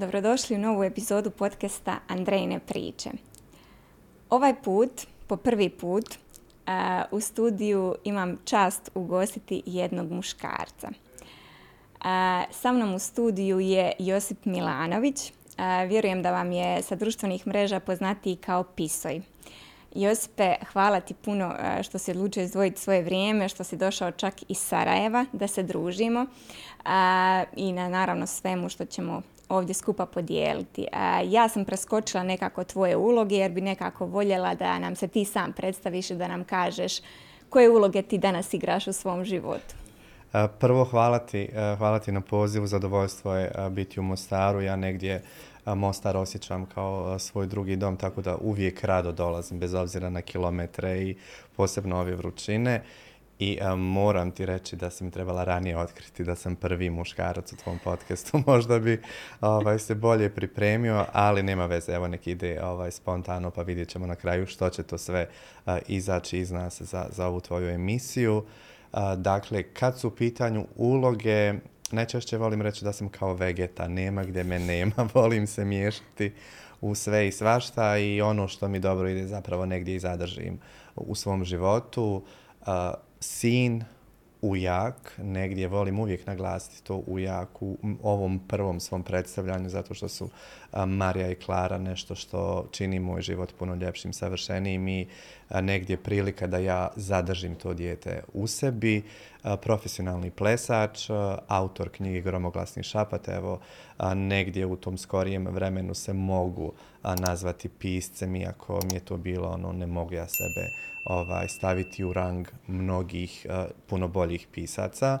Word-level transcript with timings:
dobrodošli 0.00 0.56
u 0.56 0.58
novu 0.58 0.84
epizodu 0.84 1.30
podcasta 1.30 1.96
Andrejne 2.08 2.58
priče. 2.58 3.10
Ovaj 4.30 4.54
put, 4.62 4.90
po 5.26 5.36
prvi 5.36 5.68
put, 5.68 6.04
u 7.10 7.20
studiju 7.20 7.94
imam 8.04 8.36
čast 8.44 8.90
ugostiti 8.94 9.62
jednog 9.66 10.12
muškarca. 10.12 10.88
Sa 12.50 12.72
mnom 12.72 12.94
u 12.94 12.98
studiju 12.98 13.60
je 13.60 13.92
Josip 13.98 14.44
Milanović. 14.44 15.32
Vjerujem 15.88 16.22
da 16.22 16.32
vam 16.32 16.52
je 16.52 16.82
sa 16.82 16.94
društvenih 16.94 17.46
mreža 17.46 17.80
poznatiji 17.80 18.36
kao 18.36 18.64
Pisoj. 18.64 19.20
Josipe, 19.94 20.54
hvala 20.72 21.00
ti 21.00 21.14
puno 21.14 21.54
što 21.82 21.98
si 21.98 22.10
odlučio 22.10 22.42
izdvojiti 22.42 22.80
svoje 22.80 23.02
vrijeme, 23.02 23.48
što 23.48 23.64
si 23.64 23.76
došao 23.76 24.10
čak 24.10 24.34
iz 24.48 24.58
Sarajeva 24.58 25.26
da 25.32 25.48
se 25.48 25.62
družimo 25.62 26.26
i 27.56 27.72
na 27.72 27.88
naravno 27.88 28.26
svemu 28.26 28.68
što 28.68 28.84
ćemo 28.84 29.22
ovdje 29.50 29.74
skupa 29.74 30.06
podijeliti. 30.06 30.86
Ja 31.24 31.48
sam 31.48 31.64
preskočila 31.64 32.22
nekako 32.22 32.64
tvoje 32.64 32.96
uloge 32.96 33.34
jer 33.34 33.50
bi 33.50 33.60
nekako 33.60 34.06
voljela 34.06 34.54
da 34.54 34.78
nam 34.78 34.96
se 34.96 35.08
ti 35.08 35.24
sam 35.24 35.52
predstaviš 35.52 36.10
i 36.10 36.14
da 36.14 36.28
nam 36.28 36.44
kažeš 36.44 36.92
koje 37.48 37.70
uloge 37.70 38.02
ti 38.02 38.18
danas 38.18 38.54
igraš 38.54 38.86
u 38.86 38.92
svom 38.92 39.24
životu. 39.24 39.74
Prvo 40.58 40.84
hvala 40.84 41.18
ti, 41.18 41.48
hvala 41.78 41.98
ti 41.98 42.12
na 42.12 42.20
pozivu, 42.20 42.66
zadovoljstvo 42.66 43.34
je 43.34 43.52
biti 43.70 44.00
u 44.00 44.02
Mostaru. 44.02 44.60
Ja 44.60 44.76
negdje 44.76 45.22
Mostar 45.66 46.16
osjećam 46.16 46.66
kao 46.66 47.18
svoj 47.18 47.46
drugi 47.46 47.76
dom, 47.76 47.96
tako 47.96 48.22
da 48.22 48.36
uvijek 48.36 48.84
rado 48.84 49.12
dolazim, 49.12 49.58
bez 49.58 49.74
obzira 49.74 50.10
na 50.10 50.22
kilometre 50.22 51.02
i 51.02 51.16
posebno 51.56 52.00
ove 52.00 52.14
vrućine. 52.14 52.82
I 53.40 53.58
moram 53.76 54.30
ti 54.30 54.46
reći 54.46 54.76
da 54.76 54.90
si 54.90 55.04
mi 55.04 55.10
trebala 55.10 55.44
ranije 55.44 55.78
otkriti 55.78 56.24
da 56.24 56.36
sam 56.36 56.56
prvi 56.56 56.90
muškarac 56.90 57.52
u 57.52 57.56
tvom 57.56 57.78
podcastu. 57.84 58.42
Možda 58.46 58.78
bi 58.78 59.02
ovaj, 59.40 59.78
se 59.78 59.94
bolje 59.94 60.30
pripremio, 60.30 61.06
ali 61.12 61.42
nema 61.42 61.66
veze. 61.66 61.92
Evo 61.92 62.08
nek 62.08 62.26
ide 62.26 62.62
ovaj, 62.62 62.90
spontano 62.90 63.50
pa 63.50 63.62
vidjet 63.62 63.88
ćemo 63.88 64.06
na 64.06 64.14
kraju 64.14 64.46
što 64.46 64.70
će 64.70 64.82
to 64.82 64.98
sve 64.98 65.28
izaći 65.86 66.38
iz 66.38 66.50
nas 66.50 66.82
za, 66.82 67.06
za 67.10 67.26
ovu 67.26 67.40
tvoju 67.40 67.68
emisiju. 67.68 68.44
dakle, 69.16 69.62
kad 69.62 69.98
su 69.98 70.08
u 70.08 70.10
pitanju 70.10 70.66
uloge, 70.76 71.54
najčešće 71.90 72.36
volim 72.36 72.62
reći 72.62 72.84
da 72.84 72.92
sam 72.92 73.08
kao 73.08 73.34
vegeta. 73.34 73.88
Nema 73.88 74.24
gdje 74.24 74.44
me 74.44 74.58
nema. 74.58 75.08
volim 75.14 75.46
se 75.46 75.64
miješati 75.64 76.32
u 76.80 76.94
sve 76.94 77.28
i 77.28 77.32
svašta 77.32 77.98
i 77.98 78.20
ono 78.20 78.48
što 78.48 78.68
mi 78.68 78.78
dobro 78.78 79.08
ide 79.08 79.26
zapravo 79.26 79.66
negdje 79.66 79.94
i 79.94 80.00
zadržim 80.00 80.58
u 80.96 81.14
svom 81.14 81.44
životu 81.44 82.22
sin, 83.20 83.84
ujak, 84.42 85.14
negdje 85.18 85.68
volim 85.68 85.98
uvijek 85.98 86.26
naglasiti 86.26 86.84
to 86.84 87.02
ujak 87.06 87.62
u 87.62 87.76
ovom 88.02 88.40
prvom 88.48 88.80
svom 88.80 89.02
predstavljanju 89.02 89.68
zato 89.68 89.94
što 89.94 90.08
su 90.08 90.28
Marija 90.86 91.30
i 91.30 91.34
Klara 91.34 91.78
nešto 91.78 92.14
što 92.14 92.68
čini 92.72 92.98
moj 92.98 93.22
život 93.22 93.52
puno 93.58 93.74
ljepšim, 93.74 94.12
savršenijim 94.12 94.88
i 94.88 95.06
negdje 95.50 95.96
prilika 95.96 96.46
da 96.46 96.58
ja 96.58 96.88
zadržim 96.96 97.54
to 97.54 97.74
dijete 97.74 98.22
u 98.32 98.46
sebi. 98.46 99.02
Profesionalni 99.62 100.30
plesač, 100.30 101.10
autor 101.48 101.88
knjige 101.88 102.20
Gromoglasni 102.20 102.82
šapat, 102.82 103.28
evo 103.28 103.60
negdje 104.14 104.66
u 104.66 104.76
tom 104.76 104.98
skorijem 104.98 105.46
vremenu 105.46 105.94
se 105.94 106.12
mogu 106.12 106.72
nazvati 107.02 107.68
piscem, 107.68 108.36
iako 108.36 108.80
mi 108.84 108.94
je 108.94 109.00
to 109.00 109.16
bilo 109.16 109.48
ono, 109.48 109.72
ne 109.72 109.86
mogu 109.86 110.14
ja 110.14 110.26
sebe 110.28 110.68
ovaj, 111.04 111.48
staviti 111.48 112.04
u 112.04 112.12
rang 112.12 112.48
mnogih 112.66 113.46
puno 113.86 114.08
boljih 114.08 114.46
pisaca. 114.52 115.18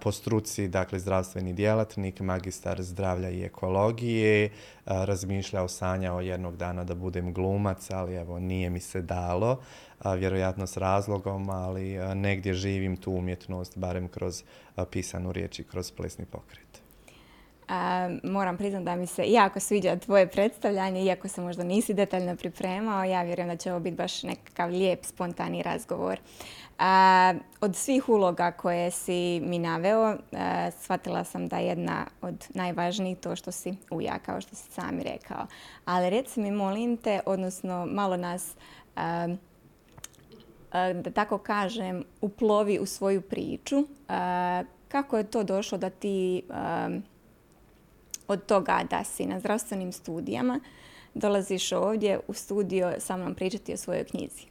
Po 0.00 0.12
struci, 0.12 0.68
dakle, 0.68 0.98
zdravstveni 0.98 1.52
djelatnik, 1.52 2.20
magistar 2.20 2.82
zdravlja 2.82 3.30
i 3.30 3.44
ekologije, 3.44 4.50
razmišljao, 4.86 5.68
sanjao 5.68 6.20
jednog 6.20 6.56
dana 6.56 6.84
da 6.84 6.94
budem 6.94 7.32
glumac, 7.34 7.90
ali 7.90 8.14
evo, 8.14 8.38
nije 8.38 8.70
mi 8.70 8.80
se 8.80 9.02
dalo, 9.02 9.60
vjerojatno 10.16 10.66
s 10.66 10.76
razlogom, 10.76 11.50
ali 11.50 12.14
negdje 12.14 12.54
živim 12.54 12.96
tu 12.96 13.12
umjetnost, 13.12 13.78
barem 13.78 14.08
kroz 14.08 14.42
pisanu 14.90 15.32
riječ 15.32 15.58
i 15.58 15.64
kroz 15.64 15.90
plesni 15.90 16.24
pokret 16.24 16.70
moram 18.22 18.56
priznati 18.56 18.84
da 18.84 18.96
mi 18.96 19.06
se 19.06 19.24
jako 19.26 19.60
sviđa 19.60 19.96
tvoje 19.96 20.26
predstavljanje, 20.26 21.04
iako 21.04 21.28
se 21.28 21.40
možda 21.40 21.64
nisi 21.64 21.94
detaljno 21.94 22.36
pripremao. 22.36 23.04
Ja 23.04 23.22
vjerujem 23.22 23.48
da 23.48 23.56
će 23.56 23.70
ovo 23.72 23.80
biti 23.80 23.96
baš 23.96 24.22
nekakav 24.22 24.70
lijep, 24.70 25.04
spontani 25.04 25.62
razgovor. 25.62 26.20
od 27.60 27.76
svih 27.76 28.08
uloga 28.08 28.50
koje 28.50 28.90
si 28.90 29.40
mi 29.44 29.58
naveo, 29.58 30.16
shvatila 30.80 31.24
sam 31.24 31.48
da 31.48 31.58
je 31.58 31.66
jedna 31.66 32.06
od 32.22 32.46
najvažnijih 32.54 33.18
to 33.18 33.36
što 33.36 33.52
si 33.52 33.74
uja, 33.90 34.18
kao 34.26 34.40
što 34.40 34.56
si 34.56 34.70
sami 34.70 35.02
rekao. 35.02 35.46
Ali 35.84 36.10
reci 36.10 36.40
mi, 36.40 36.50
molim 36.50 36.96
te, 36.96 37.20
odnosno 37.26 37.86
malo 37.86 38.16
nas 38.16 38.54
da 40.72 41.10
tako 41.14 41.38
kažem, 41.38 42.04
uplovi 42.20 42.78
u 42.78 42.86
svoju 42.86 43.20
priču. 43.20 43.84
Kako 44.88 45.18
je 45.18 45.24
to 45.24 45.42
došlo 45.42 45.78
da 45.78 45.90
ti 45.90 46.42
od 48.28 48.46
toga 48.46 48.80
da 48.90 49.04
si 49.04 49.26
na 49.26 49.40
zdravstvenim 49.40 49.92
studijama, 49.92 50.60
dolaziš 51.14 51.72
ovdje 51.72 52.20
u 52.28 52.32
studio 52.32 52.92
sa 52.98 53.16
mnom 53.16 53.34
pričati 53.34 53.74
o 53.74 53.76
svojoj 53.76 54.04
knjizi? 54.04 54.49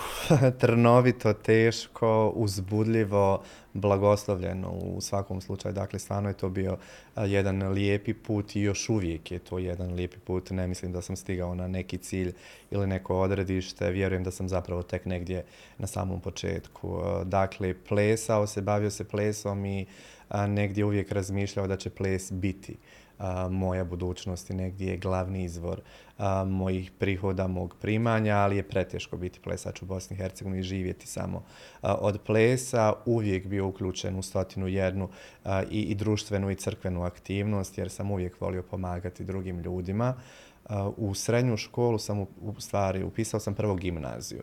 trnovito, 0.60 1.32
teško, 1.32 2.32
uzbudljivo, 2.34 3.42
blagoslovljeno 3.72 4.70
u 4.70 5.00
svakom 5.00 5.40
slučaju. 5.40 5.74
Dakle, 5.74 5.98
stvarno 5.98 6.28
je 6.28 6.34
to 6.34 6.48
bio 6.48 6.76
jedan 7.16 7.68
lijepi 7.68 8.14
put 8.14 8.56
i 8.56 8.60
još 8.60 8.88
uvijek 8.88 9.32
je 9.32 9.38
to 9.38 9.58
jedan 9.58 9.94
lijepi 9.94 10.18
put. 10.18 10.50
Ne 10.50 10.66
mislim 10.66 10.92
da 10.92 11.02
sam 11.02 11.16
stigao 11.16 11.54
na 11.54 11.68
neki 11.68 11.98
cilj 11.98 12.32
ili 12.70 12.86
neko 12.86 13.20
odredište. 13.20 13.90
Vjerujem 13.90 14.24
da 14.24 14.30
sam 14.30 14.48
zapravo 14.48 14.82
tek 14.82 15.04
negdje 15.04 15.44
na 15.78 15.86
samom 15.86 16.20
početku. 16.20 17.02
Dakle, 17.24 17.74
plesao 17.88 18.46
se, 18.46 18.62
bavio 18.62 18.90
se 18.90 19.04
plesom 19.04 19.66
i 19.66 19.86
negdje 20.48 20.84
uvijek 20.84 21.12
razmišljao 21.12 21.66
da 21.66 21.76
će 21.76 21.90
ples 21.90 22.32
biti 22.32 22.76
moja 23.50 23.84
budućnost 23.84 24.50
i 24.50 24.54
negdje 24.54 24.90
je 24.90 24.96
glavni 24.96 25.44
izvor 25.44 25.80
mojih 26.46 26.90
prihoda, 26.90 27.46
mog 27.46 27.76
primanja, 27.80 28.36
ali 28.36 28.56
je 28.56 28.68
preteško 28.68 29.16
biti 29.16 29.40
plesač 29.40 29.82
u 29.82 29.86
Bosni 29.86 30.14
i 30.14 30.18
Hercegovini 30.18 30.60
i 30.60 30.62
živjeti 30.62 31.06
samo 31.06 31.44
od 31.82 32.20
plesa. 32.26 32.92
Uvijek 33.06 33.46
bio 33.46 33.66
uključen 33.66 34.18
u 34.18 34.22
stotinu 34.22 34.68
jednu 34.68 35.08
i, 35.70 35.80
i 35.80 35.94
društvenu 35.94 36.50
i 36.50 36.54
crkvenu 36.54 37.02
aktivnost 37.02 37.78
jer 37.78 37.90
sam 37.90 38.10
uvijek 38.10 38.40
volio 38.40 38.62
pomagati 38.62 39.24
drugim 39.24 39.58
ljudima. 39.58 40.14
U 40.96 41.14
srednju 41.14 41.56
školu 41.56 41.98
sam 41.98 42.20
u, 42.20 42.26
stvari 42.58 43.04
upisao 43.04 43.40
sam 43.40 43.54
prvo 43.54 43.74
gimnaziju 43.74 44.42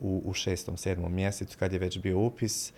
u, 0.00 0.22
u 0.24 0.32
šestom, 0.32 0.76
sedmom 0.76 1.14
mjesecu 1.14 1.58
kad 1.58 1.72
je 1.72 1.78
već 1.78 1.98
bio 1.98 2.18
upis. 2.18 2.72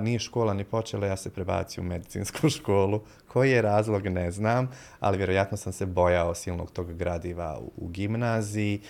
Nije 0.00 0.18
škola 0.18 0.54
ni 0.54 0.64
počela, 0.64 1.06
ja 1.06 1.16
se 1.16 1.30
prebacio 1.30 1.82
u 1.82 1.86
medicinsku 1.86 2.50
školu. 2.56 3.00
Koji 3.28 3.50
je 3.50 3.62
razlog, 3.62 4.06
ne 4.06 4.30
znam, 4.30 4.70
ali 5.00 5.16
vjerojatno 5.16 5.56
sam 5.56 5.72
se 5.72 5.86
bojao 5.86 6.34
silnog 6.34 6.70
tog 6.70 6.94
gradiva 6.94 7.58
u, 7.58 7.72
u 7.76 7.88
gimnaziji 7.88 8.80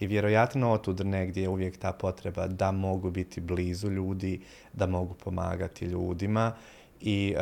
i 0.00 0.06
vjerojatno 0.06 0.72
otud 0.72 1.06
negdje 1.06 1.42
je 1.42 1.48
uvijek 1.48 1.78
ta 1.78 1.92
potreba 1.92 2.46
da 2.46 2.72
mogu 2.72 3.10
biti 3.10 3.40
blizu 3.40 3.90
ljudi, 3.90 4.40
da 4.72 4.86
mogu 4.86 5.14
pomagati 5.14 5.84
ljudima 5.84 6.52
i 7.02 7.34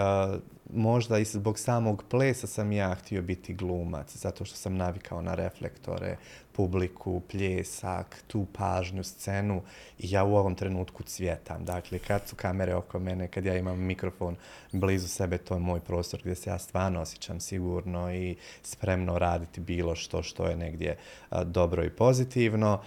možda 0.74 1.18
i 1.18 1.24
zbog 1.24 1.58
samog 1.58 2.04
plesa 2.10 2.46
sam 2.46 2.72
ja 2.72 2.94
htio 2.94 3.22
biti 3.22 3.54
glumac, 3.54 4.16
zato 4.16 4.44
što 4.44 4.56
sam 4.56 4.76
navikao 4.76 5.22
na 5.22 5.34
reflektore, 5.34 6.16
publiku, 6.52 7.20
pljesak, 7.30 8.22
tu 8.26 8.46
pažnju, 8.52 9.04
scenu 9.04 9.62
i 9.98 10.10
ja 10.10 10.24
u 10.24 10.36
ovom 10.36 10.54
trenutku 10.54 11.02
cvjetam. 11.02 11.64
Dakle, 11.64 11.98
kad 11.98 12.28
su 12.28 12.36
kamere 12.36 12.74
oko 12.74 12.98
mene, 12.98 13.28
kad 13.28 13.44
ja 13.44 13.56
imam 13.56 13.78
mikrofon 13.78 14.36
blizu 14.72 15.08
sebe, 15.08 15.38
to 15.38 15.54
je 15.54 15.60
moj 15.60 15.80
prostor 15.80 16.20
gdje 16.20 16.34
se 16.34 16.50
ja 16.50 16.58
stvarno 16.58 17.00
osjećam 17.00 17.40
sigurno 17.40 18.14
i 18.14 18.36
spremno 18.62 19.18
raditi 19.18 19.60
bilo 19.60 19.94
što 19.94 20.22
što 20.22 20.46
je 20.46 20.56
negdje 20.56 20.96
dobro 21.44 21.84
i 21.84 21.90
pozitivno 21.90 22.80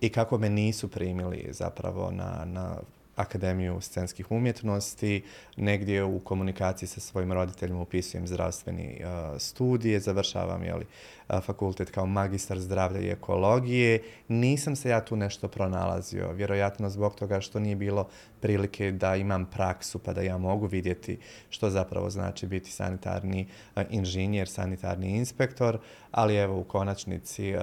i 0.00 0.08
kako 0.08 0.38
me 0.38 0.50
nisu 0.50 0.88
primili 0.88 1.48
zapravo 1.50 2.10
na, 2.10 2.44
na 2.44 2.76
Akademiju 3.16 3.80
scenskih 3.80 4.30
umjetnosti, 4.30 5.22
negdje 5.56 6.04
u 6.04 6.20
komunikaciji 6.20 6.88
sa 6.88 7.00
svojim 7.00 7.32
roditeljima 7.32 7.80
upisujem 7.80 8.26
zdravstveni 8.26 9.00
uh, 9.00 9.40
studije, 9.40 10.00
završavam 10.00 10.64
jeli, 10.64 10.86
uh, 11.28 11.40
fakultet 11.44 11.90
kao 11.90 12.06
magistar 12.06 12.58
zdravlja 12.58 13.00
i 13.00 13.10
ekologije. 13.10 14.02
Nisam 14.28 14.76
se 14.76 14.88
ja 14.88 15.04
tu 15.04 15.16
nešto 15.16 15.48
pronalazio, 15.48 16.32
vjerojatno 16.32 16.90
zbog 16.90 17.14
toga 17.14 17.40
što 17.40 17.60
nije 17.60 17.76
bilo 17.76 18.08
prilike 18.40 18.92
da 18.92 19.16
imam 19.16 19.46
praksu 19.46 19.98
pa 19.98 20.12
da 20.12 20.22
ja 20.22 20.38
mogu 20.38 20.66
vidjeti 20.66 21.18
što 21.50 21.70
zapravo 21.70 22.10
znači 22.10 22.46
biti 22.46 22.70
sanitarni 22.70 23.46
uh, 23.76 23.82
inženjer, 23.90 24.48
sanitarni 24.48 25.16
inspektor, 25.16 25.78
ali 26.10 26.36
evo 26.36 26.58
u 26.58 26.64
konačnici 26.64 27.54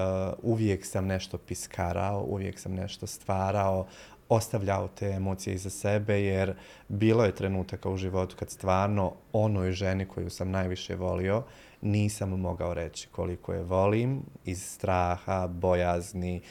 uvijek 0.42 0.86
sam 0.86 1.06
nešto 1.06 1.38
piskarao, 1.38 2.24
uvijek 2.24 2.60
sam 2.60 2.74
nešto 2.74 3.08
stvarao, 3.08 3.88
ostavljao 4.30 4.88
te 4.88 5.08
emocije 5.08 5.54
iza 5.54 5.70
sebe 5.70 6.22
jer 6.22 6.56
bilo 6.88 7.26
je 7.26 7.36
trenutaka 7.36 7.90
u 7.90 7.98
životu 7.98 8.36
kad 8.40 8.50
stvarno 8.50 9.14
onoj 9.34 9.72
ženi 9.72 10.06
koju 10.06 10.30
sam 10.30 10.52
najviše 10.52 10.96
volio 10.96 11.44
nisam 11.82 12.30
mogao 12.30 12.74
reći 12.74 13.08
koliko 13.08 13.54
je 13.54 13.64
volim 13.64 14.22
iz 14.46 14.64
straha, 14.64 15.48
bojazni, 15.48 16.42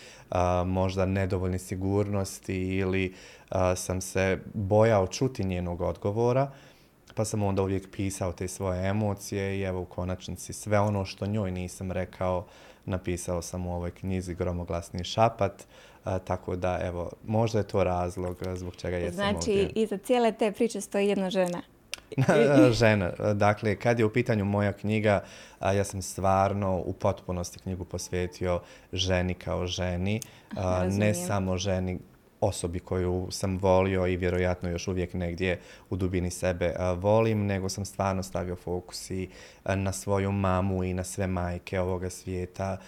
možda 0.67 1.07
nedovoljne 1.07 1.59
sigurnosti 1.59 2.77
ili 2.77 3.15
sam 3.77 4.01
se 4.01 4.39
bojao 4.55 5.07
čuti 5.07 5.45
njenog 5.45 5.81
odgovora 5.81 6.51
pa 7.15 7.25
sam 7.25 7.43
onda 7.43 7.63
uvijek 7.63 7.91
pisao 7.91 8.33
te 8.33 8.49
svoje 8.49 8.89
emocije 8.89 9.59
i 9.59 9.63
evo 9.63 9.81
u 9.81 9.85
konačnici 9.85 10.53
sve 10.53 10.81
ono 10.81 11.05
što 11.05 11.27
njoj 11.27 11.51
nisam 11.51 11.93
rekao 11.93 12.47
napisao 12.89 13.43
sam 13.43 13.67
u 13.67 13.75
ovoj 13.75 13.91
knjizi 13.91 14.35
Gromoglasni 14.35 15.05
šapat, 15.05 15.67
tako 16.25 16.57
da 16.57 16.81
evo 16.83 17.11
možda 17.27 17.59
je 17.59 17.67
to 17.67 17.85
razlog 17.85 18.37
zbog 18.55 18.77
čega 18.77 18.97
jesam 18.97 19.15
znači, 19.15 19.37
ovdje. 19.37 19.63
Znači 19.63 19.81
iza 19.81 19.99
cijele 19.99 20.33
te 20.33 20.53
priče 20.53 20.81
stoji 20.81 21.09
jedna 21.09 21.31
žena. 21.31 21.63
žena. 22.81 23.11
Dakle, 23.35 23.77
kad 23.77 23.99
je 23.99 24.05
u 24.05 24.13
pitanju 24.13 24.45
moja 24.45 24.73
knjiga, 24.73 25.21
ja 25.61 25.85
sam 25.85 26.03
stvarno 26.03 26.83
u 26.85 26.93
potpunosti 26.93 27.59
knjigu 27.59 27.85
posvetio 27.85 28.61
ženi 28.93 29.35
kao 29.35 29.67
ženi. 29.67 30.21
ne 30.91 31.15
samo 31.15 31.59
ženi 31.59 31.99
osobi 32.41 32.81
koju 32.81 33.27
sam 33.31 33.59
volio 33.59 34.07
i 34.07 34.17
vjerojatno 34.17 34.71
još 34.71 34.89
uvijek 34.89 35.15
negdje 35.15 35.61
u 35.91 35.97
dubini 35.97 36.31
sebe 36.31 36.75
volim, 36.97 37.47
nego 37.47 37.69
sam 37.69 37.85
stvarno 37.85 38.23
stavio 38.23 38.57
fokus 38.57 39.11
i 39.11 39.29
na 39.65 39.93
svoju 39.93 40.33
mamu 40.33 40.85
i 40.85 40.95
na 40.95 41.05
sve 41.05 41.27
majke 41.27 41.81
ovoga 41.81 42.11
svijeta. 42.11 42.79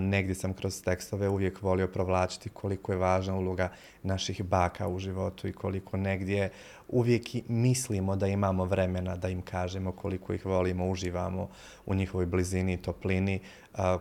Negdje 0.00 0.34
sam 0.34 0.54
kroz 0.54 0.82
tekstove 0.82 1.28
uvijek 1.28 1.62
volio 1.62 1.88
provlačiti 1.88 2.48
koliko 2.48 2.92
je 2.92 2.98
važna 2.98 3.36
uloga 3.36 3.68
naših 4.02 4.42
baka 4.42 4.88
u 4.88 4.98
životu 4.98 5.48
i 5.48 5.52
koliko 5.52 5.96
negdje 5.96 6.50
uvijek 6.88 7.22
mislimo 7.48 8.16
da 8.16 8.26
imamo 8.26 8.64
vremena 8.64 9.16
da 9.16 9.28
im 9.28 9.42
kažemo 9.42 9.92
koliko 9.92 10.32
ih 10.32 10.46
volimo, 10.46 10.88
uživamo 10.90 11.48
u 11.86 11.94
njihovoj 11.94 12.26
blizini 12.26 12.72
i 12.72 12.82
toplini, 12.82 13.40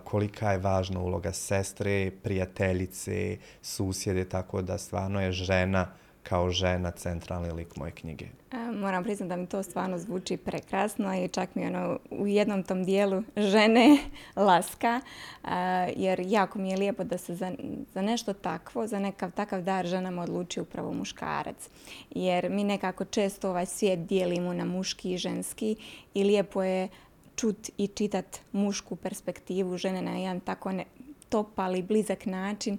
kolika 0.04 0.52
je 0.52 0.58
važna 0.58 1.00
uloga 1.00 1.32
sestre, 1.32 2.12
prijateljice, 2.24 3.38
susjede, 3.62 4.26
tako 4.30 4.62
da 4.62 4.78
stvarno 4.78 5.22
je 5.22 5.32
žena 5.32 5.88
kao 6.30 6.50
žena 6.50 6.92
centralni 6.92 7.52
lik 7.52 7.76
moje 7.76 7.92
knjige. 7.92 8.26
Moram 8.74 9.04
priznati 9.04 9.30
da 9.30 9.36
mi 9.36 9.48
to 9.48 9.64
stvarno 9.64 9.98
zvuči 9.98 10.38
prekrasno 10.38 11.16
i 11.16 11.28
čak 11.28 11.56
mi 11.56 11.66
ono 11.66 12.00
u 12.10 12.28
jednom 12.28 12.64
tom 12.64 12.84
dijelu 12.84 13.24
žene 13.38 13.98
laska, 14.48 15.02
jer 15.96 16.20
jako 16.26 16.60
mi 16.60 16.70
je 16.70 16.78
lijepo 16.78 17.04
da 17.04 17.18
se 17.18 17.36
za, 17.36 17.52
za 17.94 18.02
nešto 18.02 18.34
takvo, 18.34 18.88
za 18.88 19.00
nekav 19.00 19.32
takav 19.32 19.62
dar 19.62 19.86
ženama 19.86 20.22
odluči 20.22 20.62
upravo 20.62 20.94
muškarac. 20.94 21.70
Jer 22.10 22.50
mi 22.50 22.64
nekako 22.64 23.06
često 23.06 23.50
ovaj 23.50 23.66
svijet 23.66 24.00
dijelimo 24.00 24.54
na 24.54 24.66
muški 24.66 25.14
i 25.14 25.18
ženski 25.18 25.76
i 26.14 26.24
lijepo 26.24 26.64
je 26.64 26.88
čut 27.38 27.70
i 27.78 27.88
čitat 27.88 28.40
mušku 28.52 28.96
perspektivu 28.96 29.78
žene 29.78 30.02
na 30.02 30.12
jedan 30.12 30.40
tako 30.40 30.72
ne, 30.72 30.86
topali, 31.30 31.82
blizak 31.82 32.26
način, 32.26 32.78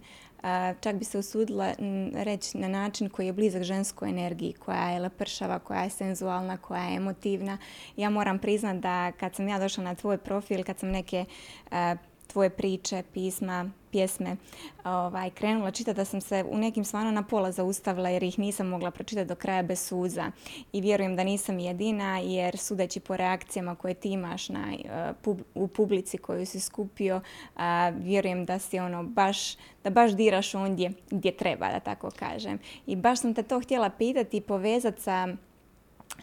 čak 0.81 0.97
bi 0.97 1.05
se 1.05 1.19
usudila 1.19 1.75
reći 2.15 2.59
na 2.59 2.69
način 2.69 3.09
koji 3.09 3.27
je 3.27 3.33
blizak 3.33 3.63
ženskoj 3.63 4.09
energiji, 4.09 4.53
koja 4.53 4.91
je 4.91 5.01
lepršava, 5.01 5.59
koja 5.59 5.81
je 5.81 5.91
senzualna, 5.91 6.57
koja 6.57 6.83
je 6.83 6.97
emotivna. 6.97 7.59
Ja 7.97 8.11
moram 8.11 8.39
priznat 8.39 8.77
da 8.77 9.13
kad 9.13 9.35
sam 9.35 9.49
ja 9.49 9.59
došla 9.59 9.85
na 9.85 9.95
tvoj 9.95 10.19
profil, 10.19 10.65
kad 10.65 10.79
sam 10.79 10.91
neke 10.91 11.25
tvoje 12.33 12.51
priče, 12.51 13.03
pisma, 13.13 13.71
pjesme 13.91 14.37
ovaj, 14.85 15.31
krenula 15.31 15.71
čitati 15.71 15.97
da 15.97 16.05
sam 16.05 16.21
se 16.21 16.45
u 16.51 16.59
nekim 16.59 16.85
stvarno 16.85 17.11
na 17.11 17.23
pola 17.23 17.53
zaustavila 17.53 18.09
jer 18.09 18.23
ih 18.23 18.39
nisam 18.39 18.67
mogla 18.67 18.91
pročitati 18.91 19.29
do 19.29 19.35
kraja 19.35 19.63
bez 19.63 19.81
suza. 19.81 20.31
I 20.73 20.81
vjerujem 20.81 21.17
da 21.17 21.25
nisam 21.25 21.59
jedina 21.59 22.19
jer 22.19 22.59
sudeći 22.59 23.01
po 23.01 23.17
reakcijama 23.17 23.75
koje 23.75 23.95
ti 23.95 24.09
imaš 24.09 24.49
na, 24.49 24.67
uh, 25.25 25.37
u 25.55 25.69
publici 25.69 26.19
koju 26.19 26.47
si 26.47 26.61
skupio, 26.61 27.21
vjerujem 27.93 28.45
da 28.45 28.59
si 28.59 28.79
ono 28.79 29.03
baš, 29.03 29.57
da 29.85 29.91
baš 29.91 30.13
diraš 30.13 30.55
ondje 30.55 30.93
gdje 31.11 31.37
treba, 31.37 31.69
da 31.69 31.81
tako 31.81 32.11
kažem. 32.19 32.59
I 32.87 32.97
baš 32.97 33.21
sam 33.21 33.35
te 33.35 33.43
to 33.43 33.61
htjela 33.61 33.91
pitati 33.91 34.37
i 34.37 34.41
povezati 34.41 35.03
sa 35.03 35.29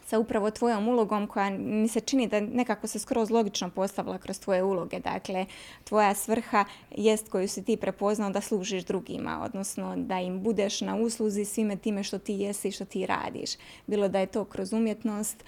sa 0.04 0.18
upravo 0.18 0.50
tvojom 0.50 0.88
ulogom 0.88 1.26
koja 1.26 1.50
mi 1.50 1.88
se 1.88 2.00
čini 2.00 2.26
da 2.26 2.40
nekako 2.40 2.86
se 2.86 2.98
skroz 2.98 3.30
logično 3.30 3.70
postavila 3.70 4.18
kroz 4.18 4.40
tvoje 4.40 4.62
uloge. 4.62 5.00
Dakle, 5.00 5.46
tvoja 5.84 6.14
svrha 6.14 6.64
jest 6.90 7.28
koju 7.28 7.48
si 7.48 7.64
ti 7.64 7.76
prepoznao 7.76 8.30
da 8.30 8.40
služiš 8.40 8.84
drugima, 8.84 9.40
odnosno 9.44 9.96
da 9.96 10.20
im 10.20 10.42
budeš 10.42 10.80
na 10.80 10.96
usluzi 10.96 11.44
svime 11.44 11.76
time 11.76 12.02
što 12.02 12.18
ti 12.18 12.34
jesi 12.34 12.68
i 12.68 12.72
što 12.72 12.84
ti 12.84 13.06
radiš. 13.06 13.50
Bilo 13.86 14.08
da 14.08 14.20
je 14.20 14.26
to 14.26 14.44
kroz 14.44 14.72
umjetnost 14.72 15.44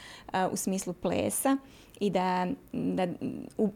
u 0.53 0.57
smislu 0.57 0.93
plesa 0.93 1.57
i 2.01 2.11
da, 2.11 2.47
da 2.73 3.07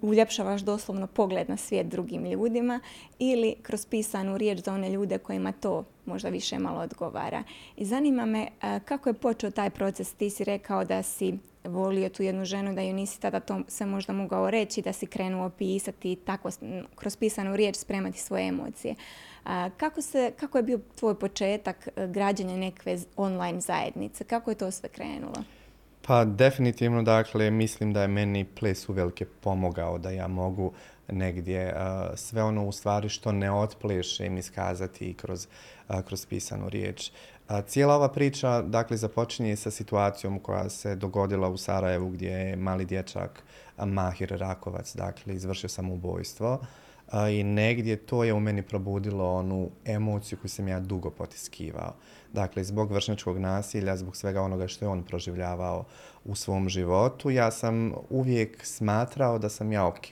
uljepšavaš 0.02 0.60
doslovno 0.60 1.06
pogled 1.06 1.48
na 1.48 1.56
svijet 1.56 1.86
drugim 1.86 2.24
ljudima 2.24 2.80
ili 3.18 3.54
kroz 3.62 3.86
pisanu 3.86 4.38
riječ 4.38 4.58
za 4.58 4.74
one 4.74 4.90
ljude 4.90 5.18
kojima 5.18 5.52
to 5.52 5.84
možda 6.06 6.28
više 6.28 6.58
malo 6.58 6.80
odgovara. 6.80 7.42
I 7.76 7.84
zanima 7.84 8.26
me 8.26 8.48
kako 8.84 9.08
je 9.08 9.14
počeo 9.14 9.50
taj 9.50 9.70
proces. 9.70 10.14
Ti 10.14 10.30
si 10.30 10.44
rekao 10.44 10.84
da 10.84 11.02
si 11.02 11.38
volio 11.64 12.08
tu 12.08 12.22
jednu 12.22 12.44
ženu, 12.44 12.74
da 12.74 12.80
ju 12.80 12.94
nisi 12.94 13.20
tada 13.20 13.40
to 13.40 13.60
se 13.68 13.86
možda 13.86 14.12
mogao 14.12 14.50
reći, 14.50 14.82
da 14.82 14.92
si 14.92 15.06
krenuo 15.06 15.50
pisati 15.50 16.16
tako 16.16 16.50
kroz 16.94 17.16
pisanu 17.16 17.56
riječ 17.56 17.76
spremati 17.76 18.18
svoje 18.18 18.48
emocije. 18.48 18.94
kako, 19.76 20.02
se, 20.02 20.32
kako 20.40 20.58
je 20.58 20.62
bio 20.62 20.80
tvoj 20.98 21.18
početak 21.18 21.88
e, 21.96 22.06
građanja 22.06 22.56
neke 22.56 22.98
online 23.16 23.60
zajednice? 23.60 24.24
Kako 24.24 24.50
je 24.50 24.54
to 24.54 24.70
sve 24.70 24.88
krenulo? 24.88 25.44
Pa 26.06 26.24
definitivno, 26.24 27.02
dakle, 27.02 27.50
mislim 27.50 27.92
da 27.92 28.02
je 28.02 28.08
meni 28.08 28.44
ples 28.44 28.88
uvelike 28.88 29.26
pomogao 29.26 29.98
da 29.98 30.10
ja 30.10 30.28
mogu 30.28 30.72
negdje 31.08 31.74
sve 32.16 32.42
ono 32.42 32.66
u 32.66 32.72
stvari 32.72 33.08
što 33.08 33.32
ne 33.32 33.52
otplešem 33.52 34.38
iskazati 34.38 35.14
kroz, 35.14 35.46
kroz 36.06 36.26
pisanu 36.26 36.68
riječ. 36.68 37.10
cijela 37.66 37.94
ova 37.94 38.08
priča, 38.08 38.62
dakle, 38.62 38.96
započinje 38.96 39.56
sa 39.56 39.70
situacijom 39.70 40.38
koja 40.38 40.68
se 40.68 40.96
dogodila 40.96 41.48
u 41.48 41.56
Sarajevu 41.56 42.08
gdje 42.08 42.30
je 42.30 42.56
mali 42.56 42.84
dječak 42.84 43.42
Mahir 43.78 44.38
Rakovac, 44.38 44.94
dakle, 44.94 45.34
izvršio 45.34 45.68
samobojstvo 45.68 46.60
i 47.30 47.44
negdje 47.44 47.96
to 47.96 48.24
je 48.24 48.32
u 48.32 48.40
meni 48.40 48.62
probudilo 48.62 49.34
onu 49.34 49.70
emociju 49.84 50.38
koju 50.38 50.48
sam 50.48 50.68
ja 50.68 50.80
dugo 50.80 51.10
potiskivao. 51.10 51.94
Dakle, 52.32 52.64
zbog 52.64 52.92
vršnjačkog 52.92 53.38
nasilja, 53.38 53.96
zbog 53.96 54.16
svega 54.16 54.42
onoga 54.42 54.68
što 54.68 54.84
je 54.84 54.88
on 54.88 55.02
proživljavao 55.02 55.84
u 56.24 56.34
svom 56.34 56.68
životu, 56.68 57.30
ja 57.30 57.50
sam 57.50 57.92
uvijek 58.10 58.66
smatrao 58.66 59.38
da 59.38 59.48
sam 59.48 59.72
ja 59.72 59.86
ok 59.86 60.06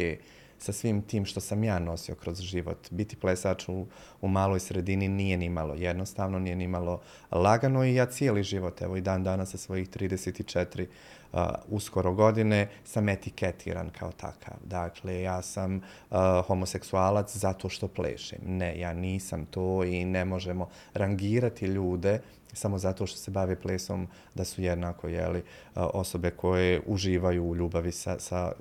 sa 0.60 0.72
svim 0.72 1.02
tim 1.02 1.24
što 1.24 1.40
sam 1.40 1.64
ja 1.64 1.78
nosio 1.78 2.14
kroz 2.14 2.40
život. 2.40 2.90
Biti 2.90 3.16
plesač 3.16 3.68
u, 3.68 3.86
u 4.20 4.28
maloj 4.28 4.60
sredini 4.60 5.08
nije 5.08 5.36
ni 5.36 5.48
malo 5.48 5.74
jednostavno, 5.74 6.38
nije 6.38 6.56
ni 6.56 6.68
malo 6.68 7.00
lagano 7.30 7.84
i 7.84 7.94
ja 7.94 8.06
cijeli 8.06 8.42
život, 8.42 8.82
evo 8.82 8.96
i 8.96 9.00
dan 9.00 9.24
danas 9.24 9.50
sa 9.50 9.58
svojih 9.58 9.88
34 9.88 10.86
uh, 11.32 11.40
uskoro 11.68 12.14
godine 12.14 12.68
sam 12.84 13.08
etiketiran 13.08 13.90
kao 13.98 14.12
takav. 14.12 14.54
Dakle, 14.64 15.22
ja 15.22 15.42
sam 15.42 15.76
uh, 15.76 16.16
homoseksualac 16.46 17.36
zato 17.36 17.68
što 17.68 17.88
plešem. 17.88 18.38
Ne, 18.46 18.78
ja 18.78 18.92
nisam 18.92 19.46
to 19.46 19.84
i 19.84 20.04
ne 20.04 20.24
možemo 20.24 20.68
rangirati 20.94 21.66
ljude 21.66 22.20
samo 22.52 22.78
zato 22.78 23.06
što 23.06 23.18
se 23.18 23.30
bave 23.30 23.56
plesom 23.56 24.08
da 24.34 24.44
su 24.44 24.62
jednako 24.62 25.08
jeli, 25.08 25.42
osobe 25.74 26.30
koje 26.30 26.80
uživaju 26.86 27.44
u 27.44 27.56
ljubavi 27.56 27.92
sa, 27.92 28.18
sa 28.18 28.52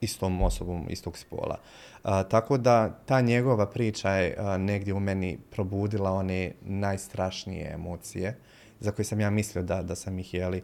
istom 0.00 0.42
osobom 0.42 0.86
istog 0.88 1.18
spola. 1.18 1.56
tako 2.02 2.58
da 2.58 2.98
ta 3.06 3.20
njegova 3.20 3.66
priča 3.66 4.10
je 4.10 4.58
negdje 4.58 4.94
u 4.94 5.00
meni 5.00 5.38
probudila 5.50 6.12
one 6.12 6.52
najstrašnije 6.62 7.70
emocije 7.74 8.36
za 8.80 8.92
koje 8.92 9.04
sam 9.06 9.20
ja 9.20 9.30
mislio 9.30 9.62
da, 9.62 9.82
da 9.82 9.94
sam 9.94 10.18
ih 10.18 10.34
jeli 10.34 10.62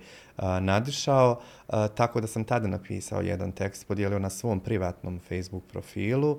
nadišao. 0.60 1.40
tako 1.94 2.20
da 2.20 2.26
sam 2.26 2.44
tada 2.44 2.68
napisao 2.68 3.20
jedan 3.20 3.52
tekst, 3.52 3.86
podijelio 3.86 4.18
na 4.18 4.30
svom 4.30 4.60
privatnom 4.60 5.20
Facebook 5.28 5.64
profilu 5.64 6.38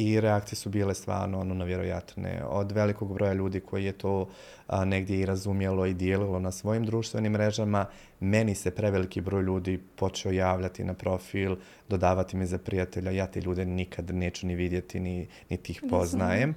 i 0.00 0.20
reakcije 0.20 0.56
su 0.56 0.70
bile 0.70 0.94
stvarno 0.94 1.40
ono 1.40 1.54
nevjerojatne. 1.54 2.42
Od 2.48 2.72
velikog 2.72 3.14
broja 3.14 3.32
ljudi 3.32 3.60
koji 3.60 3.84
je 3.84 3.92
to 3.92 4.28
negdje 4.84 5.20
i 5.20 5.26
razumjelo 5.26 5.86
i 5.86 5.94
dijelilo 5.94 6.38
na 6.38 6.52
svojim 6.52 6.84
društvenim 6.84 7.32
mrežama, 7.32 7.86
meni 8.20 8.54
se 8.54 8.70
preveliki 8.70 9.20
broj 9.20 9.42
ljudi 9.42 9.80
počeo 9.96 10.32
javljati 10.32 10.84
na 10.84 10.94
profil, 10.94 11.56
dodavati 11.88 12.36
mi 12.36 12.46
za 12.46 12.58
prijatelja, 12.58 13.10
ja 13.10 13.26
te 13.26 13.40
ljude 13.40 13.64
nikad 13.64 14.14
neću 14.14 14.46
ni 14.46 14.54
vidjeti, 14.54 15.00
ni, 15.00 15.26
ni 15.50 15.56
tih 15.56 15.82
poznajem. 15.90 16.54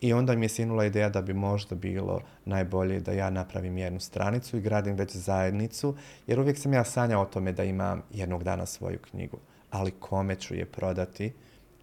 I 0.00 0.12
onda 0.12 0.36
mi 0.36 0.44
je 0.44 0.48
sinula 0.48 0.84
ideja 0.84 1.08
da 1.08 1.22
bi 1.22 1.34
možda 1.34 1.74
bilo 1.74 2.20
najbolje 2.44 3.00
da 3.00 3.12
ja 3.12 3.30
napravim 3.30 3.78
jednu 3.78 4.00
stranicu 4.00 4.56
i 4.56 4.60
gradim 4.60 4.96
već 4.96 5.16
zajednicu, 5.16 5.96
jer 6.26 6.40
uvijek 6.40 6.58
sam 6.58 6.72
ja 6.72 6.84
sanjao 6.84 7.22
o 7.22 7.26
tome 7.26 7.52
da 7.52 7.64
imam 7.64 8.02
jednog 8.12 8.44
dana 8.44 8.66
svoju 8.66 8.98
knjigu. 9.10 9.38
Ali 9.70 9.90
kome 9.90 10.36
ću 10.36 10.54
je 10.54 10.64
prodati? 10.64 11.32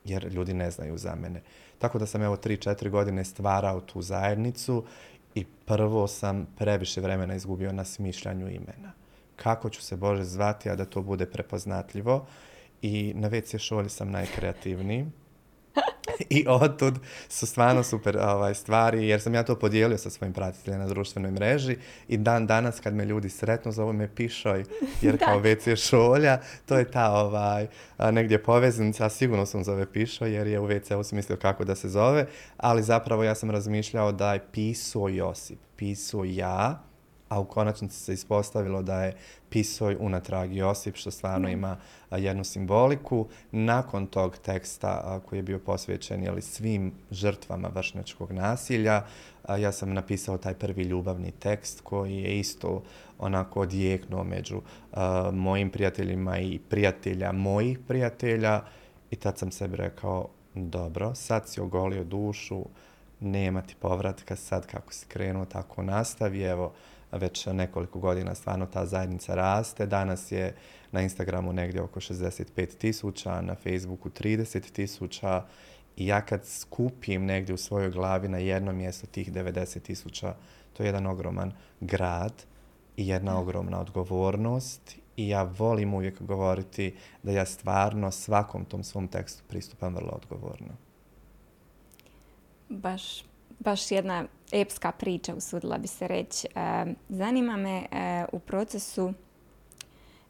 Jer 0.05 0.33
ljudi 0.33 0.53
ne 0.53 0.71
znaju 0.71 0.97
za 0.97 1.15
mene. 1.15 1.41
Tako 1.77 1.99
da 1.99 2.05
sam 2.05 2.21
evo 2.21 2.35
3-4 2.35 2.89
godine 2.89 3.25
stvarao 3.25 3.81
tu 3.81 4.01
zajednicu 4.01 4.83
i 5.35 5.45
prvo 5.65 6.07
sam 6.07 6.47
previše 6.57 7.01
vremena 7.01 7.35
izgubio 7.35 7.71
na 7.71 7.83
smišljanju 7.83 8.49
imena. 8.49 8.91
Kako 9.35 9.69
ću 9.69 9.81
se 9.81 9.95
Bože 9.95 10.23
zvati, 10.23 10.69
a 10.69 10.75
da 10.75 10.85
to 10.85 11.01
bude 11.01 11.25
prepoznatljivo. 11.25 12.25
I 12.81 13.13
na 13.15 13.29
WC 13.29 13.57
šolji 13.57 13.89
sam 13.89 14.11
najkreativniji. 14.11 15.05
I 16.29 16.45
otud 16.47 16.99
su 17.29 17.47
stvarno 17.47 17.83
super 17.83 18.17
ovaj, 18.17 18.55
stvari, 18.55 19.07
jer 19.07 19.21
sam 19.21 19.33
ja 19.33 19.43
to 19.43 19.55
podijelio 19.55 19.97
sa 19.97 20.09
svojim 20.09 20.33
pratiteljima 20.33 20.83
na 20.83 20.89
društvenoj 20.89 21.31
mreži 21.31 21.77
i 22.07 22.17
dan 22.17 22.47
danas 22.47 22.79
kad 22.79 22.93
me 22.93 23.05
ljudi 23.05 23.29
sretnu 23.29 23.71
zovu 23.71 23.93
me 23.93 24.15
pišoj, 24.15 24.63
jer 25.01 25.17
kao 25.25 25.41
WC 25.41 25.89
šolja, 25.89 26.39
to 26.65 26.77
je 26.77 26.91
ta 26.91 27.11
ovaj, 27.11 27.67
negdje 28.11 28.43
poveznica, 28.43 29.09
sigurno 29.09 29.45
sam 29.45 29.63
zove 29.63 29.91
pišoj 29.91 30.33
jer 30.33 30.47
je 30.47 30.59
u 30.59 30.67
WC-u 30.67 31.03
smislio 31.03 31.37
kako 31.37 31.65
da 31.65 31.75
se 31.75 31.89
zove, 31.89 32.25
ali 32.57 32.83
zapravo 32.83 33.23
ja 33.23 33.35
sam 33.35 33.51
razmišljao 33.51 34.11
da 34.11 34.33
je 34.33 34.45
pisao 34.51 35.09
Josip, 35.09 35.59
pisao 35.75 36.23
ja, 36.25 36.83
a 37.35 37.39
u 37.39 37.45
konačnici 37.45 37.99
se 37.99 38.13
ispostavilo 38.13 38.81
da 38.81 39.03
je 39.03 39.15
pisoj 39.49 39.97
unatrag 39.99 40.53
Josip, 40.53 40.95
što 40.95 41.11
stvarno 41.11 41.49
ima 41.49 41.77
jednu 42.11 42.43
simboliku. 42.43 43.27
Nakon 43.51 44.07
tog 44.07 44.37
teksta 44.37 45.19
koji 45.25 45.39
je 45.39 45.43
bio 45.43 45.59
posvećen 45.59 46.23
jeli, 46.23 46.41
svim 46.41 46.93
žrtvama 47.11 47.67
vršnjačkog 47.67 48.31
nasilja, 48.31 49.03
ja 49.49 49.71
sam 49.71 49.93
napisao 49.93 50.37
taj 50.37 50.53
prvi 50.53 50.83
ljubavni 50.83 51.31
tekst 51.31 51.81
koji 51.81 52.17
je 52.17 52.39
isto 52.39 52.83
onako 53.19 53.61
odjeknuo 53.61 54.23
među 54.23 54.61
mojim 55.33 55.69
prijateljima 55.69 56.39
i 56.39 56.59
prijatelja 56.69 57.31
mojih 57.31 57.79
prijatelja 57.87 58.61
i 59.11 59.15
tad 59.15 59.37
sam 59.37 59.51
sebi 59.51 59.75
rekao, 59.75 60.27
dobro, 60.53 61.15
sad 61.15 61.49
si 61.49 61.61
ogolio 61.61 62.03
dušu, 62.03 62.65
nema 63.19 63.61
ti 63.61 63.75
povratka, 63.79 64.35
sad 64.35 64.67
kako 64.67 64.93
si 64.93 65.05
krenuo, 65.07 65.45
tako 65.45 65.83
nastavi, 65.83 66.41
evo, 66.41 66.73
već 67.11 67.45
nekoliko 67.45 67.99
godina 67.99 68.35
stvarno 68.35 68.65
ta 68.65 68.85
zajednica 68.85 69.35
raste. 69.35 69.85
Danas 69.85 70.31
je 70.31 70.55
na 70.91 71.01
Instagramu 71.01 71.53
negdje 71.53 71.81
oko 71.81 71.99
65 71.99 72.77
tisuća, 72.77 73.41
na 73.41 73.55
Facebooku 73.55 74.09
30 74.09 74.71
tisuća 74.71 75.45
i 75.97 76.07
ja 76.07 76.21
kad 76.21 76.45
skupim 76.45 77.25
negdje 77.25 77.55
u 77.55 77.57
svojoj 77.57 77.91
glavi 77.91 78.27
na 78.27 78.37
jedno 78.37 78.73
mjesto 78.73 79.07
tih 79.07 79.33
90 79.33 79.81
tisuća, 79.81 80.35
to 80.73 80.83
je 80.83 80.87
jedan 80.87 81.05
ogroman 81.05 81.51
grad 81.81 82.43
i 82.97 83.07
jedna 83.07 83.39
ogromna 83.39 83.79
odgovornost 83.79 84.95
i 85.17 85.29
ja 85.29 85.43
volim 85.43 85.93
uvijek 85.93 86.21
govoriti 86.21 86.95
da 87.23 87.31
ja 87.31 87.45
stvarno 87.45 88.11
svakom 88.11 88.65
tom 88.65 88.83
svom 88.83 89.07
tekstu 89.07 89.43
pristupam 89.47 89.95
vrlo 89.95 90.11
odgovorno. 90.11 90.73
Baš 92.69 93.23
baš 93.59 93.91
jedna 93.91 94.25
epska 94.51 94.91
priča, 94.91 95.35
usudila 95.35 95.77
bi 95.77 95.87
se 95.87 96.07
reći. 96.07 96.47
E, 96.55 96.85
zanima 97.09 97.57
me 97.57 97.77
e, 97.77 98.25
u 98.31 98.39
procesu, 98.39 99.13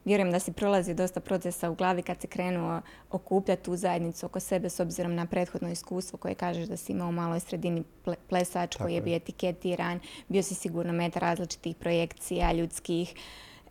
vjerujem 0.06 0.32
da 0.32 0.40
si 0.40 0.52
prolazi 0.52 0.94
dosta 0.94 1.20
procesa 1.20 1.70
u 1.70 1.76
glavi 1.76 2.02
kad 2.02 2.22
se 2.22 2.28
krenuo 2.28 2.82
okupljati 3.12 3.64
tu 3.64 3.76
zajednicu 3.76 4.26
oko 4.26 4.40
sebe 4.40 4.70
s 4.70 4.80
obzirom 4.80 5.16
na 5.16 5.26
prethodno 5.26 5.70
iskustvo 5.72 6.18
koje 6.18 6.36
kažeš 6.36 6.68
da 6.68 6.78
si 6.78 6.92
imao 6.92 7.10
u 7.10 7.12
maloj 7.12 7.40
sredini 7.40 7.84
plesač 8.30 8.76
koji 8.76 8.94
je 8.94 9.02
bio 9.02 9.16
etiketiran, 9.16 10.00
bio 10.28 10.44
si 10.44 10.56
sigurno 10.56 10.94
meta 10.94 11.20
različitih 11.20 11.76
projekcija 11.76 12.54
ljudskih 12.54 13.14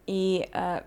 i 0.07 0.43
e, 0.53 0.79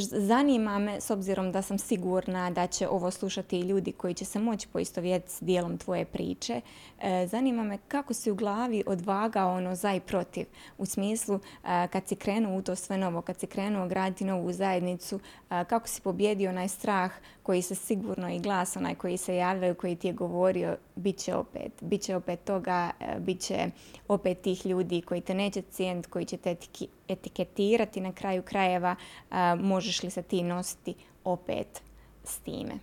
zanima 0.00 0.78
me, 0.78 1.00
s 1.00 1.10
obzirom 1.10 1.52
da 1.52 1.62
sam 1.62 1.78
sigurna 1.78 2.50
da 2.50 2.66
će 2.66 2.88
ovo 2.88 3.10
slušati 3.10 3.58
i 3.58 3.62
ljudi 3.62 3.92
koji 3.92 4.14
će 4.14 4.24
se 4.24 4.38
moći 4.38 4.68
poistovjetiti 4.68 5.32
s 5.32 5.42
dijelom 5.42 5.78
tvoje 5.78 6.04
priče, 6.04 6.60
e, 7.00 7.26
zanima 7.26 7.62
me 7.62 7.78
kako 7.88 8.14
si 8.14 8.30
u 8.30 8.34
glavi 8.34 8.82
odvagao 8.86 9.54
ono 9.54 9.74
za 9.74 9.94
i 9.94 10.00
protiv. 10.00 10.46
U 10.78 10.86
smislu, 10.86 11.34
e, 11.36 11.88
kad 11.88 12.08
si 12.08 12.16
krenuo 12.16 12.58
u 12.58 12.62
to 12.62 12.76
sve 12.76 12.98
novo, 12.98 13.22
kad 13.22 13.40
si 13.40 13.46
krenuo 13.46 13.88
graditi 13.88 14.24
novu 14.24 14.52
zajednicu, 14.52 15.20
e, 15.50 15.64
kako 15.64 15.88
si 15.88 16.00
pobjedio 16.00 16.50
onaj 16.50 16.68
strah 16.68 17.12
koji 17.42 17.62
se 17.62 17.74
sigurno 17.74 18.30
i 18.30 18.38
glas, 18.38 18.76
onaj 18.76 18.94
koji 18.94 19.16
se 19.16 19.36
javljaju, 19.36 19.74
koji 19.74 19.96
ti 19.96 20.06
je 20.06 20.12
govorio, 20.12 20.76
bit 20.96 21.18
će 21.18 21.34
opet, 21.34 21.72
bit 21.80 22.02
će 22.02 22.16
opet 22.16 22.44
toga, 22.44 22.90
bit 23.18 23.40
će 23.40 23.70
opet 24.08 24.40
tih 24.40 24.66
ljudi 24.66 25.02
koji 25.02 25.20
te 25.20 25.34
neće 25.34 25.62
cijeniti, 25.62 26.08
koji 26.08 26.24
će 26.24 26.36
te 26.36 26.56
etiketirati 27.08 28.00
na 28.00 28.12
kraju 28.12 28.42
krajeva, 28.42 28.96
možeš 29.58 30.02
li 30.02 30.10
se 30.10 30.22
ti 30.22 30.42
nositi 30.42 30.94
opet 31.24 31.82
s 32.24 32.38
time? 32.38 32.78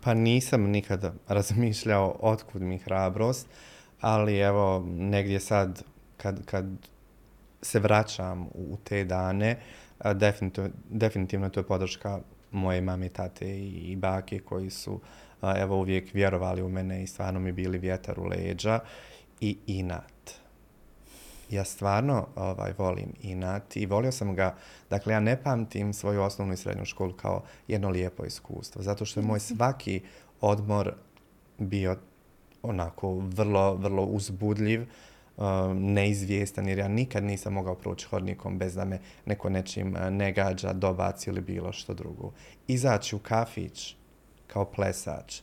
pa 0.00 0.14
nisam 0.14 0.62
nikada 0.62 1.12
razmišljao 1.28 2.16
otkud 2.20 2.62
mi 2.62 2.78
hrabrost, 2.78 3.46
ali 4.00 4.38
evo 4.38 4.84
negdje 4.86 5.40
sad 5.40 5.82
kad, 6.16 6.44
kad 6.44 6.66
se 7.62 7.78
vraćam 7.78 8.48
u 8.54 8.76
te 8.84 9.04
dane, 9.04 9.58
definitivno, 10.14 10.70
definitivno 10.90 11.48
to 11.48 11.60
je 11.60 11.66
podrška 11.66 12.20
moje 12.50 12.80
mame, 12.80 13.08
tate 13.08 13.58
i, 13.58 13.96
bake 13.96 14.38
koji 14.38 14.70
su 14.70 15.00
evo 15.56 15.76
uvijek 15.76 16.14
vjerovali 16.14 16.62
u 16.62 16.68
mene 16.68 17.02
i 17.02 17.06
stvarno 17.06 17.40
mi 17.40 17.52
bili 17.52 17.78
vjetar 17.78 18.20
u 18.20 18.24
leđa 18.24 18.80
i 19.40 19.56
inat 19.66 20.21
ja 21.52 21.64
stvarno 21.64 22.26
ovaj, 22.36 22.72
volim 22.78 23.12
inat 23.20 23.76
i 23.76 23.86
volio 23.86 24.12
sam 24.12 24.34
ga, 24.34 24.54
dakle 24.90 25.12
ja 25.12 25.20
ne 25.20 25.42
pamtim 25.42 25.92
svoju 25.92 26.22
osnovnu 26.22 26.54
i 26.54 26.56
srednju 26.56 26.84
školu 26.84 27.12
kao 27.12 27.42
jedno 27.68 27.88
lijepo 27.88 28.24
iskustvo, 28.24 28.82
zato 28.82 29.04
što 29.04 29.20
je 29.20 29.26
moj 29.26 29.40
svaki 29.40 30.00
odmor 30.40 30.94
bio 31.58 31.96
onako 32.62 33.14
vrlo, 33.14 33.74
vrlo 33.74 34.04
uzbudljiv, 34.04 34.86
um, 35.36 35.92
neizvijestan 35.92 36.68
jer 36.68 36.78
ja 36.78 36.88
nikad 36.88 37.24
nisam 37.24 37.52
mogao 37.52 37.74
proći 37.74 38.06
hodnikom 38.06 38.58
bez 38.58 38.74
da 38.74 38.84
me 38.84 38.98
neko 39.26 39.50
nečim 39.50 39.94
uh, 39.94 40.00
ne 40.10 40.32
gađa, 40.32 40.72
dobaci 40.72 41.30
ili 41.30 41.40
bilo 41.40 41.72
što 41.72 41.94
drugo. 41.94 42.32
Izaći 42.66 43.16
u 43.16 43.18
kafić 43.18 43.96
kao 44.46 44.64
plesač, 44.64 45.40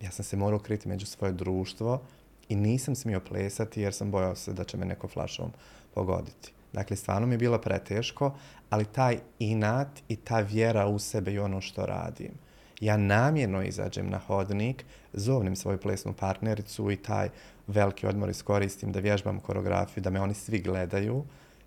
ja 0.00 0.10
sam 0.10 0.24
se 0.24 0.36
morao 0.36 0.58
kriti 0.58 0.88
među 0.88 1.06
svoje 1.06 1.32
društvo, 1.32 2.02
i 2.48 2.56
nisam 2.56 2.94
smio 2.94 3.20
plesati 3.20 3.80
jer 3.80 3.94
sam 3.94 4.10
bojao 4.10 4.34
se 4.34 4.52
da 4.52 4.64
će 4.64 4.76
me 4.76 4.86
neko 4.86 5.08
flašom 5.08 5.52
pogoditi. 5.94 6.52
Dakle, 6.72 6.96
stvarno 6.96 7.26
mi 7.26 7.34
je 7.34 7.38
bilo 7.38 7.58
preteško, 7.58 8.34
ali 8.70 8.84
taj 8.84 9.18
inat 9.38 9.88
i 10.08 10.16
ta 10.16 10.40
vjera 10.40 10.86
u 10.86 10.98
sebe 10.98 11.32
i 11.32 11.38
ono 11.38 11.60
što 11.60 11.86
radim. 11.86 12.32
Ja 12.80 12.96
namjerno 12.96 13.62
izađem 13.62 14.10
na 14.10 14.18
hodnik, 14.18 14.84
zovnem 15.12 15.56
svoju 15.56 15.78
plesnu 15.78 16.12
partnericu 16.12 16.90
i 16.90 16.96
taj 16.96 17.28
veliki 17.66 18.06
odmor 18.06 18.30
iskoristim 18.30 18.92
da 18.92 19.00
vježbam 19.00 19.40
koreografiju, 19.40 20.02
da 20.02 20.10
me 20.10 20.20
oni 20.20 20.34
svi 20.34 20.58
gledaju 20.58 21.24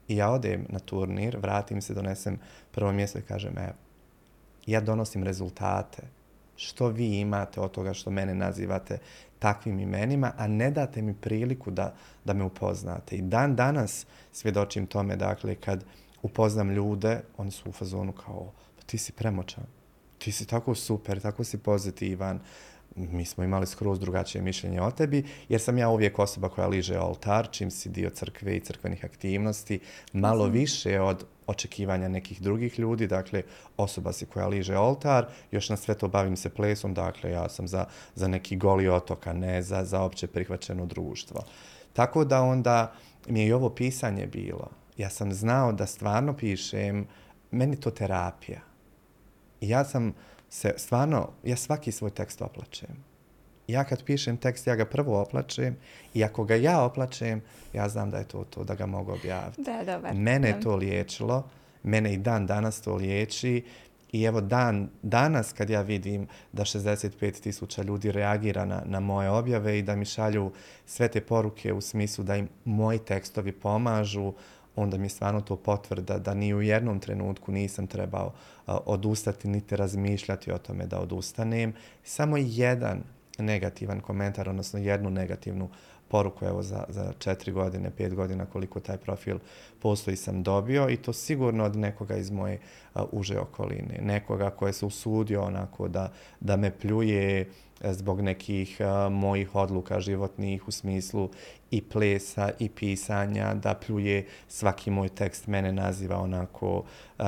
i 0.07 0.15
ja 0.15 0.31
odem 0.31 0.65
na 0.69 0.79
turnir, 0.79 1.38
vratim 1.38 1.81
se, 1.81 1.93
donesem 1.93 2.39
prvo 2.71 2.91
mjesto 2.91 3.19
i 3.19 3.21
kažem, 3.21 3.57
evo, 3.57 3.73
ja 4.65 4.81
donosim 4.81 5.23
rezultate. 5.23 6.01
Što 6.55 6.88
vi 6.88 7.19
imate 7.19 7.61
od 7.61 7.71
toga 7.71 7.93
što 7.93 8.11
mene 8.11 8.35
nazivate 8.35 8.97
takvim 9.41 9.79
imenima, 9.79 10.31
a 10.38 10.48
ne 10.48 10.71
date 10.71 11.01
mi 11.01 11.13
priliku 11.13 11.71
da, 11.71 11.93
da 12.25 12.33
me 12.33 12.43
upoznate. 12.43 13.15
I 13.15 13.21
dan 13.21 13.55
danas 13.55 14.05
svjedočim 14.31 14.86
tome, 14.88 15.15
dakle, 15.15 15.55
kad 15.55 15.83
upoznam 16.21 16.71
ljude, 16.71 17.21
oni 17.38 17.51
su 17.51 17.69
u 17.69 17.71
fazonu 17.71 18.12
kao, 18.12 18.51
pa 18.75 18.81
ti 18.86 18.98
si 18.98 19.12
premoćan, 19.12 19.63
ti 20.17 20.31
si 20.31 20.45
tako 20.45 20.75
super, 20.75 21.21
tako 21.21 21.43
si 21.43 21.57
pozitivan, 21.57 22.39
mi 22.95 23.25
smo 23.25 23.43
imali 23.43 23.67
skroz 23.67 24.00
drugačije 24.00 24.41
mišljenje 24.41 24.81
o 24.81 24.91
tebi, 24.91 25.24
jer 25.50 25.62
sam 25.62 25.77
ja 25.77 25.89
uvijek 25.89 26.19
osoba 26.19 26.50
koja 26.50 26.67
liže 26.67 27.00
oltar, 27.00 27.48
čim 27.51 27.71
si 27.71 27.89
dio 27.89 28.10
crkve 28.10 28.55
i 28.55 28.60
crkvenih 28.60 29.05
aktivnosti, 29.05 29.79
malo 30.13 30.45
više 30.45 31.01
od 31.01 31.25
očekivanja 31.48 32.07
nekih 32.07 32.41
drugih 32.41 32.79
ljudi, 32.79 33.07
dakle 33.07 33.43
osoba 33.77 34.13
si 34.13 34.25
koja 34.25 34.48
liže 34.48 34.77
oltar, 34.77 35.25
još 35.51 35.69
na 35.69 35.77
sve 35.77 35.98
to 35.98 36.07
bavim 36.07 36.38
se 36.38 36.50
plesom, 36.50 36.93
dakle 36.93 37.31
ja 37.31 37.50
sam 37.50 37.67
za, 37.67 37.86
za 38.15 38.27
neki 38.27 38.55
goli 38.55 38.89
otok, 38.89 39.27
a 39.27 39.33
ne 39.33 39.62
za, 39.62 39.83
za 39.86 40.01
opće 40.01 40.27
prihvaćeno 40.27 40.86
društvo. 40.86 41.43
Tako 41.93 42.25
da 42.25 42.41
onda 42.41 42.93
mi 43.27 43.39
je 43.39 43.48
i 43.48 43.53
ovo 43.53 43.69
pisanje 43.69 44.27
bilo. 44.27 44.69
Ja 44.98 45.10
sam 45.10 45.33
znao 45.33 45.71
da 45.71 45.86
stvarno 45.86 46.38
pišem, 46.38 47.07
meni 47.51 47.79
to 47.79 47.91
terapija. 47.91 48.62
I 49.62 49.69
ja 49.69 49.86
sam 49.86 50.13
se 50.53 50.74
stvarno, 50.77 51.29
ja 51.43 51.55
svaki 51.55 51.91
svoj 51.91 52.10
tekst 52.10 52.41
oplačem. 52.41 53.03
Ja 53.67 53.84
kad 53.84 54.03
pišem 54.03 54.38
tekst, 54.38 54.67
ja 54.67 54.75
ga 54.75 54.86
prvo 54.86 55.22
oplačem 55.22 55.77
i 56.13 56.24
ako 56.24 56.43
ga 56.43 56.55
ja 56.55 56.81
oplačem, 56.84 57.41
ja 57.74 57.89
znam 57.89 58.12
da 58.12 58.17
je 58.17 58.27
to 58.27 58.43
to, 58.43 58.63
da 58.63 58.75
ga 58.75 58.86
mogu 58.86 59.12
objaviti. 59.12 59.62
Da, 59.62 59.84
dobar. 59.93 60.13
Mene 60.13 60.48
je 60.48 60.60
to 60.62 60.75
liječilo, 60.75 61.50
mene 61.84 62.13
i 62.13 62.17
dan 62.17 62.48
danas 62.48 62.81
to 62.81 62.96
liječi 62.96 63.63
i 64.12 64.24
evo 64.24 64.41
dan, 64.41 64.89
danas 65.01 65.53
kad 65.53 65.70
ja 65.70 65.81
vidim 65.81 66.27
da 66.51 66.63
65 66.63 67.41
tisuća 67.41 67.84
ljudi 67.84 68.12
reagira 68.12 68.65
na, 68.65 68.84
na 68.86 69.00
moje 69.00 69.29
objave 69.29 69.79
i 69.79 69.81
da 69.81 69.96
mi 69.96 70.05
šalju 70.05 70.51
sve 70.86 71.08
te 71.08 71.22
poruke 71.22 71.74
u 71.74 71.81
smislu 71.81 72.24
da 72.24 72.36
im 72.36 72.50
moji 72.65 73.00
tekstovi 73.00 73.51
pomažu, 73.51 74.34
onda 74.75 74.97
mi 74.97 75.05
je 75.05 75.09
stvarno 75.09 75.41
to 75.41 75.55
potvrda 75.55 76.19
da 76.19 76.33
ni 76.33 76.53
u 76.53 76.61
jednom 76.61 76.99
trenutku 76.99 77.51
nisam 77.51 77.87
trebao 77.87 78.33
odustati 78.67 79.47
niti 79.47 79.75
razmišljati 79.75 80.51
o 80.51 80.57
tome 80.57 80.85
da 80.85 80.99
odustanem. 80.99 81.73
Samo 82.03 82.37
jedan 82.37 83.03
negativan 83.37 83.99
komentar, 83.99 84.49
odnosno 84.49 84.79
jednu 84.79 85.09
negativnu 85.09 85.69
poruku 86.11 86.45
evo 86.45 86.63
za, 86.63 86.83
za 86.89 87.13
četiri 87.19 87.51
godine, 87.51 87.91
pet 87.97 88.15
godina 88.15 88.45
koliko 88.45 88.79
taj 88.79 88.97
profil 88.97 89.37
postoji 89.79 90.17
sam 90.17 90.43
dobio 90.43 90.89
i 90.89 90.97
to 90.97 91.13
sigurno 91.13 91.63
od 91.63 91.75
nekoga 91.75 92.17
iz 92.17 92.31
moje 92.31 92.59
uže 93.11 93.39
okoline. 93.39 93.99
Nekoga 94.01 94.49
koje 94.49 94.73
se 94.73 94.85
usudio 94.85 95.41
onako 95.41 95.87
da, 95.87 96.11
da 96.39 96.57
me 96.57 96.71
pljuje 96.71 97.39
e, 97.39 97.93
zbog 97.93 98.21
nekih 98.21 98.77
mojih 99.11 99.55
odluka 99.55 99.99
životnih 99.99 100.67
u 100.67 100.71
smislu 100.71 101.29
i 101.71 101.81
plesa 101.81 102.51
i 102.59 102.69
pisanja, 102.69 103.53
da 103.53 103.73
pljuje 103.73 104.27
svaki 104.47 104.91
moj 104.91 105.09
tekst, 105.09 105.47
mene 105.47 105.71
naziva 105.71 106.17
onako 106.17 106.83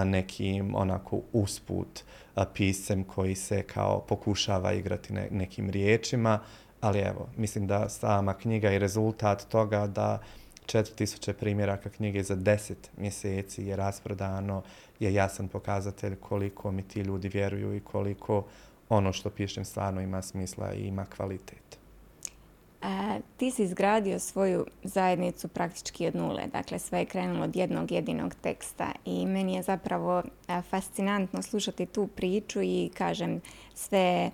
nekim 0.06 0.76
onako 0.76 1.22
usput 1.34 2.04
piscem 2.54 3.04
koji 3.04 3.36
se 3.36 3.64
kao 3.64 4.02
pokušava 4.02 4.74
igrati 4.74 5.14
nekim 5.14 5.70
riječima, 5.70 6.40
ali 6.84 7.00
evo, 7.00 7.28
mislim 7.38 7.68
da 7.68 7.90
sama 7.90 8.34
knjiga 8.34 8.72
i 8.72 8.80
rezultat 8.80 9.48
toga 9.50 9.88
da 9.88 10.20
4000 10.66 11.34
primjeraka 11.34 11.90
knjige 11.90 12.24
za 12.24 12.36
10 12.36 12.74
mjeseci 12.98 13.66
je 13.66 13.76
rasprodano, 13.76 14.62
je 15.00 15.14
jasan 15.14 15.48
pokazatelj 15.48 16.16
koliko 16.16 16.72
mi 16.72 16.84
ti 16.84 17.02
ljudi 17.02 17.30
vjeruju 17.30 17.76
i 17.76 17.80
koliko 17.80 18.46
ono 18.90 19.14
što 19.14 19.30
pišem 19.30 19.66
stvarno 19.66 20.02
ima 20.02 20.22
smisla 20.22 20.74
i 20.74 20.88
ima 20.88 21.06
kvalitet. 21.06 21.78
Ti 23.38 23.52
si 23.52 23.64
izgradio 23.64 24.20
svoju 24.20 24.66
zajednicu 24.84 25.48
praktički 25.48 26.08
od 26.08 26.16
nule, 26.16 26.48
dakle 26.48 26.80
sve 26.80 27.00
je 27.00 27.06
krenulo 27.06 27.44
od 27.44 27.56
jednog 27.56 27.92
jedinog 27.92 28.36
teksta 28.42 28.92
i 29.06 29.26
meni 29.26 29.56
je 29.56 29.62
zapravo 29.62 30.24
fascinantno 30.70 31.42
slušati 31.42 31.86
tu 31.86 32.08
priču 32.08 32.62
i 32.62 32.92
kažem 32.98 33.42
sve 33.76 34.32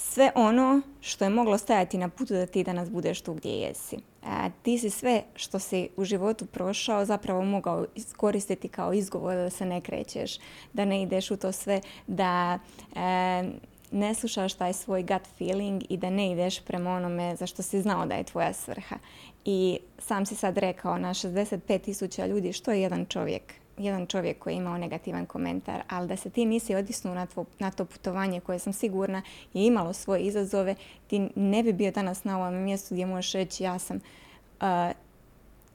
sve 0.00 0.32
ono 0.34 0.80
što 1.00 1.24
je 1.24 1.30
moglo 1.30 1.58
stajati 1.58 1.98
na 1.98 2.08
putu 2.08 2.34
da 2.34 2.46
ti 2.46 2.64
danas 2.64 2.90
budeš 2.90 3.20
tu 3.20 3.34
gdje 3.34 3.50
jesi. 3.50 3.96
A, 4.22 4.50
ti 4.62 4.78
si 4.78 4.90
sve 4.90 5.22
što 5.34 5.58
si 5.58 5.88
u 5.96 6.04
životu 6.04 6.46
prošao 6.46 7.04
zapravo 7.04 7.44
mogao 7.44 7.86
koristiti 8.16 8.68
kao 8.68 8.92
izgovor 8.92 9.34
da 9.34 9.50
se 9.50 9.66
ne 9.66 9.80
krećeš, 9.80 10.38
da 10.72 10.84
ne 10.84 11.02
ideš 11.02 11.30
u 11.30 11.36
to 11.36 11.52
sve, 11.52 11.80
da 12.06 12.58
e, 12.96 13.42
ne 13.90 14.14
slušaš 14.14 14.54
taj 14.54 14.72
svoj 14.72 15.02
gut 15.02 15.28
feeling 15.38 15.82
i 15.88 15.96
da 15.96 16.10
ne 16.10 16.32
ideš 16.32 16.60
prema 16.60 16.90
onome 16.90 17.36
za 17.36 17.46
što 17.46 17.62
si 17.62 17.82
znao 17.82 18.06
da 18.06 18.14
je 18.14 18.24
tvoja 18.24 18.52
svrha. 18.52 18.96
I 19.44 19.78
sam 19.98 20.26
si 20.26 20.34
sad 20.34 20.58
rekao 20.58 20.98
na 20.98 21.14
65 21.14 21.80
tisuća 21.80 22.26
ljudi 22.26 22.52
što 22.52 22.72
je 22.72 22.82
jedan 22.82 23.06
čovjek 23.06 23.42
jedan 23.80 24.06
čovjek 24.06 24.38
koji 24.38 24.54
je 24.54 24.58
imao 24.58 24.78
negativan 24.78 25.26
komentar, 25.26 25.82
ali 25.88 26.08
da 26.08 26.16
se 26.16 26.30
ti 26.30 26.44
nisi 26.44 26.74
odisnuo 26.74 27.14
na, 27.14 27.26
na 27.58 27.70
to 27.70 27.84
putovanje 27.84 28.40
koje 28.40 28.58
sam 28.58 28.72
sigurna 28.72 29.22
je 29.54 29.66
imalo 29.66 29.92
svoje 29.92 30.22
izazove, 30.22 30.74
ti 31.06 31.28
ne 31.34 31.62
bi 31.62 31.72
bio 31.72 31.90
danas 31.90 32.24
na 32.24 32.38
ovom 32.38 32.54
mjestu 32.54 32.94
gdje 32.94 33.06
možeš 33.06 33.32
reći 33.32 33.64
ja 33.64 33.78
sam 33.78 33.96
uh, 33.96 34.66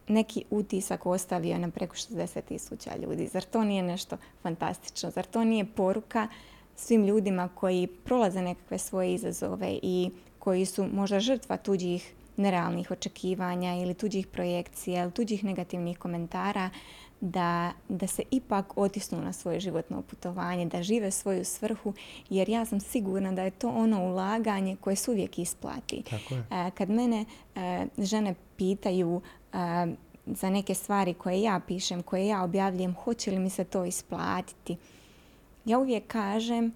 neki 0.07 0.43
utisak 0.50 1.05
ostavio 1.05 1.57
na 1.57 1.69
preko 1.69 1.95
60 1.95 2.41
tisuća 2.41 2.91
ljudi. 2.97 3.27
Zar 3.27 3.43
to 3.43 3.63
nije 3.63 3.83
nešto 3.83 4.17
fantastično? 4.41 5.12
Zar 5.12 5.25
to 5.25 5.43
nije 5.43 5.65
poruka 5.65 6.27
svim 6.75 7.05
ljudima 7.05 7.50
koji 7.55 7.88
prolaze 7.88 8.41
nekakve 8.41 8.77
svoje 8.77 9.13
izazove 9.13 9.79
i 9.81 10.12
koji 10.39 10.65
su 10.65 10.88
možda 10.93 11.19
žrtva 11.19 11.57
tuđih 11.57 12.13
nerealnih 12.38 12.91
očekivanja 12.91 13.75
ili 13.75 13.93
tuđih 13.93 14.27
projekcija 14.27 15.03
ili 15.03 15.12
tuđih 15.12 15.43
negativnih 15.43 15.97
komentara, 15.97 16.69
da, 17.22 17.72
da 17.89 18.07
se 18.07 18.24
ipak 18.31 18.77
otisnu 18.77 19.22
na 19.22 19.34
svoje 19.34 19.60
životno 19.60 20.01
putovanje, 20.01 20.65
da 20.65 20.84
žive 20.84 21.12
svoju 21.12 21.45
svrhu, 21.45 21.93
jer 22.29 22.50
ja 22.50 22.65
sam 22.65 22.79
sigurna 22.79 23.31
da 23.31 23.43
je 23.43 23.51
to 23.51 23.69
ono 23.69 24.05
ulaganje 24.05 24.75
koje 24.81 24.95
se 24.95 25.12
uvijek 25.12 25.39
isplati. 25.39 26.03
Tako 26.10 26.34
je. 26.34 26.43
E, 26.51 26.72
kad 26.72 26.89
mene 26.89 27.25
e, 27.55 27.88
žene 27.97 28.36
pitaju 28.58 29.21
e, 29.54 29.58
za 30.25 30.49
neke 30.49 30.73
stvari 30.73 31.13
koje 31.13 31.41
ja 31.41 31.62
pišem, 31.67 32.04
koje 32.04 32.28
ja 32.28 32.43
objavljujem, 32.43 32.95
hoće 32.95 33.32
li 33.32 33.39
mi 33.39 33.49
se 33.49 33.63
to 33.63 33.86
isplatiti, 33.86 34.78
ja 35.65 35.80
uvijek 35.80 36.08
kažem, 36.08 36.73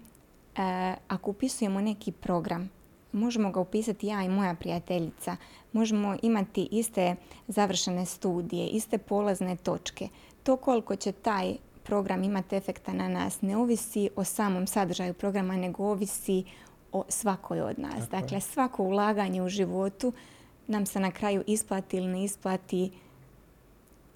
ako 1.08 1.30
upisujemo 1.30 1.80
neki 1.80 2.12
program, 2.12 2.70
možemo 3.12 3.50
ga 3.50 3.60
upisati 3.60 4.06
ja 4.06 4.22
i 4.22 4.28
moja 4.28 4.54
prijateljica, 4.54 5.36
možemo 5.72 6.16
imati 6.22 6.68
iste 6.70 7.16
završene 7.48 8.06
studije, 8.06 8.68
iste 8.68 8.98
polazne 8.98 9.56
točke, 9.56 10.08
to 10.42 10.56
koliko 10.56 10.96
će 10.96 11.12
taj 11.12 11.56
program 11.82 12.22
imati 12.22 12.56
efekta 12.56 12.92
na 12.92 13.08
nas 13.08 13.42
ne 13.42 13.56
ovisi 13.56 14.10
o 14.16 14.24
samom 14.24 14.66
sadržaju 14.66 15.14
programa, 15.14 15.56
nego 15.56 15.84
ovisi 15.84 16.44
o 16.92 17.04
svakoj 17.08 17.60
od 17.60 17.78
nas. 17.78 18.08
dakle, 18.08 18.40
svako 18.40 18.82
ulaganje 18.82 19.42
u 19.42 19.48
životu 19.48 20.12
nam 20.66 20.86
se 20.86 21.00
na 21.00 21.10
kraju 21.10 21.44
isplati 21.46 21.96
ili 21.96 22.06
ne 22.06 22.24
isplati 22.24 22.90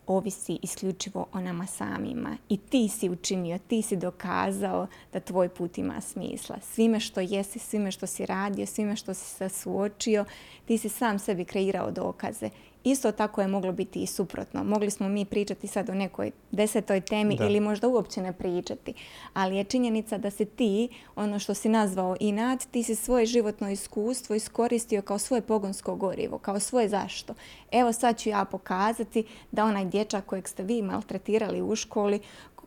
ovisi 0.06 0.58
isključivo 0.62 1.26
o 1.32 1.40
nama 1.40 1.66
samima. 1.66 2.36
I 2.48 2.56
ti 2.56 2.88
si 2.88 3.10
učinio, 3.10 3.58
ti 3.58 3.82
si 3.82 3.96
dokazao 3.96 4.86
da 5.12 5.20
tvoj 5.20 5.48
put 5.48 5.78
ima 5.78 6.00
smisla. 6.00 6.56
Svime 6.62 7.00
što 7.00 7.20
jesi, 7.20 7.58
svime 7.58 7.90
što 7.90 8.06
si 8.06 8.26
radio, 8.26 8.66
svime 8.66 8.96
što 8.96 9.14
si 9.14 9.24
se 9.24 9.48
suočio, 9.48 10.24
ti 10.66 10.78
si 10.78 10.88
sam 10.88 11.18
sebi 11.18 11.44
kreirao 11.44 11.90
dokaze 11.90 12.50
Isto 12.84 13.12
tako 13.12 13.40
je 13.40 13.48
moglo 13.48 13.72
biti 13.72 14.02
i 14.02 14.06
suprotno. 14.06 14.64
Mogli 14.64 14.90
smo 14.90 15.08
mi 15.08 15.24
pričati 15.24 15.66
sad 15.66 15.88
o 15.88 15.94
nekoj 15.94 16.30
desetoj 16.50 17.00
temi 17.00 17.38
ili 17.40 17.60
možda 17.60 17.88
uopće 17.88 18.22
ne 18.22 18.32
pričati. 18.32 18.94
Ali 19.32 19.56
je 19.56 19.64
činjenica 19.64 20.18
da 20.18 20.30
se 20.30 20.44
ti, 20.44 20.88
ono 21.16 21.38
što 21.38 21.54
si 21.54 21.68
nazvao 21.68 22.16
inat, 22.20 22.66
ti 22.70 22.82
si 22.82 22.94
svoje 22.94 23.26
životno 23.26 23.70
iskustvo 23.70 24.34
iskoristio 24.34 25.02
kao 25.02 25.18
svoje 25.18 25.40
pogonsko 25.40 25.96
gorivo, 25.96 26.38
kao 26.38 26.60
svoje 26.60 26.88
zašto. 26.88 27.34
Evo 27.72 27.92
sad 27.92 28.18
ću 28.18 28.28
ja 28.28 28.44
pokazati 28.44 29.24
da 29.52 29.64
onaj 29.64 29.84
dječak 29.84 30.26
kojeg 30.26 30.48
ste 30.48 30.62
vi 30.62 30.82
maltretirali 30.82 31.62
u 31.62 31.76
školi, 31.76 32.20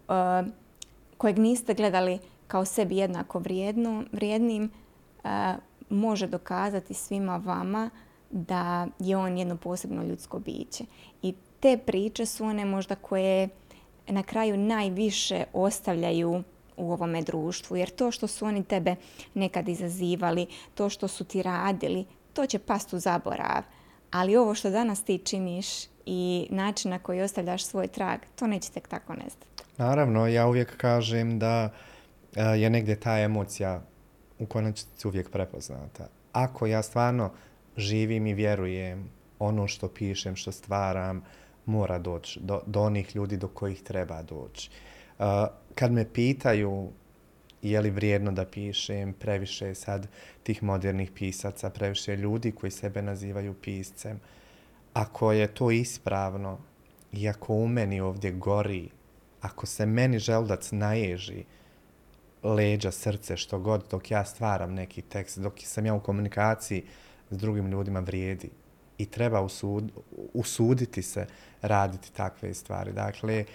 uh, 0.07 0.47
kojeg 1.17 1.39
niste 1.39 1.73
gledali 1.73 2.19
kao 2.47 2.65
sebi 2.65 2.97
jednako 2.97 3.39
vrijedno, 3.39 4.03
vrijednim, 4.11 4.71
uh, 5.23 5.29
može 5.89 6.27
dokazati 6.27 6.93
svima 6.93 7.37
vama 7.37 7.89
da 8.29 8.87
je 8.99 9.17
on 9.17 9.37
jedno 9.37 9.57
posebno 9.57 10.03
ljudsko 10.03 10.39
biće. 10.39 10.83
I 11.21 11.33
te 11.59 11.77
priče 11.77 12.25
su 12.25 12.45
one 12.45 12.65
možda 12.65 12.95
koje 12.95 13.49
na 14.07 14.23
kraju 14.23 14.57
najviše 14.57 15.43
ostavljaju 15.53 16.43
u 16.77 16.91
ovome 16.91 17.21
društvu. 17.21 17.77
Jer 17.77 17.89
to 17.89 18.11
što 18.11 18.27
su 18.27 18.45
oni 18.45 18.63
tebe 18.63 18.95
nekad 19.33 19.69
izazivali, 19.69 20.47
to 20.75 20.89
što 20.89 21.07
su 21.07 21.23
ti 21.23 21.43
radili, 21.43 22.05
to 22.33 22.45
će 22.45 22.59
past 22.59 22.93
u 22.93 22.99
zaborav. 22.99 23.63
Ali 24.11 24.37
ovo 24.37 24.55
što 24.55 24.69
danas 24.69 25.03
ti 25.03 25.17
činiš 25.17 25.67
i 26.05 26.47
način 26.49 26.91
na 26.91 26.99
koji 26.99 27.21
ostavljaš 27.21 27.65
svoj 27.65 27.87
trag, 27.87 28.19
to 28.35 28.47
neće 28.47 28.71
tek 28.71 28.87
tako 28.87 29.13
nestati. 29.13 29.63
Naravno, 29.77 30.27
ja 30.27 30.47
uvijek 30.47 30.77
kažem 30.77 31.39
da 31.39 31.69
e, 32.35 32.43
je 32.43 32.69
negdje 32.69 32.99
ta 32.99 33.19
emocija 33.19 33.81
u 34.39 34.45
konačnici 34.45 35.07
uvijek 35.07 35.29
prepoznata. 35.29 36.07
Ako 36.31 36.65
ja 36.65 36.83
stvarno 36.83 37.31
živim 37.77 38.27
i 38.27 38.33
vjerujem 38.33 39.09
ono 39.39 39.67
što 39.67 39.87
pišem, 39.87 40.35
što 40.35 40.51
stvaram, 40.51 41.23
mora 41.65 41.99
doći 41.99 42.39
do, 42.39 42.61
do 42.65 42.81
onih 42.81 43.15
ljudi 43.15 43.37
do 43.37 43.47
kojih 43.47 43.81
treba 43.81 44.21
doći. 44.21 44.69
Uh, 45.19 45.25
kad 45.75 45.91
me 45.91 46.13
pitaju 46.13 46.89
je 47.61 47.81
li 47.81 47.89
vrijedno 47.89 48.31
da 48.31 48.45
pišem, 48.45 49.13
previše 49.13 49.75
sad 49.75 50.07
tih 50.43 50.63
modernih 50.63 51.11
pisaca, 51.11 51.69
previše 51.69 52.15
ljudi 52.15 52.51
koji 52.51 52.71
sebe 52.71 53.01
nazivaju 53.01 53.53
piscem, 53.53 54.19
ako 54.93 55.31
je 55.31 55.47
to 55.47 55.71
ispravno 55.71 56.59
i 57.11 57.29
ako 57.29 57.53
u 57.53 57.67
meni 57.67 58.01
ovdje 58.01 58.31
gori, 58.31 58.89
ako 59.41 59.65
se 59.65 59.85
meni 59.85 60.19
želdac 60.19 60.71
naježi, 60.71 61.43
leđa, 62.43 62.91
srce, 62.91 63.37
što 63.37 63.59
god, 63.59 63.85
dok 63.91 64.11
ja 64.11 64.25
stvaram 64.25 64.73
neki 64.73 65.01
tekst, 65.01 65.39
dok 65.39 65.53
sam 65.57 65.85
ja 65.85 65.93
u 65.93 65.99
komunikaciji, 65.99 66.83
s 67.31 67.37
drugim 67.37 67.67
ljudima 67.67 67.99
vrijedi 67.99 68.49
i 68.97 69.05
treba 69.05 69.41
usud, 69.41 69.91
usuditi 70.33 71.01
se 71.01 71.25
raditi 71.61 72.13
takve 72.13 72.53
stvari. 72.53 72.91
Dakle, 72.91 73.45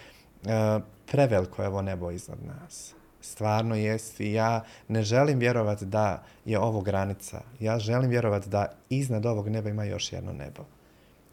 uh, 0.43 0.83
preveliko 1.11 1.61
je 1.61 1.67
ovo 1.67 1.81
nebo 1.81 2.11
iznad 2.11 2.37
nas. 2.45 2.93
Stvarno 3.21 3.75
jest 3.75 4.19
i 4.19 4.33
ja 4.33 4.63
ne 4.87 5.03
želim 5.03 5.39
vjerovati 5.39 5.85
da 5.85 6.23
je 6.45 6.59
ovo 6.59 6.81
granica. 6.81 7.41
Ja 7.59 7.79
želim 7.79 8.09
vjerovati 8.09 8.49
da 8.49 8.71
iznad 8.89 9.25
ovog 9.25 9.49
neba 9.49 9.69
ima 9.69 9.83
još 9.83 10.13
jedno 10.13 10.33
nebo. 10.33 10.65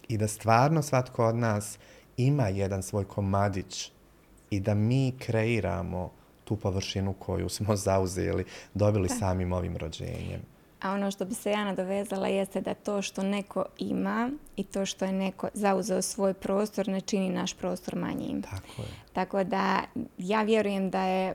I 0.09 0.19
da 0.19 0.29
stvarno 0.29 0.83
svatko 0.83 1.27
od 1.27 1.37
nas 1.37 1.79
ima 2.17 2.49
jedan 2.49 2.83
svoj 2.83 3.05
komadić 3.05 3.93
i 4.51 4.61
da 4.61 4.75
mi 4.75 5.15
kreiramo 5.19 6.13
tu 6.45 6.57
površinu 6.57 7.13
koju 7.13 7.49
smo 7.49 7.77
zauzeli, 7.87 8.45
dobili 8.75 9.09
samim 9.09 9.53
ovim 9.53 9.77
rođenjem. 9.77 10.41
A 10.81 10.93
ono 10.93 11.11
što 11.11 11.25
bi 11.25 11.35
se 11.35 11.51
ja 11.51 11.65
nadovezala 11.65 12.29
jeste 12.29 12.61
da 12.61 12.75
to 12.75 13.03
što 13.03 13.23
neko 13.23 13.65
ima 13.79 14.31
i 14.57 14.65
to 14.65 14.87
što 14.87 15.05
je 15.05 15.13
neko 15.13 15.49
zauzeo 15.55 16.03
svoj 16.03 16.35
prostor 16.35 16.89
ne 16.89 17.01
čini 17.01 17.31
naš 17.31 17.55
prostor 17.55 17.97
manjim. 17.97 18.43
Tako 18.43 18.83
je. 18.83 18.89
Tako 19.13 19.45
da 19.45 19.83
ja 20.19 20.43
vjerujem 20.43 20.91
da 20.91 21.03
je 21.03 21.35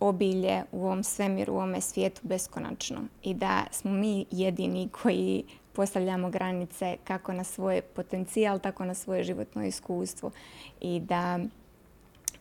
obilje 0.00 0.62
u 0.72 0.84
ovom 0.84 1.04
svemiru, 1.04 1.52
u 1.52 1.56
ovome 1.56 1.80
svijetu 1.80 2.20
beskonačno 2.24 3.00
i 3.22 3.34
da 3.34 3.64
smo 3.70 3.90
mi 3.90 4.26
jedini 4.30 4.88
koji 5.02 5.44
postavljamo 5.72 6.30
granice 6.30 6.96
kako 7.04 7.32
na 7.32 7.44
svoj 7.44 7.80
potencijal, 7.80 8.58
tako 8.58 8.84
na 8.84 8.94
svoje 8.94 9.24
životno 9.24 9.64
iskustvo 9.64 10.30
i 10.80 11.00
da 11.00 11.38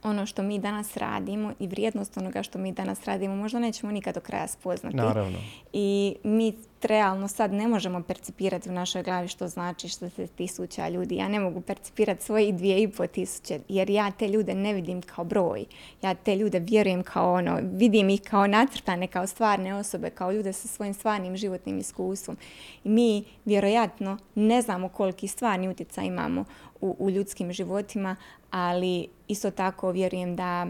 ono 0.06 0.26
što 0.26 0.44
mi 0.44 0.60
danas 0.60 0.98
radimo 0.98 1.54
i 1.60 1.68
vrijednost 1.68 2.18
onoga 2.18 2.44
što 2.44 2.60
mi 2.60 2.72
danas 2.72 3.06
radimo 3.06 3.36
možda 3.36 3.60
nećemo 3.60 3.92
nikad 3.92 4.16
do 4.16 4.22
kraja 4.22 4.48
spoznati. 4.48 4.96
Naravno. 4.96 5.38
I 5.74 6.16
mi 6.24 6.54
realno 6.86 7.28
sad 7.28 7.54
ne 7.54 7.68
možemo 7.68 8.04
percipirati 8.04 8.70
u 8.70 8.74
našoj 8.74 9.04
glavi 9.04 9.28
što 9.28 9.48
znači 9.48 9.90
što 9.90 10.10
se 10.10 10.28
tisuća 10.28 10.90
ljudi. 10.90 11.16
Ja 11.16 11.28
ne 11.28 11.40
mogu 11.40 11.62
percipirati 11.62 12.24
svojih 12.24 12.56
dvije 12.56 12.82
i 12.82 12.88
po 12.88 13.08
tisuće 13.08 13.60
jer 13.68 13.90
ja 13.90 14.12
te 14.12 14.28
ljude 14.28 14.56
ne 14.56 14.74
vidim 14.74 15.02
kao 15.02 15.26
broj. 15.26 15.66
Ja 16.02 16.14
te 16.14 16.36
ljude 16.36 16.60
vjerujem 16.60 17.04
kao 17.04 17.34
ono, 17.34 17.60
vidim 17.64 18.10
ih 18.10 18.22
kao 18.22 18.48
nacrtane, 18.48 19.08
kao 19.08 19.28
stvarne 19.28 19.76
osobe, 19.76 20.10
kao 20.10 20.32
ljude 20.32 20.54
sa 20.54 20.68
svojim 20.68 20.94
stvarnim 20.94 21.38
životnim 21.38 21.78
iskustvom. 21.78 22.38
I 22.84 22.90
mi 22.90 23.24
vjerojatno 23.46 24.18
ne 24.36 24.62
znamo 24.62 24.90
koliki 24.90 25.28
stvarni 25.28 25.70
utjecaj 25.70 26.06
imamo 26.06 26.46
u, 26.82 26.96
u 27.00 27.10
ljudskim 27.10 27.54
životima, 27.54 28.16
ali 28.52 29.08
isto 29.28 29.52
tako 29.52 29.92
vjerujem 29.92 30.36
da 30.36 30.68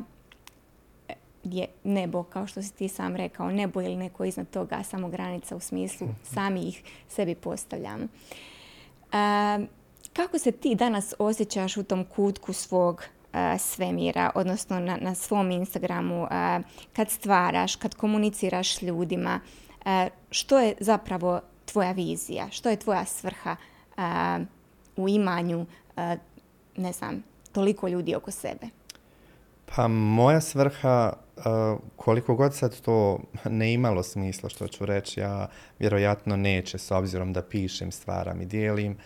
je 1.45 1.67
nebo, 1.84 2.23
kao 2.23 2.47
što 2.47 2.62
si 2.62 2.73
ti 2.73 2.88
sam 2.88 3.15
rekao, 3.15 3.51
nebo 3.51 3.81
ili 3.81 3.95
neko 3.95 4.25
iznad 4.25 4.49
toga, 4.49 4.84
samo 4.84 5.10
granica 5.10 5.55
u 5.55 5.60
smislu 5.60 6.08
sami 6.23 6.67
ih 6.67 6.84
sebi 7.08 7.36
postavljamo. 7.36 8.08
kako 10.13 10.39
se 10.39 10.51
ti 10.51 10.75
danas 10.75 11.13
osjećaš 11.19 11.77
u 11.77 11.84
tom 11.84 12.05
kutku 12.05 12.53
svog 12.53 13.03
svemira, 13.60 14.31
odnosno 14.36 14.79
na, 14.79 14.97
na 15.01 15.15
svom 15.15 15.51
Instagramu, 15.51 16.27
kad 16.93 17.10
stvaraš, 17.10 17.75
kad 17.75 17.95
komuniciraš 17.95 18.75
s 18.75 18.81
ljudima, 18.81 19.39
što 20.31 20.60
je 20.60 20.75
zapravo 20.79 21.41
tvoja 21.65 21.91
vizija, 21.91 22.47
što 22.51 22.69
je 22.69 22.75
tvoja 22.75 23.05
svrha 23.05 23.55
u 24.95 25.10
imanju, 25.10 25.65
ne 26.77 26.91
znam, 26.93 27.23
toliko 27.51 27.88
ljudi 27.88 28.15
oko 28.15 28.31
sebe? 28.31 28.67
Pa 29.65 29.88
moja 29.88 30.41
svrha, 30.41 31.13
koliko 31.95 32.36
god 32.36 32.56
sad 32.56 32.82
to 32.82 33.19
ne 33.49 33.73
imalo 33.73 34.04
smisla 34.04 34.49
što 34.49 34.67
ću 34.67 34.86
reći, 34.86 35.19
ja 35.19 35.47
vjerojatno 35.80 36.36
neće 36.36 36.78
s 36.78 36.91
obzirom 36.91 37.34
da 37.34 37.41
pišem, 37.41 37.91
stvaram 37.91 38.41
i 38.41 38.45
dijelim, 38.45 38.97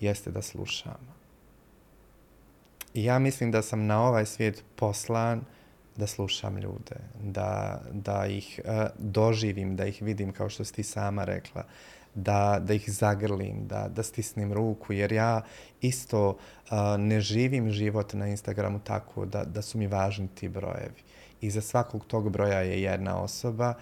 jeste 0.00 0.30
da 0.30 0.42
slušam. 0.42 1.18
Ja 2.94 3.18
mislim 3.18 3.50
da 3.50 3.62
sam 3.62 3.86
na 3.86 4.02
ovaj 4.02 4.26
svijet 4.26 4.64
poslan 4.76 5.44
da 5.96 6.06
slušam 6.06 6.56
ljude, 6.56 6.96
da, 7.22 7.80
da 7.92 8.26
ih 8.26 8.60
doživim, 8.98 9.76
da 9.76 9.86
ih 9.86 10.02
vidim 10.02 10.32
kao 10.32 10.48
što 10.48 10.64
si 10.64 10.74
ti 10.74 10.82
sama 10.82 11.24
rekla, 11.24 11.64
da, 12.18 12.58
da 12.60 12.74
ih 12.74 12.90
zagrlim, 12.92 13.66
da, 13.66 13.88
da 13.88 14.02
stisnem 14.02 14.52
ruku, 14.52 14.92
jer 14.92 15.12
ja 15.12 15.42
isto 15.80 16.36
ne 16.98 17.20
živim 17.20 17.70
život 17.70 18.12
na 18.12 18.28
Instagramu 18.28 18.80
tako 18.84 19.26
da, 19.26 19.44
da 19.44 19.62
su 19.62 19.78
mi 19.78 19.86
važni 19.86 20.28
ti 20.28 20.48
brojevi. 20.48 21.02
I 21.40 21.50
za 21.50 21.60
svakog 21.60 22.04
tog 22.06 22.30
broja 22.30 22.60
je 22.60 22.82
jedna 22.82 23.22
osoba 23.22 23.74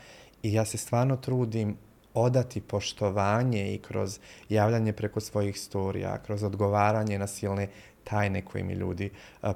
i 0.42 0.52
ja 0.52 0.64
se 0.64 0.78
stvarno 0.78 1.16
trudim 1.16 1.76
odati 2.14 2.60
poštovanje 2.60 3.74
i 3.74 3.78
kroz 3.78 4.18
javljanje 4.48 4.92
preko 4.92 5.20
svojih 5.20 5.60
storija, 5.60 6.18
kroz 6.22 6.42
odgovaranje 6.42 7.18
na 7.18 7.26
silne 7.26 7.68
tajne 8.04 8.42
koje 8.42 8.64
mi 8.64 8.72
ljudi 8.72 9.10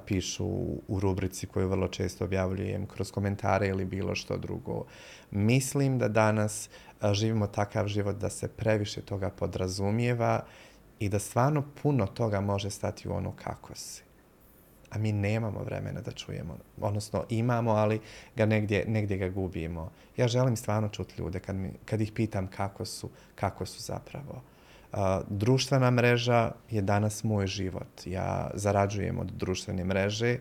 pišu 0.05 0.45
u, 0.45 0.81
u 0.87 0.99
rubrici 0.99 1.47
koju 1.47 1.67
vrlo 1.67 1.87
često 1.87 2.25
objavljujem, 2.25 2.85
kroz 2.85 3.11
komentare 3.11 3.67
ili 3.67 3.85
bilo 3.85 4.15
što 4.15 4.37
drugo. 4.37 4.85
Mislim 5.31 5.99
da 5.99 6.07
danas 6.07 6.69
živimo 7.13 7.47
takav 7.47 7.87
život 7.87 8.15
da 8.15 8.29
se 8.29 8.47
previše 8.47 9.01
toga 9.01 9.29
podrazumijeva 9.29 10.43
i 10.99 11.09
da 11.09 11.19
stvarno 11.19 11.63
puno 11.83 12.07
toga 12.07 12.41
može 12.41 12.69
stati 12.69 13.09
u 13.09 13.13
ono 13.13 13.33
kako 13.35 13.75
si. 13.75 14.03
A 14.89 14.97
mi 14.97 15.11
nemamo 15.11 15.63
vremena 15.63 16.01
da 16.01 16.11
čujemo. 16.11 16.57
Odnosno 16.81 17.25
imamo, 17.29 17.71
ali 17.71 17.99
ga 18.35 18.45
negdje, 18.45 18.85
negdje 18.87 19.17
ga 19.17 19.29
gubimo. 19.29 19.91
Ja 20.17 20.27
želim 20.27 20.55
stvarno 20.55 20.89
čuti 20.89 21.13
ljude 21.21 21.39
kad, 21.39 21.55
mi, 21.55 21.71
kad 21.85 22.01
ih 22.01 22.11
pitam 22.11 22.47
kako 22.47 22.85
su, 22.85 23.09
kako 23.35 23.65
su 23.65 23.81
zapravo. 23.81 24.41
Uh, 24.91 24.97
društvena 25.29 25.91
mreža 25.91 26.51
je 26.69 26.81
danas 26.81 27.23
moj 27.23 27.47
život. 27.47 27.87
Ja 28.05 28.51
zarađujem 28.53 29.19
od 29.19 29.31
društvene 29.31 29.83
mreže 29.83 30.37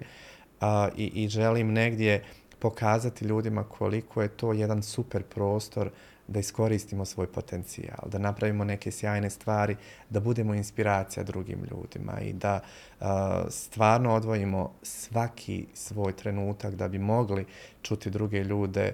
uh, 0.60 0.66
i, 0.96 1.06
i 1.24 1.28
želim 1.28 1.72
negdje 1.72 2.24
pokazati 2.58 3.24
ljudima 3.24 3.64
koliko 3.64 4.22
je 4.22 4.28
to 4.28 4.52
jedan 4.52 4.82
super 4.82 5.22
prostor 5.22 5.90
da 6.30 6.40
iskoristimo 6.40 7.04
svoj 7.04 7.26
potencijal, 7.26 8.08
da 8.08 8.18
napravimo 8.18 8.64
neke 8.64 8.90
sjajne 8.90 9.30
stvari, 9.30 9.76
da 10.10 10.20
budemo 10.20 10.54
inspiracija 10.54 11.24
drugim 11.24 11.58
ljudima 11.70 12.20
i 12.20 12.32
da 12.32 12.60
stvarno 13.48 14.14
odvojimo 14.14 14.72
svaki 14.82 15.66
svoj 15.74 16.16
trenutak 16.16 16.74
da 16.74 16.88
bi 16.88 16.98
mogli 16.98 17.46
čuti 17.82 18.10
druge 18.10 18.44
ljude, 18.44 18.92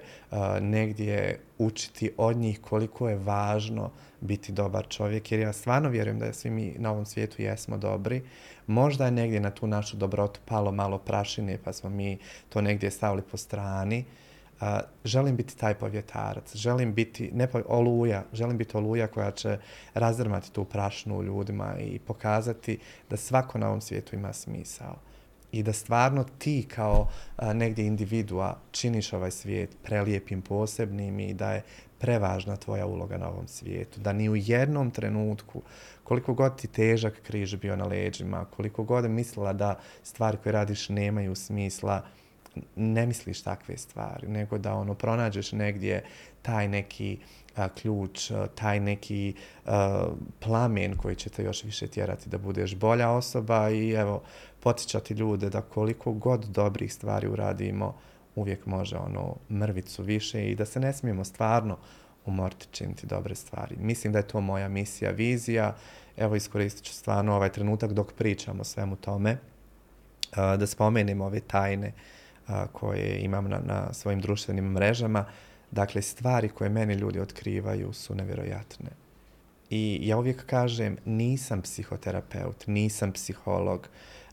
negdje 0.61 1.39
učiti 1.57 2.11
od 2.17 2.37
njih 2.37 2.61
koliko 2.61 3.09
je 3.09 3.17
važno 3.17 3.91
biti 4.21 4.51
dobar 4.51 4.87
čovjek, 4.87 5.31
jer 5.31 5.41
ja 5.41 5.53
stvarno 5.53 5.89
vjerujem 5.89 6.19
da 6.19 6.33
svi 6.33 6.49
mi 6.49 6.75
na 6.77 6.91
ovom 6.91 7.05
svijetu 7.05 7.41
jesmo 7.41 7.77
dobri. 7.77 8.21
Možda 8.67 9.05
je 9.05 9.11
negdje 9.11 9.39
na 9.39 9.51
tu 9.51 9.67
našu 9.67 9.97
dobrotu 9.97 10.39
palo 10.45 10.71
malo 10.71 10.97
prašine, 10.97 11.57
pa 11.63 11.73
smo 11.73 11.89
mi 11.89 12.17
to 12.49 12.61
negdje 12.61 12.91
stavili 12.91 13.21
po 13.21 13.37
strani, 13.37 14.05
želim 15.05 15.35
biti 15.35 15.57
taj 15.57 15.73
povjetarac, 15.73 16.55
želim 16.55 16.93
biti, 16.93 17.31
ne 17.33 17.47
oluja, 17.67 18.23
želim 18.33 18.57
biti 18.57 18.77
oluja 18.77 19.07
koja 19.07 19.31
će 19.31 19.57
razdrmati 19.93 20.51
tu 20.51 20.65
prašnu 20.65 21.17
u 21.17 21.23
ljudima 21.23 21.75
i 21.79 21.99
pokazati 21.99 22.79
da 23.09 23.17
svako 23.17 23.57
na 23.57 23.67
ovom 23.67 23.81
svijetu 23.81 24.15
ima 24.15 24.33
smisao. 24.33 24.95
I 25.51 25.63
da 25.63 25.73
stvarno 25.73 26.25
ti 26.37 26.67
kao 26.75 27.09
negdje 27.53 27.85
individua 27.85 28.57
činiš 28.71 29.13
ovaj 29.13 29.31
svijet 29.31 29.77
prelijepim, 29.83 30.41
posebnim 30.41 31.19
i 31.19 31.33
da 31.33 31.51
je 31.51 31.63
prevažna 31.99 32.55
tvoja 32.55 32.85
uloga 32.85 33.17
na 33.17 33.29
ovom 33.29 33.47
svijetu. 33.47 33.99
Da 33.99 34.13
ni 34.13 34.29
u 34.29 34.35
jednom 34.35 34.91
trenutku, 34.91 35.61
koliko 36.03 36.33
god 36.33 36.61
ti 36.61 36.67
težak 36.67 37.21
križ 37.23 37.55
bio 37.55 37.75
na 37.75 37.85
leđima, 37.85 38.45
koliko 38.45 38.83
god 38.83 39.09
mislila 39.09 39.53
da 39.53 39.79
stvari 40.03 40.37
koje 40.43 40.53
radiš 40.53 40.89
nemaju 40.89 41.35
smisla, 41.35 42.05
ne 42.75 43.05
misliš 43.05 43.41
takve 43.41 43.77
stvari, 43.77 44.27
nego 44.27 44.57
da 44.57 44.73
ono 44.73 44.93
pronađeš 44.93 45.51
negdje 45.51 46.03
taj 46.41 46.67
neki 46.67 47.17
a, 47.55 47.69
ključ, 47.69 48.31
taj 48.55 48.79
neki 48.79 49.33
a, 49.65 50.07
plamen 50.39 50.97
koji 50.97 51.15
će 51.15 51.29
te 51.29 51.43
još 51.43 51.63
više 51.63 51.87
tjerati 51.87 52.29
da 52.29 52.37
budeš 52.37 52.75
bolja 52.75 53.09
osoba 53.09 53.69
i 53.69 53.91
evo, 53.91 54.21
potičati 54.59 55.13
ljude 55.13 55.49
da 55.49 55.61
koliko 55.61 56.11
god 56.13 56.45
dobrih 56.45 56.93
stvari 56.93 57.27
uradimo, 57.27 57.95
uvijek 58.35 58.65
može 58.65 58.97
ono 58.97 59.35
mrvicu 59.49 60.03
više 60.03 60.49
i 60.51 60.55
da 60.55 60.65
se 60.65 60.79
ne 60.79 60.93
smijemo 60.93 61.23
stvarno 61.23 61.77
umoriti 62.25 62.67
činiti 62.71 63.07
dobre 63.07 63.35
stvari. 63.35 63.75
Mislim 63.79 64.13
da 64.13 64.19
je 64.19 64.27
to 64.27 64.41
moja 64.41 64.67
misija, 64.67 65.11
vizija. 65.11 65.75
Evo 66.17 66.35
iskoristit 66.35 66.83
ću 66.83 66.93
stvarno 66.93 67.35
ovaj 67.35 67.51
trenutak 67.51 67.93
dok 67.93 68.13
pričamo 68.13 68.63
svemu 68.63 68.95
tome, 68.95 69.37
da 70.35 70.67
spomenemo 70.67 71.25
ove 71.25 71.39
tajne 71.39 71.93
koje 72.71 73.19
imam 73.19 73.49
na, 73.49 73.59
na 73.65 73.93
svojim 73.93 74.21
društvenim 74.21 74.65
mrežama. 74.65 75.25
Dakle, 75.71 76.01
stvari 76.01 76.49
koje 76.49 76.69
meni 76.69 76.93
ljudi 76.93 77.19
otkrivaju 77.19 77.93
su 77.93 78.15
nevjerojatne. 78.15 78.89
I 79.69 79.99
ja 80.01 80.17
uvijek 80.17 80.45
kažem, 80.45 80.97
nisam 81.05 81.61
psihoterapeut, 81.61 82.67
nisam 82.67 83.11
psiholog. 83.11 83.89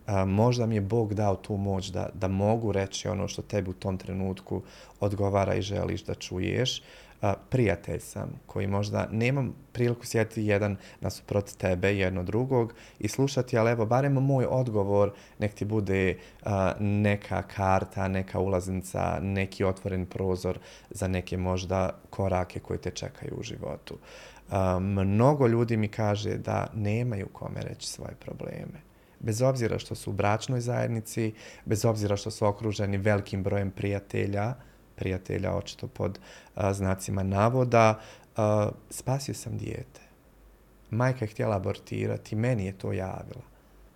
A, 0.07 0.24
možda 0.24 0.66
mi 0.66 0.74
je 0.74 0.81
Bog 0.81 1.14
dao 1.14 1.37
tu 1.37 1.57
moć 1.57 1.87
da, 1.88 2.09
da 2.14 2.29
mogu 2.29 2.72
reći 2.72 3.09
ono 3.09 3.29
što 3.29 3.42
tebi 3.42 3.70
u 3.70 3.72
tom 3.72 3.98
trenutku 3.98 4.62
odgovara 5.00 5.55
i 5.55 5.62
želiš 5.62 6.05
da 6.05 6.14
čuješ 6.14 6.83
prijatelj 7.50 8.00
sam 8.00 8.40
koji 8.46 8.66
možda 8.66 9.08
nemam 9.12 9.54
priliku 9.72 10.06
sjetiti 10.06 10.42
jedan 10.42 10.76
nasuprot 11.00 11.56
tebe, 11.56 11.94
jedno 11.96 12.22
drugog 12.22 12.74
i 12.98 13.08
slušati, 13.08 13.58
ali 13.58 13.70
evo, 13.70 13.87
barem 13.87 14.12
moj 14.12 14.46
odgovor 14.46 15.12
nek 15.38 15.54
ti 15.54 15.64
bude 15.64 16.16
neka 16.78 17.42
karta, 17.42 18.08
neka 18.08 18.38
ulaznica, 18.40 19.18
neki 19.22 19.64
otvoren 19.64 20.06
prozor 20.06 20.58
za 20.90 21.08
neke 21.08 21.37
možda 21.37 21.98
korake 22.10 22.60
koje 22.60 22.78
te 22.78 22.90
čekaju 22.90 23.34
u 23.38 23.42
životu. 23.42 23.98
Mnogo 24.80 25.46
ljudi 25.46 25.76
mi 25.76 25.88
kaže 25.88 26.37
da 26.37 26.66
nemaju 26.74 27.28
kome 27.32 27.60
reći 27.60 27.88
svoje 27.88 28.14
probleme 28.14 28.94
bez 29.24 29.42
obzira 29.42 29.78
što 29.78 29.94
su 29.94 30.10
u 30.10 30.12
bračnoj 30.12 30.60
zajednici, 30.60 31.32
bez 31.64 31.84
obzira 31.84 32.16
što 32.16 32.30
su 32.30 32.46
okruženi 32.46 32.96
velikim 32.96 33.42
brojem 33.42 33.70
prijatelja, 33.70 34.54
prijatelja, 34.96 35.54
očito 35.54 35.88
pod 35.88 36.18
a, 36.54 36.74
znacima 36.74 37.22
navoda, 37.22 38.00
a, 38.37 38.70
spasio 38.90 39.35
sam 39.35 39.59
dijete. 39.59 40.00
Majka 40.90 41.24
je 41.24 41.28
htjela 41.28 41.57
abortirati, 41.57 42.37
meni 42.37 42.66
je 42.66 42.78
to 42.78 42.92
javila. 42.92 43.42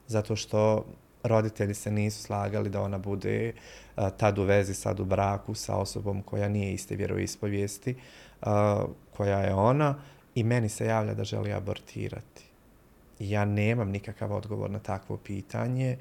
Zato 0.07 0.37
što 0.37 0.85
roditelji 1.23 1.75
se 1.75 1.91
nisu 1.91 2.23
slagali 2.23 2.71
da 2.71 2.83
ona 2.83 2.99
bude 2.99 3.53
tad 4.17 4.39
u 4.39 4.43
vezi, 4.43 4.75
sad 4.75 5.01
u 5.01 5.05
braku 5.05 5.55
sa 5.55 5.77
osobom 5.77 6.23
koja 6.23 6.49
nije 6.49 6.73
iste 6.73 6.97
vjeroispovijesti, 6.97 7.97
koja 9.17 9.39
je 9.39 9.55
ona 9.55 9.95
i 10.35 10.43
meni 10.43 10.69
se 10.69 10.87
javlja 10.87 11.15
da 11.15 11.25
želi 11.25 11.53
abortirati. 11.53 12.45
Ja 13.19 13.45
nemam 13.45 13.91
nikakav 13.91 14.33
odgovor 14.33 14.71
na 14.71 14.79
takvo 14.79 15.17
pitanje. 15.17 15.97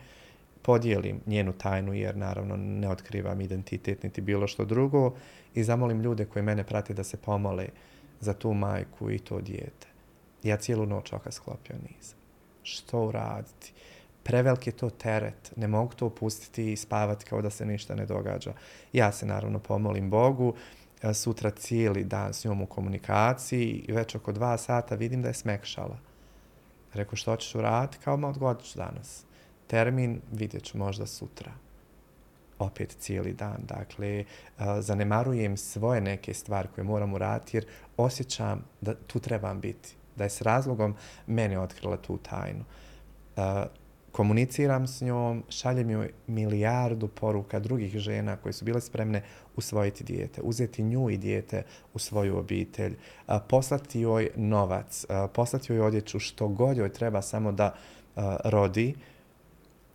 Podijelim 0.68 1.22
njenu 1.26 1.54
tajnu 1.54 1.94
jer 1.94 2.18
naravno 2.18 2.56
ne 2.58 2.90
otkrivam 2.90 3.42
identitet 3.42 4.04
niti 4.04 4.22
bilo 4.22 4.48
što 4.48 4.66
drugo 4.66 5.14
i 5.54 5.64
zamolim 5.64 6.02
ljude 6.02 6.26
koji 6.26 6.44
mene 6.44 6.64
prate 6.64 6.94
da 6.94 7.04
se 7.04 7.18
pomole 7.18 7.68
za 8.20 8.34
tu 8.34 8.54
majku 8.54 9.12
i 9.12 9.20
to 9.20 9.42
dijete. 9.42 9.88
Ja 10.44 10.58
cijelu 10.58 10.86
noć 10.86 11.14
oka 11.14 11.32
sklopio 11.32 11.76
nisam. 11.90 12.18
Što 12.64 13.06
uraditi? 13.06 13.74
Prevelik 14.24 14.68
je 14.68 14.74
to 14.74 14.90
teret. 14.90 15.54
Ne 15.56 15.68
mogu 15.68 15.94
to 15.94 16.06
opustiti 16.06 16.72
i 16.72 16.76
spavati 16.76 17.26
kao 17.26 17.42
da 17.42 17.50
se 17.50 17.66
ništa 17.66 17.96
ne 17.96 18.06
događa. 18.06 18.54
Ja 18.94 19.12
se 19.12 19.26
naravno 19.26 19.60
pomolim 19.60 20.10
Bogu. 20.10 20.54
E, 21.02 21.14
sutra 21.14 21.50
cijeli 21.50 22.04
dan 22.04 22.34
s 22.34 22.46
njom 22.46 22.62
u 22.62 22.66
komunikaciji 22.66 23.86
i 23.88 23.92
već 23.92 24.16
oko 24.16 24.32
dva 24.32 24.58
sata 24.58 24.96
vidim 24.96 25.22
da 25.22 25.28
je 25.28 25.34
smekšala. 25.34 25.98
Rekao 26.94 27.16
što 27.16 27.36
ćeš 27.36 27.56
uraditi? 27.56 27.98
Kao 28.04 28.18
ma 28.18 28.30
odgodit 28.30 28.66
ću 28.66 28.78
danas. 28.78 29.27
Termin 29.68 30.22
vidjet 30.32 30.64
ću 30.64 30.78
možda 30.78 31.06
sutra 31.06 31.52
opet 32.60 32.96
cijeli 33.00 33.34
dan. 33.34 33.58
Dakle, 33.68 34.24
zanemarujem 34.80 35.58
svoje 35.58 36.02
neke 36.02 36.34
stvari 36.34 36.68
koje 36.76 36.86
moram 36.86 37.14
uraditi 37.14 37.58
jer 37.58 37.66
osjećam 37.98 38.66
da 38.82 38.96
tu 38.96 39.20
trebam 39.20 39.60
biti. 39.60 39.96
Da 40.16 40.24
je 40.24 40.30
s 40.30 40.42
razlogom 40.42 40.96
mene 41.28 41.60
otkrila 41.60 41.98
tu 41.98 42.18
tajnu. 42.18 42.64
Komuniciram 44.12 44.88
s 44.88 45.02
njom, 45.02 45.44
šaljem 45.50 45.90
joj 45.90 46.12
milijardu 46.28 47.08
poruka 47.08 47.60
drugih 47.60 47.98
žena 47.98 48.38
koje 48.38 48.54
su 48.54 48.66
bile 48.66 48.82
spremne 48.82 49.24
usvojiti 49.56 50.04
dijete, 50.04 50.42
uzeti 50.42 50.84
nju 50.84 51.10
i 51.10 51.18
dijete 51.18 51.64
u 51.94 52.00
svoju 52.00 52.38
obitelj, 52.38 52.96
poslati 53.50 54.00
joj 54.00 54.30
novac, 54.36 55.06
poslati 55.34 55.74
joj 55.74 55.80
odjeću 55.80 56.20
što 56.20 56.48
god 56.48 56.78
joj 56.78 56.94
treba 56.94 57.22
samo 57.22 57.52
da 57.52 57.76
rodi, 58.44 58.96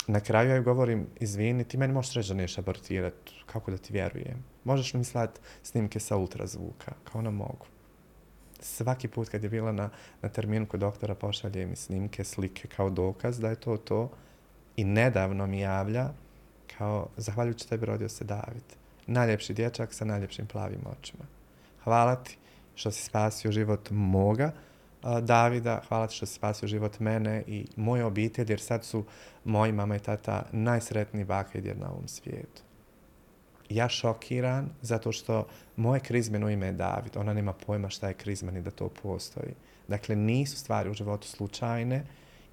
na 0.07 0.21
kraju 0.21 0.51
ja 0.51 0.61
govorim, 0.61 1.07
izvini, 1.21 1.65
ti 1.65 1.77
meni 1.77 1.93
možeš 1.93 2.15
reći 2.15 2.29
da 2.29 2.35
neš 2.35 2.59
abortirati, 2.59 3.43
kako 3.47 3.71
da 3.71 3.77
ti 3.77 3.93
vjerujem. 3.93 4.45
Možeš 4.65 4.95
mi 4.95 5.05
slati 5.05 5.41
snimke 5.63 6.01
sa 6.01 6.17
ultrazvuka, 6.17 6.93
kao 7.05 7.19
ona 7.19 7.31
mogu. 7.31 7.67
Svaki 8.61 9.09
put 9.09 9.29
kad 9.29 9.43
je 9.43 9.49
bila 9.49 9.73
na, 9.73 9.91
na 10.23 10.29
terminu 10.29 10.67
kod 10.67 10.81
doktora 10.81 11.15
pošalje 11.15 11.67
mi 11.67 11.77
snimke, 11.77 12.25
slike 12.25 12.69
kao 12.69 12.91
dokaz 12.91 13.41
da 13.41 13.49
je 13.49 13.57
to 13.57 13.77
to. 13.77 14.11
I 14.77 14.85
nedavno 14.85 15.47
mi 15.47 15.61
javlja 15.61 16.09
kao, 16.79 17.09
zahvaljujući 17.17 17.69
tebi 17.69 17.87
rodio 17.87 18.09
se 18.09 18.25
David. 18.25 18.65
Najljepši 19.07 19.55
dječak 19.55 19.95
sa 19.95 20.05
najljepšim 20.05 20.47
plavim 20.47 20.81
očima. 20.99 21.25
Hvala 21.85 22.17
ti 22.17 22.37
što 22.75 22.91
si 22.91 23.03
spasio 23.03 23.53
život 23.53 23.91
moga, 23.91 24.53
Davida, 25.23 25.83
hvala 25.89 26.07
ti 26.07 26.15
što 26.15 26.27
si 26.27 26.35
spasio 26.35 26.69
život 26.69 27.01
mene 27.01 27.45
i 27.47 27.67
moje 27.77 28.05
obitelj, 28.05 28.51
jer 28.51 28.61
sad 28.61 28.85
su 28.85 29.05
moji 29.45 29.73
mama 29.73 29.97
i 29.97 29.99
tata 29.99 30.47
najsretniji 30.53 31.25
baka 31.25 31.59
i 31.59 31.61
djed 31.61 31.79
na 31.79 31.91
ovom 31.91 32.09
svijetu. 32.09 32.63
Ja 33.69 33.89
šokiran 33.89 34.69
zato 34.83 35.13
što 35.13 35.47
moje 35.77 36.01
krizmeno 36.01 36.51
ime 36.51 36.67
je 36.67 36.73
David. 36.73 37.17
Ona 37.17 37.33
nema 37.33 37.53
pojma 37.53 37.89
šta 37.89 38.09
je 38.09 38.15
krizmen 38.15 38.57
i 38.57 38.63
da 38.63 38.71
to 38.71 38.89
postoji. 38.89 39.55
Dakle, 39.89 40.17
nisu 40.17 40.57
stvari 40.57 40.91
u 40.91 40.95
životu 40.95 41.29
slučajne 41.29 42.05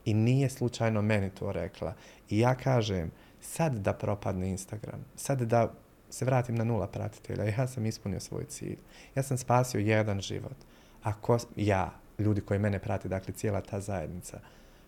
i 0.06 0.14
nije 0.14 0.50
slučajno 0.50 1.02
meni 1.02 1.30
to 1.30 1.52
rekla. 1.52 1.94
I 2.30 2.40
ja 2.40 2.56
kažem, 2.56 3.12
sad 3.42 3.78
da 3.78 3.94
propadne 3.94 4.50
Instagram, 4.50 5.06
sad 5.16 5.42
da 5.42 5.74
se 6.10 6.26
vratim 6.26 6.56
na 6.56 6.64
nula 6.64 6.88
pratitelja, 6.88 7.44
ja 7.44 7.68
sam 7.68 7.86
ispunio 7.86 8.20
svoj 8.20 8.46
cilj. 8.46 8.78
Ja 9.16 9.24
sam 9.24 9.38
spasio 9.38 9.80
jedan 9.80 10.22
život. 10.22 10.56
Ako 11.04 11.38
ja, 11.56 12.00
ljudi 12.20 12.42
koji 12.42 12.60
mene 12.60 12.80
prate, 12.80 13.08
dakle 13.08 13.34
cijela 13.34 13.62
ta 13.62 13.82
zajednica, 13.82 14.40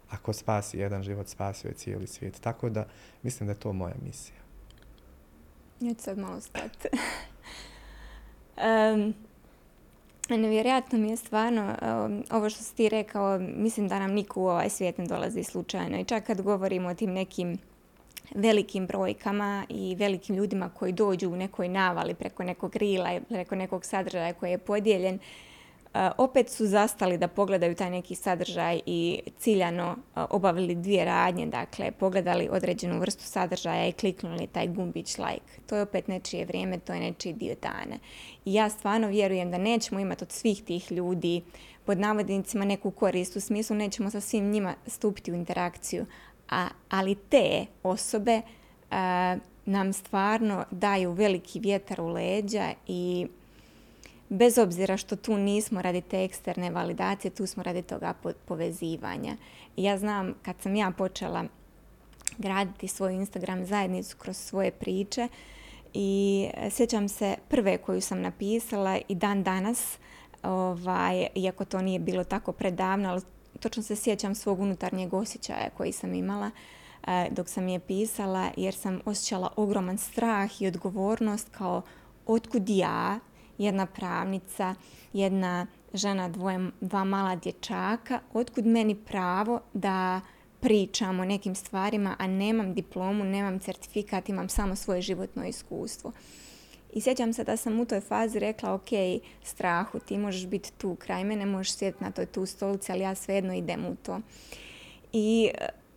ako 0.10 0.34
spasi 0.34 0.78
jedan 0.78 1.04
život, 1.04 1.28
spasio 1.28 1.67
je 1.67 1.74
cijeli 1.74 2.08
svijet. 2.08 2.41
Tako 2.41 2.70
da 2.70 2.86
mislim 3.24 3.48
da 3.48 3.52
je 3.52 3.60
to 3.60 3.74
moja 3.74 3.96
misija. 4.06 4.38
Ja 5.80 5.94
ću 5.94 6.02
sad 6.02 6.17
malo 6.17 6.41
stati. 6.41 6.89
nevjerojatno 10.30 11.00
mi 11.00 11.10
je 11.10 11.17
stvarno 11.17 11.76
ovo 12.32 12.50
što 12.50 12.63
si 12.63 12.76
ti 12.76 12.89
rekao, 12.89 13.39
mislim 13.39 13.88
da 13.88 14.00
nam 14.00 14.12
niko 14.12 14.41
u 14.41 14.48
ovaj 14.48 14.70
svijet 14.70 14.98
ne 14.98 15.06
dolazi 15.06 15.44
slučajno. 15.44 16.00
I 16.00 16.06
čak 16.06 16.24
kad 16.24 16.41
govorimo 16.41 16.89
o 16.89 16.94
tim 16.94 17.13
nekim 17.13 17.58
velikim 18.36 18.88
brojkama 18.88 19.65
i 19.70 19.96
velikim 19.96 20.36
ljudima 20.36 20.70
koji 20.70 20.91
dođu 20.91 21.30
u 21.30 21.36
nekoj 21.36 21.70
navali 21.70 22.13
preko 22.13 22.44
nekog 22.44 22.76
rila, 22.76 23.20
preko 23.30 23.56
nekog 23.56 23.86
sadržaja 23.86 24.34
koji 24.34 24.52
je 24.52 24.58
podijeljen, 24.58 25.20
opet 26.17 26.49
su 26.49 26.65
zastali 26.65 27.17
da 27.17 27.27
pogledaju 27.27 27.75
taj 27.75 27.89
neki 27.89 28.15
sadržaj 28.15 28.80
i 28.86 29.19
ciljano 29.38 29.95
obavili 30.15 30.75
dvije 30.75 31.06
radnje, 31.06 31.45
dakle 31.45 31.91
pogledali 31.91 32.49
određenu 32.51 32.99
vrstu 32.99 33.23
sadržaja 33.23 33.88
i 33.88 33.91
kliknuli 33.91 34.47
taj 34.47 34.67
gumbić 34.67 35.17
like. 35.17 35.62
To 35.65 35.75
je 35.75 35.82
opet 35.82 36.08
nečije 36.08 36.45
vrijeme, 36.45 36.80
to 36.80 36.93
je 36.93 36.99
nečiji 36.99 37.34
dio 37.34 37.56
dana. 37.62 37.95
I 38.45 38.54
ja 38.54 38.69
stvarno 38.69 39.08
vjerujem 39.08 39.51
da 39.51 39.58
nećemo 39.58 39.99
imati 39.99 40.23
od 40.23 40.32
svih 40.32 40.63
tih 40.63 40.91
ljudi 40.91 41.41
pod 41.86 41.99
navodnicima 41.99 42.65
neku 42.65 42.91
korist, 42.91 43.36
u 43.36 43.39
smislu 43.39 43.75
nećemo 43.75 44.10
sa 44.10 44.21
svim 44.21 44.51
njima 44.51 44.75
stupiti 44.88 45.32
u 45.32 45.36
interakciju, 45.36 46.06
a, 46.49 46.67
ali 46.89 47.15
te 47.15 47.65
osobe 47.84 48.41
nam 49.65 49.93
stvarno 49.93 50.65
daju 50.71 51.12
veliki 51.12 51.60
vjetar 51.60 52.01
u 52.01 52.08
leđa 52.08 52.69
i 52.88 53.27
bez 54.32 54.58
obzira 54.58 54.98
što 54.98 55.15
tu 55.15 55.38
nismo 55.38 55.82
radi 55.82 56.02
te 56.02 56.24
eksterne 56.24 56.72
validacije, 56.72 57.32
tu 57.32 57.48
smo 57.48 57.63
radi 57.63 57.82
toga 57.82 58.13
povezivanja. 58.46 59.36
Ja 59.78 59.98
znam 59.98 60.34
kad 60.41 60.56
sam 60.62 60.76
ja 60.76 60.91
počela 60.98 61.44
graditi 62.38 62.88
svoju 62.88 63.15
Instagram 63.15 63.65
zajednicu 63.65 64.17
kroz 64.17 64.38
svoje 64.38 64.72
priče 64.72 65.28
i 65.94 66.48
sjećam 66.70 67.10
se 67.10 67.36
prve 67.48 67.78
koju 67.78 68.02
sam 68.02 68.22
napisala 68.22 69.00
i 69.08 69.15
dan 69.15 69.44
danas, 69.44 69.98
ovaj, 70.44 71.28
iako 71.36 71.65
to 71.65 71.82
nije 71.82 72.00
bilo 72.00 72.24
tako 72.24 72.52
predavno, 72.52 73.10
ali 73.10 73.22
točno 73.60 73.84
se 73.84 73.96
sjećam 73.96 74.36
svog 74.36 74.60
unutarnjeg 74.60 75.13
osjećaja 75.13 75.70
koji 75.78 75.91
sam 75.91 76.13
imala 76.13 76.52
eh, 77.08 77.28
dok 77.32 77.50
sam 77.50 77.67
je 77.67 77.80
pisala 77.80 78.50
jer 78.58 78.74
sam 78.74 79.00
osjećala 79.06 79.50
ogroman 79.56 79.98
strah 79.98 80.62
i 80.62 80.67
odgovornost 80.67 81.50
kao 81.52 81.82
otkud 82.26 82.70
ja 82.70 83.20
jedna 83.63 83.86
pravnica, 83.86 84.76
jedna 85.13 85.67
žena, 85.93 86.30
dvoje, 86.30 86.69
dva 86.82 87.04
mala 87.04 87.36
dječaka, 87.36 88.19
otkud 88.34 88.65
meni 88.65 88.95
pravo 88.95 89.60
da 89.74 90.21
pričam 90.60 91.19
o 91.19 91.26
nekim 91.26 91.56
stvarima, 91.56 92.15
a 92.19 92.28
nemam 92.28 92.74
diplomu, 92.74 93.24
nemam 93.24 93.60
certifikat, 93.60 94.30
imam 94.30 94.50
samo 94.50 94.76
svoje 94.76 95.02
životno 95.02 95.45
iskustvo. 95.45 96.12
I 96.93 97.02
sjećam 97.02 97.34
se 97.34 97.43
da 97.43 97.58
sam 97.58 97.80
u 97.80 97.86
toj 97.86 98.02
fazi 98.02 98.39
rekla, 98.39 98.74
ok, 98.74 98.89
strahu, 99.43 100.00
ti 100.00 100.17
možeš 100.17 100.47
biti 100.47 100.71
tu 100.78 100.95
kraj 100.95 101.24
mene, 101.24 101.45
možeš 101.45 101.74
sjediti 101.74 102.04
na 102.04 102.12
toj 102.12 102.26
tu 102.26 102.45
stolici, 102.45 102.91
ali 102.91 103.02
ja 103.02 103.15
svejedno 103.15 103.54
idem 103.54 103.86
u 103.86 103.95
to. 103.95 104.19
I 105.13 105.50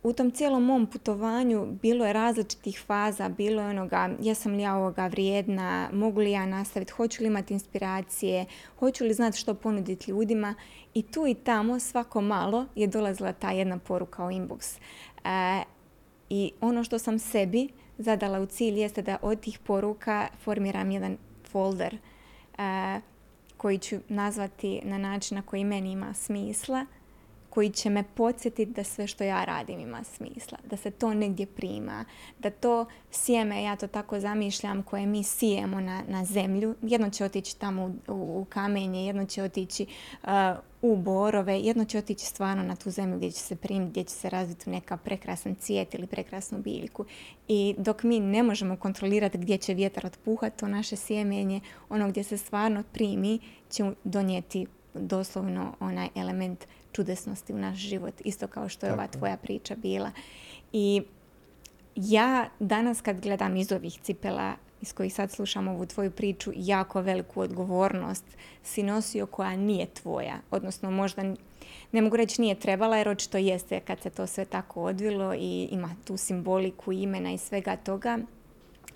u 0.05 0.13
tom 0.13 0.31
cijelom 0.31 0.63
mom 0.63 0.87
putovanju 0.87 1.67
bilo 1.81 2.05
je 2.05 2.13
različitih 2.13 2.83
faza, 2.85 3.29
bilo 3.29 3.61
je 3.61 3.69
onoga 3.69 4.09
jesam 4.21 4.53
li 4.53 4.61
ja 4.61 4.75
ovoga 4.75 5.07
vrijedna, 5.07 5.89
mogu 5.93 6.19
li 6.19 6.31
ja 6.31 6.45
nastaviti, 6.45 6.91
hoću 6.91 7.23
li 7.23 7.27
imati 7.27 7.53
inspiracije, 7.53 8.45
hoću 8.79 9.03
li 9.03 9.13
znati 9.13 9.37
što 9.37 9.53
ponuditi 9.53 10.11
ljudima 10.11 10.55
i 10.93 11.01
tu 11.01 11.27
i 11.27 11.33
tamo 11.33 11.79
svako 11.79 12.21
malo 12.21 12.65
je 12.75 12.87
dolazila 12.87 13.33
ta 13.33 13.51
jedna 13.51 13.77
poruka 13.77 14.25
u 14.25 14.29
inbox. 14.29 14.77
E, 15.23 15.63
I 16.29 16.51
ono 16.61 16.83
što 16.83 16.99
sam 16.99 17.19
sebi 17.19 17.69
zadala 17.97 18.39
u 18.39 18.45
cilj 18.45 18.79
jeste 18.79 19.01
da 19.01 19.17
od 19.21 19.39
tih 19.39 19.59
poruka 19.59 20.27
formiram 20.43 20.91
jedan 20.91 21.17
folder 21.51 21.97
e, 22.57 23.01
koji 23.57 23.77
ću 23.77 23.95
nazvati 24.09 24.81
na 24.83 24.97
način 24.97 25.35
na 25.35 25.41
koji 25.41 25.63
meni 25.63 25.91
ima 25.91 26.13
smisla 26.13 26.85
koji 27.55 27.69
će 27.69 27.89
me 27.89 28.03
podsjetiti 28.03 28.71
da 28.71 28.83
sve 28.83 29.07
što 29.07 29.23
ja 29.23 29.45
radim 29.45 29.79
ima 29.79 30.03
smisla, 30.03 30.57
da 30.69 30.77
se 30.77 30.91
to 30.91 31.13
negdje 31.13 31.45
prima, 31.45 32.05
da 32.39 32.49
to 32.49 32.85
sjeme, 33.11 33.63
ja 33.63 33.75
to 33.75 33.87
tako 33.87 34.19
zamišljam, 34.19 34.83
koje 34.83 35.05
mi 35.05 35.23
sijemo 35.23 35.79
na, 35.79 36.03
na 36.07 36.25
zemlju, 36.25 36.75
jedno 36.81 37.09
će 37.09 37.25
otići 37.25 37.59
tamo 37.59 37.85
u, 38.07 38.13
u, 38.13 38.45
kamenje, 38.49 39.05
jedno 39.05 39.25
će 39.25 39.43
otići 39.43 39.85
uh, 40.23 40.29
u 40.81 40.95
borove, 40.95 41.59
jedno 41.59 41.85
će 41.85 41.97
otići 41.97 42.25
stvarno 42.25 42.63
na 42.63 42.75
tu 42.75 42.91
zemlju 42.91 43.17
gdje 43.17 43.31
će 43.31 43.39
se 43.39 43.55
primiti, 43.55 43.91
gdje 43.91 44.03
će 44.03 44.13
se 44.13 44.29
razviti 44.29 44.69
neka 44.69 44.97
prekrasan 44.97 45.55
cijet 45.55 45.93
ili 45.93 46.07
prekrasnu 46.07 46.57
biljku. 46.57 47.05
I 47.47 47.75
dok 47.77 48.03
mi 48.03 48.19
ne 48.19 48.43
možemo 48.43 48.77
kontrolirati 48.77 49.37
gdje 49.37 49.57
će 49.57 49.73
vjetar 49.73 50.05
otpuhati, 50.05 50.59
to 50.59 50.67
naše 50.67 50.95
sjemenje, 50.95 51.61
ono 51.89 52.09
gdje 52.09 52.23
se 52.23 52.37
stvarno 52.37 52.83
primi, 52.93 53.39
će 53.69 53.91
donijeti 54.03 54.65
doslovno 54.93 55.73
onaj 55.79 56.07
element 56.15 56.65
čudesnosti 56.95 57.53
u 57.53 57.57
naš 57.57 57.77
život, 57.77 58.13
isto 58.25 58.47
kao 58.47 58.69
što 58.69 58.85
je 58.85 58.93
ova 58.93 59.07
tvoja 59.07 59.37
priča 59.37 59.75
bila. 59.75 60.11
I 60.73 61.01
ja 61.95 62.49
danas 62.59 63.01
kad 63.01 63.21
gledam 63.21 63.57
iz 63.57 63.71
ovih 63.71 63.99
cipela 64.01 64.55
iz 64.81 64.93
kojih 64.93 65.13
sad 65.13 65.31
slušam 65.31 65.67
ovu 65.67 65.85
tvoju 65.85 66.11
priču, 66.11 66.51
jako 66.55 67.01
veliku 67.01 67.41
odgovornost 67.41 68.25
si 68.63 68.83
nosio 68.83 69.25
koja 69.25 69.55
nije 69.55 69.85
tvoja. 69.85 70.35
Odnosno 70.51 70.91
možda, 70.91 71.23
ne 71.91 72.01
mogu 72.01 72.17
reći 72.17 72.41
nije 72.41 72.59
trebala 72.59 72.97
jer 72.97 73.09
očito 73.09 73.37
jeste 73.37 73.79
kad 73.79 74.01
se 74.01 74.09
to 74.09 74.27
sve 74.27 74.45
tako 74.45 74.83
odvilo 74.83 75.33
i 75.33 75.67
ima 75.71 75.95
tu 76.05 76.17
simboliku 76.17 76.91
imena 76.91 77.31
i 77.31 77.37
svega 77.37 77.75
toga. 77.75 78.17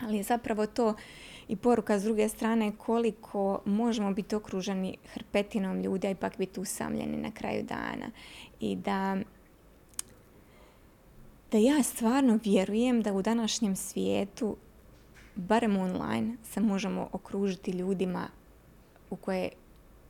Ali 0.02 0.18
je 0.18 0.24
zapravo 0.24 0.66
to 0.66 0.94
i 1.50 1.56
poruka 1.56 2.00
s 2.00 2.04
druge 2.04 2.30
strane 2.30 2.72
koliko 2.78 3.62
možemo 3.66 4.14
biti 4.14 4.36
okruženi 4.36 4.98
hrpetinom 5.14 5.82
ljudi, 5.82 6.08
a 6.08 6.12
ipak 6.12 6.38
biti 6.38 6.60
usamljeni 6.60 7.18
na 7.18 7.32
kraju 7.32 7.64
dana. 7.64 8.12
I 8.60 8.76
da 8.76 9.18
da 11.52 11.58
ja 11.58 11.84
stvarno 11.84 12.40
vjerujem 12.44 13.02
da 13.02 13.14
u 13.14 13.22
današnjem 13.22 13.76
svijetu, 13.76 14.56
barem 15.36 15.78
online, 15.78 16.38
se 16.44 16.62
možemo 16.62 17.10
okružiti 17.12 17.72
ljudima 17.72 18.28
u 19.10 19.16
koje 19.16 19.50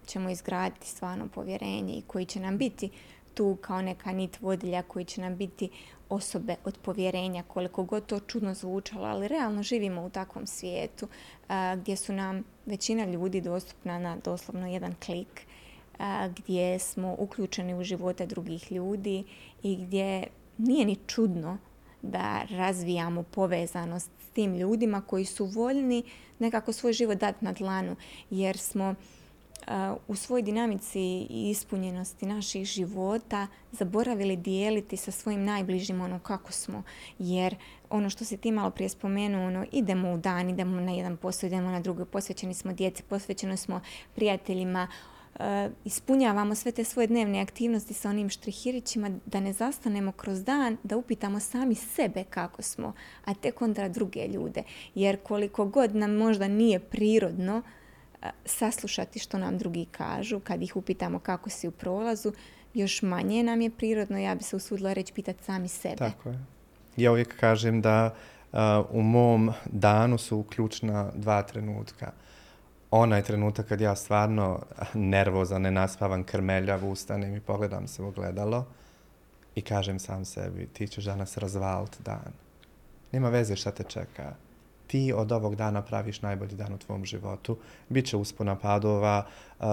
ćemo 0.06 0.30
izgraditi 0.30 0.88
stvarno 0.88 1.28
povjerenje 1.28 1.94
i 1.94 2.04
koji 2.08 2.26
će 2.26 2.40
nam 2.40 2.58
biti 2.58 2.90
tu 3.34 3.58
kao 3.62 3.82
neka 3.82 4.12
nit 4.12 4.42
vodilja, 4.42 4.82
koji 4.82 5.06
će 5.06 5.22
nam 5.22 5.38
biti 5.38 5.70
osobe 6.10 6.56
od 6.66 6.78
povjerenja, 6.78 7.44
koliko 7.44 7.84
god 7.84 8.06
to 8.06 8.20
čudno 8.20 8.54
zvučalo, 8.54 9.08
ali 9.08 9.28
realno 9.28 9.64
živimo 9.64 10.06
u 10.06 10.10
takvom 10.10 10.48
svijetu 10.48 11.08
gdje 11.78 11.96
su 11.96 12.14
nam 12.14 12.44
većina 12.66 13.06
ljudi 13.06 13.42
dostupna 13.42 14.00
na 14.00 14.18
doslovno 14.24 14.68
jedan 14.68 14.96
klik, 15.06 15.42
gdje 16.36 16.80
smo 16.80 17.16
uključeni 17.20 17.74
u 17.74 17.84
živote 17.84 18.26
drugih 18.26 18.72
ljudi 18.72 19.24
i 19.64 19.76
gdje 19.76 20.28
nije 20.58 20.86
ni 20.86 20.98
čudno 21.08 21.58
da 22.02 22.42
razvijamo 22.50 23.24
povezanost 23.24 24.12
s 24.20 24.30
tim 24.30 24.56
ljudima 24.56 25.02
koji 25.02 25.26
su 25.26 25.46
voljni 25.46 26.04
nekako 26.40 26.74
svoj 26.74 26.94
život 26.94 27.18
dati 27.18 27.46
na 27.46 27.52
dlanu, 27.52 27.96
jer 28.30 28.58
smo 28.58 28.96
u 30.08 30.16
svojoj 30.16 30.42
dinamici 30.42 31.00
i 31.30 31.50
ispunjenosti 31.50 32.26
naših 32.26 32.66
života 32.66 33.48
zaboravili 33.72 34.36
dijeliti 34.36 34.98
sa 34.98 35.12
svojim 35.12 35.46
najbližim 35.46 36.02
ono 36.02 36.20
kako 36.20 36.52
smo. 36.52 36.84
Jer 37.20 37.56
ono 37.90 38.10
što 38.10 38.26
si 38.26 38.38
ti 38.38 38.52
malo 38.52 38.70
prije 38.70 38.90
spomenuo, 38.90 39.48
ono, 39.48 39.66
idemo 39.72 40.14
u 40.14 40.18
dan, 40.18 40.50
idemo 40.50 40.82
na 40.82 40.92
jedan 40.92 41.18
posao, 41.18 41.48
idemo 41.48 41.72
na 41.72 41.80
drugi, 41.80 42.06
posvećeni 42.06 42.54
smo 42.54 42.74
djeci, 42.74 43.04
posvećeni 43.04 43.58
smo 43.58 43.82
prijateljima, 44.16 44.88
ispunjavamo 45.86 46.56
sve 46.56 46.72
te 46.72 46.84
svoje 46.84 47.08
dnevne 47.08 47.42
aktivnosti 47.42 47.94
sa 47.94 48.10
onim 48.10 48.30
štrihirićima, 48.30 49.12
da 49.26 49.40
ne 49.40 49.54
zastanemo 49.54 50.12
kroz 50.12 50.44
dan, 50.44 50.78
da 50.84 50.98
upitamo 50.98 51.40
sami 51.40 51.76
sebe 51.76 52.24
kako 52.24 52.62
smo, 52.62 52.94
a 53.26 53.34
tek 53.34 53.62
onda 53.62 53.90
druge 53.90 54.28
ljude. 54.28 54.64
Jer 54.96 55.18
koliko 55.24 55.66
god 55.66 55.96
nam 55.96 56.16
možda 56.16 56.48
nije 56.48 56.80
prirodno 56.80 57.62
saslušati 58.46 59.20
što 59.20 59.38
nam 59.38 59.58
drugi 59.58 59.86
kažu, 59.86 60.40
kad 60.40 60.62
ih 60.62 60.76
upitamo 60.76 61.20
kako 61.20 61.50
si 61.50 61.68
u 61.68 61.72
prolazu, 61.72 62.34
još 62.74 63.02
manje 63.02 63.44
nam 63.44 63.62
je 63.62 63.70
prirodno, 63.70 64.18
ja 64.18 64.36
bi 64.36 64.44
se 64.44 64.56
usudila 64.56 64.94
reći, 64.94 65.14
pitati 65.14 65.44
sami 65.44 65.68
sebe. 65.68 65.96
Tako 65.96 66.30
je. 66.30 66.40
Ja 66.98 67.12
uvijek 67.12 67.40
kažem 67.40 67.82
da 67.82 68.16
eh, 68.54 68.58
u 68.90 69.02
mom 69.02 69.52
danu 69.66 70.18
su 70.18 70.44
ključna 70.44 71.12
dva 71.16 71.44
trenutka 71.44 72.12
onaj 72.92 73.24
trenutak 73.24 73.68
kad 73.68 73.82
ja 73.82 73.96
stvarno 73.96 74.60
nervozan, 74.94 75.62
nenaspavan, 75.62 76.24
krmeljav, 76.24 76.90
ustanem 76.90 77.36
i 77.36 77.40
pogledam 77.40 77.88
se 77.88 78.04
u 78.04 78.12
gledalo 78.12 78.66
i 79.56 79.62
kažem 79.62 80.00
sam 80.00 80.26
sebi, 80.26 80.68
ti 80.68 80.88
ćeš 80.88 81.06
danas 81.06 81.38
razvaliti 81.38 81.98
dan. 82.06 82.32
Nema 83.12 83.30
veze 83.30 83.56
šta 83.56 83.72
te 83.72 83.84
čeka. 83.84 84.36
Ti 84.90 85.14
od 85.16 85.32
ovog 85.32 85.56
dana 85.56 85.82
praviš 85.82 86.22
najbolji 86.22 86.56
dan 86.56 86.74
u 86.74 86.78
tvom 86.78 87.06
životu. 87.06 87.58
Biće 87.90 88.18
uspona 88.18 88.56
padova, 88.56 89.26
uh, 89.60 89.66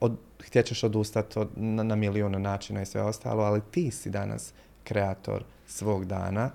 od, 0.00 0.16
htjećeš 0.46 0.84
odustati 0.84 1.38
od, 1.38 1.48
na, 1.56 1.82
na 1.82 1.96
milijuna 1.96 2.38
načina 2.38 2.82
i 2.82 2.86
sve 2.86 3.02
ostalo, 3.02 3.42
ali 3.42 3.60
ti 3.70 3.90
si 3.90 4.10
danas 4.10 4.52
kreator 4.84 5.44
svog 5.66 6.04
dana 6.04 6.50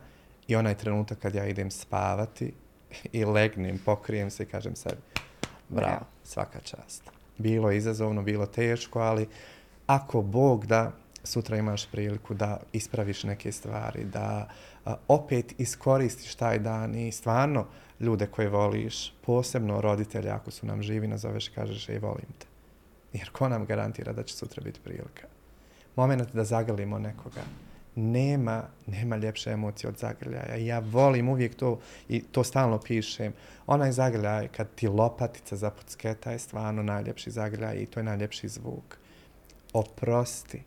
i 0.47 0.55
onaj 0.55 0.75
trenutak 0.75 1.19
kad 1.19 1.35
ja 1.35 1.45
idem 1.45 1.71
spavati 1.71 2.53
i 3.11 3.25
legnem, 3.25 3.79
pokrijem 3.85 4.29
se 4.29 4.43
i 4.43 4.45
kažem 4.45 4.75
sebi, 4.75 5.01
Bravo, 5.69 6.05
svaka 6.23 6.59
čast. 6.59 7.03
Bilo 7.37 7.71
je 7.71 7.77
izazovno, 7.77 8.23
bilo 8.23 8.45
teško, 8.45 8.99
ali 8.99 9.27
ako 9.87 10.21
Bog 10.21 10.65
da, 10.65 10.91
sutra 11.23 11.57
imaš 11.57 11.85
priliku 11.91 12.33
da 12.33 12.59
ispraviš 12.73 13.23
neke 13.23 13.51
stvari, 13.51 14.05
da 14.05 14.49
opet 15.07 15.53
iskoristiš 15.57 16.35
taj 16.35 16.59
dan 16.59 16.95
i 16.95 17.11
stvarno 17.11 17.65
ljude 17.99 18.27
koje 18.27 18.49
voliš, 18.49 19.13
posebno 19.25 19.81
roditelje 19.81 20.29
ako 20.29 20.51
su 20.51 20.65
nam 20.65 20.83
živi, 20.83 21.07
nazoveš 21.07 21.47
i 21.47 21.51
kažeš 21.51 21.89
ej 21.89 21.99
volim 21.99 22.27
te. 22.39 22.45
Jer 23.13 23.29
ko 23.29 23.49
nam 23.49 23.65
garantira 23.65 24.13
da 24.13 24.23
će 24.23 24.35
sutra 24.35 24.63
biti 24.63 24.79
prilika? 24.83 25.27
Moment 25.95 26.33
da 26.33 26.43
zagrlimo 26.43 26.99
nekoga, 26.99 27.41
nema, 27.95 28.63
nema 28.87 29.17
ljepše 29.17 29.51
emocije 29.51 29.89
od 29.89 29.97
zagrljaja. 29.97 30.55
Ja 30.55 30.79
volim 30.79 31.29
uvijek 31.29 31.55
to 31.55 31.79
i 32.09 32.21
to 32.21 32.43
stalno 32.43 32.79
pišem. 32.79 33.33
Onaj 33.67 33.91
zagrljaj 33.91 34.47
kad 34.47 34.67
ti 34.75 34.87
lopatica 34.87 35.55
zapucketa 35.55 36.31
je 36.31 36.39
stvarno 36.39 36.83
najljepši 36.83 37.31
zagrljaj 37.31 37.75
i 37.75 37.85
to 37.85 37.99
je 37.99 38.03
najljepši 38.03 38.47
zvuk. 38.47 38.97
Oprosti. 39.73 40.63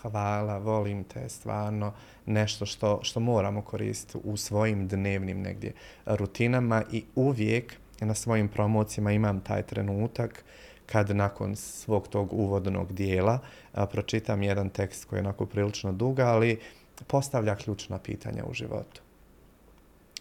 Hvala, 0.00 0.58
volim 0.58 1.04
te, 1.04 1.28
stvarno 1.28 1.92
nešto 2.26 2.66
što, 2.66 3.00
što 3.02 3.20
moramo 3.20 3.62
koristiti 3.62 4.18
u 4.24 4.36
svojim 4.36 4.88
dnevnim 4.88 5.40
negdje 5.40 5.72
rutinama 6.06 6.82
i 6.92 7.04
uvijek 7.14 7.76
na 8.00 8.14
svojim 8.14 8.48
promocijama 8.48 9.12
imam 9.12 9.40
taj 9.40 9.62
trenutak 9.62 10.44
kad 10.86 11.16
nakon 11.16 11.56
svog 11.56 12.08
tog 12.08 12.32
uvodnog 12.32 12.92
dijela 12.92 13.38
a, 13.72 13.86
pročitam 13.86 14.42
jedan 14.42 14.70
tekst 14.70 15.04
koji 15.04 15.18
je 15.18 15.24
onako 15.24 15.46
prilično 15.46 15.92
duga, 15.92 16.26
ali 16.26 16.60
postavlja 17.06 17.56
ključna 17.56 17.98
pitanja 17.98 18.44
u 18.50 18.54
životu. 18.54 19.02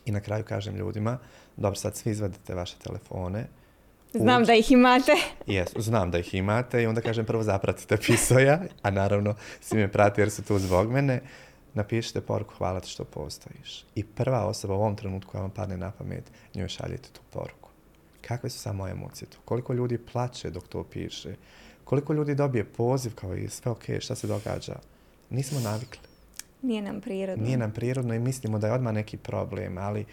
I 0.05 0.11
na 0.11 0.19
kraju 0.19 0.43
kažem 0.43 0.75
ljudima, 0.75 1.17
dobro, 1.57 1.75
sad 1.75 1.95
svi 1.95 2.11
izvadite 2.11 2.55
vaše 2.55 2.75
telefone. 2.83 3.47
Znam 4.13 4.43
da 4.43 4.53
ih 4.53 4.71
imate. 4.71 5.11
Jesu, 5.47 5.81
znam 5.81 6.11
da 6.11 6.19
ih 6.19 6.33
imate 6.33 6.83
i 6.83 6.85
onda 6.85 7.01
kažem 7.01 7.25
prvo 7.25 7.43
zapratite 7.43 7.97
pisoja, 7.97 8.61
a 8.81 8.91
naravno 8.91 9.35
svi 9.61 9.77
me 9.77 9.91
prati 9.91 10.21
jer 10.21 10.31
su 10.31 10.43
tu 10.43 10.59
zbog 10.59 10.91
mene. 10.91 11.21
Napišite 11.73 12.21
poruku 12.21 12.53
hvala 12.57 12.79
ti 12.79 12.89
što 12.89 13.03
postojiš. 13.03 13.85
I 13.95 14.03
prva 14.03 14.45
osoba 14.45 14.73
u 14.73 14.79
ovom 14.79 14.95
trenutku 14.95 15.31
koja 15.31 15.41
vam 15.41 15.51
padne 15.51 15.77
na 15.77 15.91
pamet, 15.91 16.23
njoj 16.55 16.67
šaljete 16.67 17.09
tu 17.13 17.21
poruku 17.29 17.61
kakve 18.21 18.49
su 18.49 18.59
samo 18.59 18.87
emocije 18.87 19.29
tu, 19.29 19.37
koliko 19.45 19.73
ljudi 19.73 19.97
plaće 19.97 20.49
dok 20.49 20.67
to 20.67 20.83
piše, 20.83 21.35
koliko 21.83 22.13
ljudi 22.13 22.35
dobije 22.35 22.63
poziv 22.63 23.15
kao 23.15 23.35
i 23.35 23.49
sve 23.49 23.71
ok, 23.71 23.83
šta 23.99 24.15
se 24.15 24.27
događa. 24.27 24.75
Nismo 25.29 25.59
navikli. 25.59 25.99
Nije 26.61 26.81
nam 26.81 27.01
prirodno. 27.01 27.45
Nije 27.45 27.57
nam 27.57 27.71
prirodno 27.71 28.13
i 28.13 28.19
mislimo 28.19 28.59
da 28.59 28.67
je 28.67 28.73
odmah 28.73 28.93
neki 28.93 29.17
problem, 29.17 29.77
ali 29.77 30.05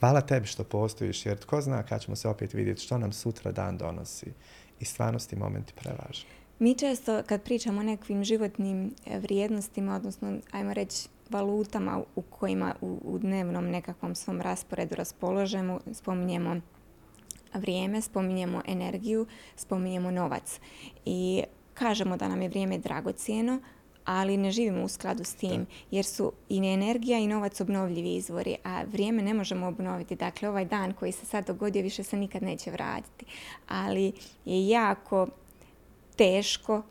hvala 0.00 0.20
tebi 0.20 0.46
što 0.46 0.64
postojiš, 0.64 1.26
jer 1.26 1.38
tko 1.38 1.60
zna 1.60 1.82
kad 1.82 2.02
ćemo 2.02 2.16
se 2.16 2.28
opet 2.28 2.54
vidjeti 2.54 2.80
što 2.80 2.98
nam 2.98 3.12
sutra 3.12 3.52
dan 3.52 3.78
donosi. 3.78 4.32
I 4.80 4.84
stvarnosti 4.84 5.36
momenti 5.36 5.72
prevažni. 5.80 6.30
Mi 6.58 6.74
često 6.74 7.22
kad 7.26 7.42
pričamo 7.42 7.80
o 7.80 7.82
nekim 7.82 8.24
životnim 8.24 8.94
e, 9.06 9.18
vrijednostima, 9.18 9.96
odnosno 9.96 10.38
ajmo 10.50 10.74
reći 10.74 11.08
valutama 11.30 12.02
u 12.16 12.22
kojima 12.22 12.74
u, 12.80 12.98
u 13.04 13.18
dnevnom 13.18 13.70
nekakvom 13.70 14.14
svom 14.14 14.40
rasporedu 14.40 14.94
raspoložemo, 14.94 15.80
spominjemo 15.92 16.60
vrijeme, 17.54 18.02
spominjemo 18.02 18.62
energiju, 18.66 19.26
spominjemo 19.56 20.10
novac. 20.10 20.60
I 21.04 21.42
kažemo 21.74 22.16
da 22.16 22.28
nam 22.28 22.42
je 22.42 22.48
vrijeme 22.48 22.78
dragocijeno, 22.78 23.60
ali 24.04 24.36
ne 24.36 24.50
živimo 24.50 24.84
u 24.84 24.88
skladu 24.88 25.24
s 25.24 25.34
tim, 25.34 25.66
jer 25.90 26.04
su 26.04 26.32
i 26.48 26.56
energija 26.56 27.18
i 27.18 27.26
novac 27.26 27.60
obnovljivi 27.60 28.14
izvori, 28.14 28.56
a 28.64 28.82
vrijeme 28.82 29.22
ne 29.22 29.34
možemo 29.34 29.66
obnoviti. 29.66 30.16
Dakle, 30.16 30.48
ovaj 30.48 30.64
dan 30.64 30.92
koji 30.92 31.12
se 31.12 31.26
sad 31.26 31.46
dogodio 31.46 31.82
više 31.82 32.02
se 32.02 32.16
nikad 32.16 32.42
neće 32.42 32.70
vratiti. 32.70 33.24
Ali 33.68 34.12
je 34.44 34.68
jako 34.68 35.26
teško 36.16 36.82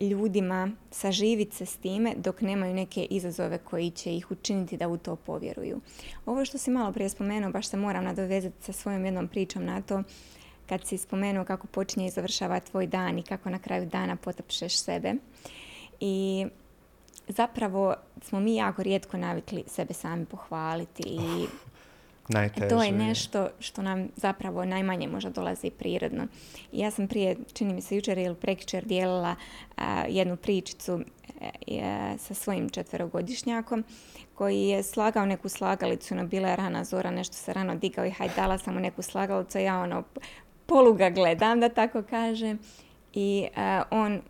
ljudima 0.00 0.70
saživiti 0.90 1.56
se 1.56 1.66
s 1.66 1.76
time 1.76 2.14
dok 2.16 2.40
nemaju 2.40 2.74
neke 2.74 3.06
izazove 3.10 3.58
koji 3.58 3.90
će 3.90 4.16
ih 4.16 4.30
učiniti 4.30 4.76
da 4.76 4.88
u 4.88 4.96
to 4.96 5.16
povjeruju. 5.16 5.80
Ovo 6.26 6.44
što 6.44 6.58
si 6.58 6.70
malo 6.70 6.92
prije 6.92 7.08
spomenuo, 7.08 7.50
baš 7.50 7.66
se 7.66 7.76
moram 7.76 8.04
nadovezati 8.04 8.64
sa 8.64 8.72
svojom 8.72 9.04
jednom 9.04 9.28
pričom 9.28 9.64
na 9.64 9.82
to, 9.82 10.02
kad 10.68 10.86
si 10.86 10.98
spomenuo 10.98 11.44
kako 11.44 11.66
počinje 11.66 12.06
i 12.06 12.10
završava 12.10 12.60
tvoj 12.60 12.86
dan 12.86 13.18
i 13.18 13.22
kako 13.22 13.50
na 13.50 13.58
kraju 13.58 13.86
dana 13.86 14.16
potapšeš 14.16 14.76
sebe. 14.76 15.14
I 16.00 16.46
zapravo 17.28 17.94
smo 18.22 18.40
mi 18.40 18.56
jako 18.56 18.82
rijetko 18.82 19.16
navikli 19.16 19.64
sebe 19.66 19.94
sami 19.94 20.26
pohvaliti 20.26 21.02
i 21.06 21.46
Najteže. 22.28 22.68
To 22.68 22.82
je 22.82 22.92
nešto 22.92 23.48
što 23.58 23.82
nam 23.82 24.08
zapravo 24.16 24.64
najmanje 24.64 25.08
možda 25.08 25.30
dolazi 25.30 25.70
prirodno. 25.70 26.26
Ja 26.72 26.90
sam 26.90 27.08
prije, 27.08 27.36
čini 27.52 27.74
mi 27.74 27.80
se 27.80 27.96
jučer 27.96 28.18
ili 28.18 28.34
prekjučer 28.34 28.84
dijelila 28.84 29.36
jednu 30.08 30.36
pričicu 30.36 31.00
e, 31.40 32.14
sa 32.18 32.34
svojim 32.34 32.68
četverogodišnjakom 32.68 33.84
koji 34.34 34.60
je 34.60 34.82
slagao 34.82 35.26
neku 35.26 35.48
slagalicu, 35.48 36.14
no 36.14 36.26
bila 36.26 36.48
je 36.48 36.56
rana 36.56 36.84
zora, 36.84 37.10
nešto 37.10 37.36
se 37.36 37.52
rano 37.52 37.74
digao 37.74 38.04
i 38.06 38.10
haj 38.10 38.28
dala 38.36 38.58
sam 38.58 38.74
mu 38.74 38.80
neku 38.80 39.02
slagalicu, 39.02 39.58
ja 39.58 39.80
ono 39.80 40.02
poluga 40.66 41.10
gledam 41.10 41.60
da 41.60 41.68
tako 41.68 42.02
kažem 42.02 42.58
i 43.12 43.48
on 43.90 44.20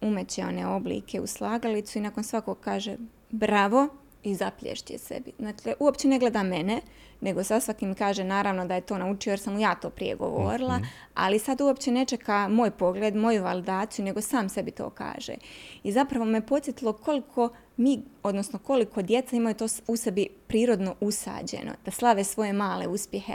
umeće 0.00 0.44
one 0.44 0.66
oblike 0.66 1.20
u 1.20 1.26
slagalicu 1.26 1.98
i 1.98 2.02
nakon 2.02 2.24
svakog 2.24 2.58
kaže 2.60 2.96
bravo 3.30 3.88
i 4.24 4.34
zaplješće 4.34 4.98
sebi. 4.98 5.32
Dakle, 5.38 5.74
uopće 5.80 6.08
ne 6.08 6.18
gleda 6.18 6.42
mene, 6.42 6.80
nego 7.20 7.44
sa 7.44 7.60
svakim 7.60 7.94
kaže 7.94 8.24
naravno 8.24 8.66
da 8.66 8.74
je 8.74 8.80
to 8.80 8.98
naučio 8.98 9.30
jer 9.30 9.40
sam 9.40 9.52
mu 9.52 9.60
ja 9.60 9.74
to 9.74 9.90
prije 9.90 10.14
govorila, 10.14 10.76
mhm. 10.76 10.84
ali 11.14 11.38
sad 11.38 11.60
uopće 11.60 11.92
ne 11.92 12.04
čeka 12.04 12.48
moj 12.48 12.70
pogled, 12.70 13.16
moju 13.16 13.42
validaciju, 13.42 14.04
nego 14.04 14.20
sam 14.20 14.48
sebi 14.48 14.70
to 14.70 14.90
kaže. 14.90 15.34
I 15.82 15.92
zapravo 15.92 16.24
me 16.24 16.46
podsjetilo 16.46 16.92
koliko 16.92 17.48
mi, 17.76 18.02
odnosno 18.22 18.58
koliko 18.58 19.02
djeca 19.02 19.36
imaju 19.36 19.54
to 19.54 19.66
u 19.86 19.96
sebi 19.96 20.28
prirodno 20.46 20.94
usađeno, 21.00 21.72
da 21.84 21.90
slave 21.90 22.24
svoje 22.24 22.52
male 22.52 22.86
uspjehe 22.88 23.32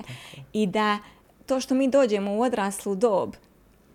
i 0.53 0.67
da 0.67 0.97
to 1.45 1.59
što 1.59 1.75
mi 1.75 1.89
dođemo 1.89 2.35
u 2.35 2.41
odraslu 2.41 2.95
dob 2.95 3.35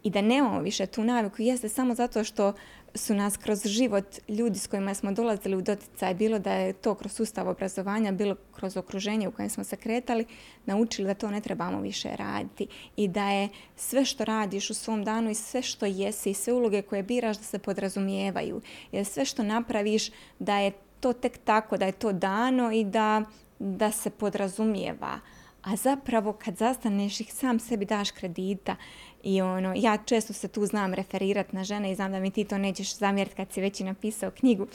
i 0.04 0.10
da 0.10 0.20
nemamo 0.20 0.60
više 0.60 0.86
tu 0.86 1.04
naviku 1.04 1.42
jeste 1.42 1.68
samo 1.68 1.94
zato 1.94 2.24
što 2.24 2.52
su 2.94 3.14
nas 3.14 3.36
kroz 3.36 3.66
život 3.66 4.04
ljudi 4.28 4.58
s 4.58 4.66
kojima 4.66 4.94
smo 4.94 5.12
dolazili 5.12 5.56
u 5.56 5.62
doticaj, 5.62 6.14
bilo 6.14 6.38
da 6.38 6.52
je 6.52 6.72
to 6.72 6.94
kroz 6.94 7.12
sustav 7.12 7.48
obrazovanja, 7.48 8.12
bilo 8.12 8.36
kroz 8.52 8.76
okruženje 8.76 9.28
u 9.28 9.32
kojem 9.32 9.50
smo 9.50 9.64
se 9.64 9.76
kretali, 9.76 10.26
naučili 10.66 11.06
da 11.06 11.14
to 11.14 11.30
ne 11.30 11.40
trebamo 11.40 11.80
više 11.80 12.16
raditi 12.16 12.66
i 12.96 13.08
da 13.08 13.30
je 13.30 13.48
sve 13.76 14.04
što 14.04 14.24
radiš 14.24 14.70
u 14.70 14.74
svom 14.74 15.04
danu 15.04 15.30
i 15.30 15.34
sve 15.34 15.62
što 15.62 15.86
jesi 15.86 16.30
i 16.30 16.34
sve 16.34 16.52
uloge 16.52 16.82
koje 16.82 17.02
biraš 17.02 17.36
da 17.36 17.44
se 17.44 17.58
podrazumijevaju. 17.58 18.60
Jer 18.92 19.04
sve 19.04 19.24
što 19.24 19.42
napraviš 19.42 20.10
da 20.38 20.58
je 20.58 20.72
to 21.00 21.12
tek 21.12 21.38
tako, 21.44 21.76
da 21.76 21.86
je 21.86 21.92
to 21.92 22.12
dano 22.12 22.72
i 22.72 22.84
da, 22.84 23.22
da 23.58 23.90
se 23.90 24.10
podrazumijeva. 24.10 25.20
A 25.62 25.76
zapravo 25.76 26.32
kad 26.32 26.56
zastaneš 26.56 27.20
ih 27.20 27.34
sam 27.34 27.58
sebi 27.58 27.84
daš 27.84 28.10
kredita 28.10 28.76
i 29.24 29.40
ono, 29.40 29.72
ja 29.76 29.96
često 29.96 30.32
se 30.32 30.48
tu 30.48 30.66
znam 30.66 30.94
referirati 30.94 31.56
na 31.56 31.64
žene 31.64 31.92
i 31.92 31.94
znam 31.94 32.12
da 32.12 32.20
mi 32.20 32.30
ti 32.30 32.44
to 32.44 32.58
nećeš 32.58 32.96
zamjeriti 32.96 33.36
kad 33.36 33.52
si 33.52 33.60
već 33.60 33.80
i 33.80 33.84
napisao 33.84 34.30
knjigu 34.30 34.66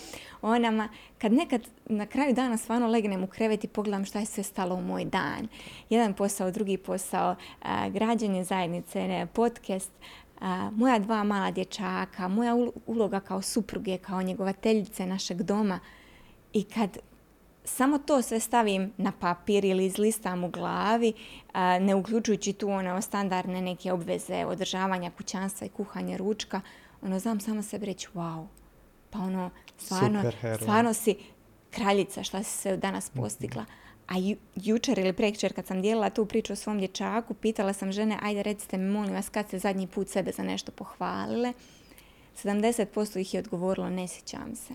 o 0.41 0.57
nama. 0.57 0.89
Kad 1.17 1.33
nekad 1.33 1.61
na 1.85 2.05
kraju 2.05 2.33
dana 2.33 2.57
stvarno 2.57 2.87
legnem 2.87 3.23
u 3.23 3.27
krevet 3.27 3.63
i 3.63 3.67
pogledam 3.67 4.05
šta 4.05 4.19
je 4.19 4.25
sve 4.25 4.43
stalo 4.43 4.75
u 4.75 4.81
moj 4.81 5.05
dan. 5.05 5.47
Jedan 5.89 6.13
posao, 6.13 6.51
drugi 6.51 6.77
posao, 6.77 7.35
građenje 7.91 8.43
zajednice, 8.43 9.27
podcast, 9.33 9.91
moja 10.71 10.99
dva 10.99 11.23
mala 11.23 11.51
dječaka, 11.51 12.27
moja 12.27 12.55
uloga 12.85 13.19
kao 13.19 13.41
supruge, 13.41 13.97
kao 13.97 14.21
njegovateljice 14.21 15.05
našeg 15.05 15.43
doma. 15.43 15.79
I 16.53 16.63
kad 16.63 16.97
samo 17.69 17.97
to 17.97 18.21
sve 18.21 18.39
stavim 18.39 18.93
na 18.97 19.11
papir 19.11 19.65
ili 19.65 19.85
izlistam 19.85 20.43
u 20.43 20.49
glavi, 20.49 21.13
ne 21.81 21.95
uključujući 21.95 22.53
tu 22.53 22.69
ono 22.69 23.01
standardne 23.01 23.61
neke 23.61 23.91
obveze 23.91 24.45
održavanja 24.45 25.11
kućanstva 25.17 25.67
i 25.67 25.69
kuhanja 25.69 26.17
ručka, 26.17 26.61
ono 27.01 27.19
znam 27.19 27.39
samo 27.39 27.61
sebi 27.61 27.85
reći 27.85 28.07
wow, 28.13 28.45
pa 29.09 29.19
ono 29.19 29.49
stvarno, 29.77 30.31
stvarno 30.61 30.93
si 30.93 31.15
kraljica 31.71 32.23
šta 32.23 32.43
si 32.43 32.57
sve 32.57 32.77
danas 32.77 33.11
mhm. 33.13 33.21
postigla. 33.21 33.65
A 34.07 34.13
jučer 34.55 34.99
ili 34.99 35.13
prekjučer 35.13 35.53
kad 35.53 35.65
sam 35.65 35.81
dijelila 35.81 36.09
tu 36.09 36.25
priču 36.25 36.53
o 36.53 36.55
svom 36.55 36.79
dječaku, 36.79 37.33
pitala 37.33 37.73
sam 37.73 37.91
žene, 37.91 38.17
ajde 38.21 38.43
recite 38.43 38.77
mi 38.77 38.91
molim 38.91 39.13
vas 39.13 39.29
kad 39.29 39.47
ste 39.47 39.59
zadnji 39.59 39.87
put 39.87 40.09
sebe 40.09 40.31
za 40.31 40.43
nešto 40.43 40.71
pohvalile. 40.71 41.53
70% 42.43 43.19
ih 43.19 43.33
je 43.33 43.39
odgovorilo 43.39 43.89
ne 43.89 44.07
sjećam 44.07 44.55
se. 44.55 44.73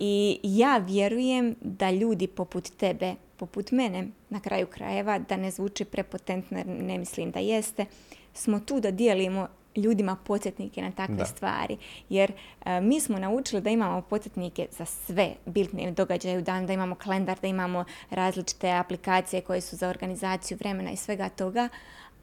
I 0.00 0.40
ja 0.42 0.78
vjerujem 0.78 1.54
da 1.60 1.90
ljudi 1.90 2.26
poput 2.26 2.70
tebe, 2.76 3.14
poput 3.36 3.70
mene, 3.70 4.08
na 4.28 4.40
kraju 4.40 4.66
krajeva, 4.66 5.18
da 5.18 5.36
ne 5.36 5.50
zvuči 5.50 5.84
prepotentno, 5.84 6.62
ne 6.66 6.98
mislim 6.98 7.30
da 7.30 7.38
jeste, 7.38 7.86
smo 8.34 8.60
tu 8.60 8.80
da 8.80 8.90
dijelimo 8.90 9.48
ljudima 9.76 10.16
podsjetnike 10.16 10.82
na 10.82 10.90
takve 10.90 11.26
stvari. 11.26 11.76
Jer 12.08 12.32
e, 12.64 12.80
mi 12.80 13.00
smo 13.00 13.18
naučili 13.18 13.62
da 13.62 13.70
imamo 13.70 14.02
podsjetnike 14.02 14.66
za 14.70 14.84
sve 14.84 15.34
bitne 15.46 15.90
događaje 15.90 16.38
u 16.38 16.42
dan, 16.42 16.66
da 16.66 16.72
imamo 16.72 16.94
kalendar, 16.94 17.38
da 17.42 17.48
imamo 17.48 17.84
različite 18.10 18.70
aplikacije 18.70 19.42
koje 19.42 19.60
su 19.60 19.76
za 19.76 19.88
organizaciju 19.88 20.58
vremena 20.60 20.90
i 20.90 20.96
svega 20.96 21.28
toga, 21.28 21.68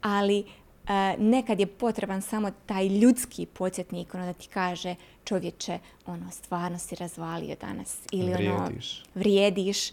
ali 0.02 0.44
nekad 1.18 1.60
je 1.60 1.66
potreban 1.66 2.22
samo 2.22 2.50
taj 2.66 2.86
ljudski 2.86 3.46
podsjetnik, 3.46 4.14
ono 4.14 4.26
da 4.26 4.32
ti 4.32 4.48
kaže 4.48 4.94
čovječe, 5.24 5.78
ono, 6.06 6.30
stvarno 6.30 6.78
si 6.78 6.94
razvalio 6.94 7.56
danas. 7.60 7.98
Ili 8.12 8.48
ono, 8.48 8.70
vrijediš. 9.14 9.90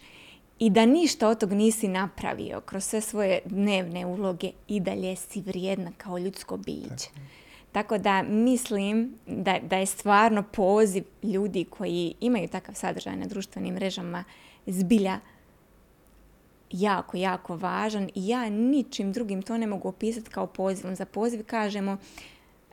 I 0.59 0.69
da 0.69 0.85
ništa 0.85 1.27
od 1.27 1.39
tog 1.39 1.51
nisi 1.51 1.87
napravio 1.87 2.61
kroz 2.61 2.83
sve 2.83 3.01
svoje 3.01 3.39
dnevne 3.45 4.05
uloge 4.05 4.51
i 4.67 4.79
dalje 4.79 5.15
si 5.15 5.41
vrijedna 5.41 5.91
kao 5.97 6.17
ljudsko 6.17 6.57
biće. 6.57 7.09
Tako 7.71 7.97
da 7.97 8.23
mislim 8.23 9.15
da, 9.27 9.59
da 9.59 9.77
je 9.77 9.85
stvarno 9.85 10.43
poziv 10.43 11.03
ljudi 11.23 11.65
koji 11.69 12.13
imaju 12.19 12.47
takav 12.47 12.75
sadržaj 12.75 13.15
na 13.15 13.25
društvenim 13.25 13.73
mrežama 13.73 14.23
zbilja 14.67 15.19
jako, 16.81 17.17
jako 17.17 17.55
važan 17.55 18.09
i 18.15 18.27
ja 18.27 18.49
ničim 18.49 19.11
drugim 19.11 19.41
to 19.41 19.57
ne 19.57 19.67
mogu 19.67 19.87
opisati 19.89 20.29
kao 20.29 20.47
pozivom. 20.47 20.95
Za 20.95 21.05
poziv 21.05 21.43
kažemo 21.45 21.97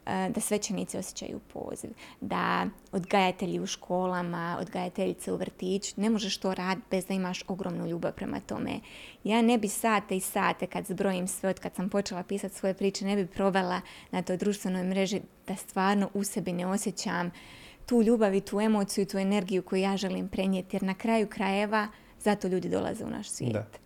e, 0.07 0.31
da 0.35 0.41
svećenici 0.41 0.99
osjećaju 0.99 1.41
poziv, 1.53 1.91
da 2.21 2.67
odgajatelji 2.93 3.61
u 3.61 3.67
školama, 3.67 4.57
odgajateljice 4.61 5.33
u 5.33 5.37
vrtiću, 5.37 6.01
ne 6.01 6.11
možeš 6.11 6.37
to 6.37 6.55
raditi 6.55 6.87
bez 6.91 7.07
da 7.07 7.15
imaš 7.15 7.45
ogromnu 7.49 7.87
ljubav 7.87 8.13
prema 8.13 8.41
tome. 8.41 8.81
Ja 9.25 9.43
ne 9.43 9.59
bi 9.59 9.69
sate 9.69 10.17
i 10.17 10.21
sate 10.21 10.67
kad 10.67 10.87
zbrojim 10.87 11.29
sve 11.29 11.51
od 11.51 11.61
kad 11.61 11.75
sam 11.75 11.89
počela 11.89 12.23
pisati 12.23 12.55
svoje 12.55 12.75
priče, 12.75 13.05
ne 13.05 13.17
bi 13.17 13.27
provela 13.27 13.81
na 14.11 14.23
toj 14.23 14.37
društvenoj 14.37 14.85
mreži 14.85 15.21
da 15.47 15.57
stvarno 15.57 16.11
u 16.15 16.25
sebi 16.25 16.53
ne 16.53 16.67
osjećam 16.67 17.31
tu 17.87 18.03
ljubav 18.03 18.35
i 18.35 18.41
tu 18.41 18.61
emociju 18.61 19.03
i 19.03 19.09
tu 19.09 19.19
energiju 19.19 19.63
koju 19.63 19.81
ja 19.81 19.97
želim 19.97 20.29
prenijeti. 20.29 20.77
Jer 20.77 20.83
na 20.83 20.95
kraju 20.95 21.27
krajeva 21.27 21.89
zato 22.21 22.49
ljudi 22.49 22.69
dolaze 22.69 23.05
u 23.05 23.11
naš 23.11 23.29
svijet. 23.29 23.82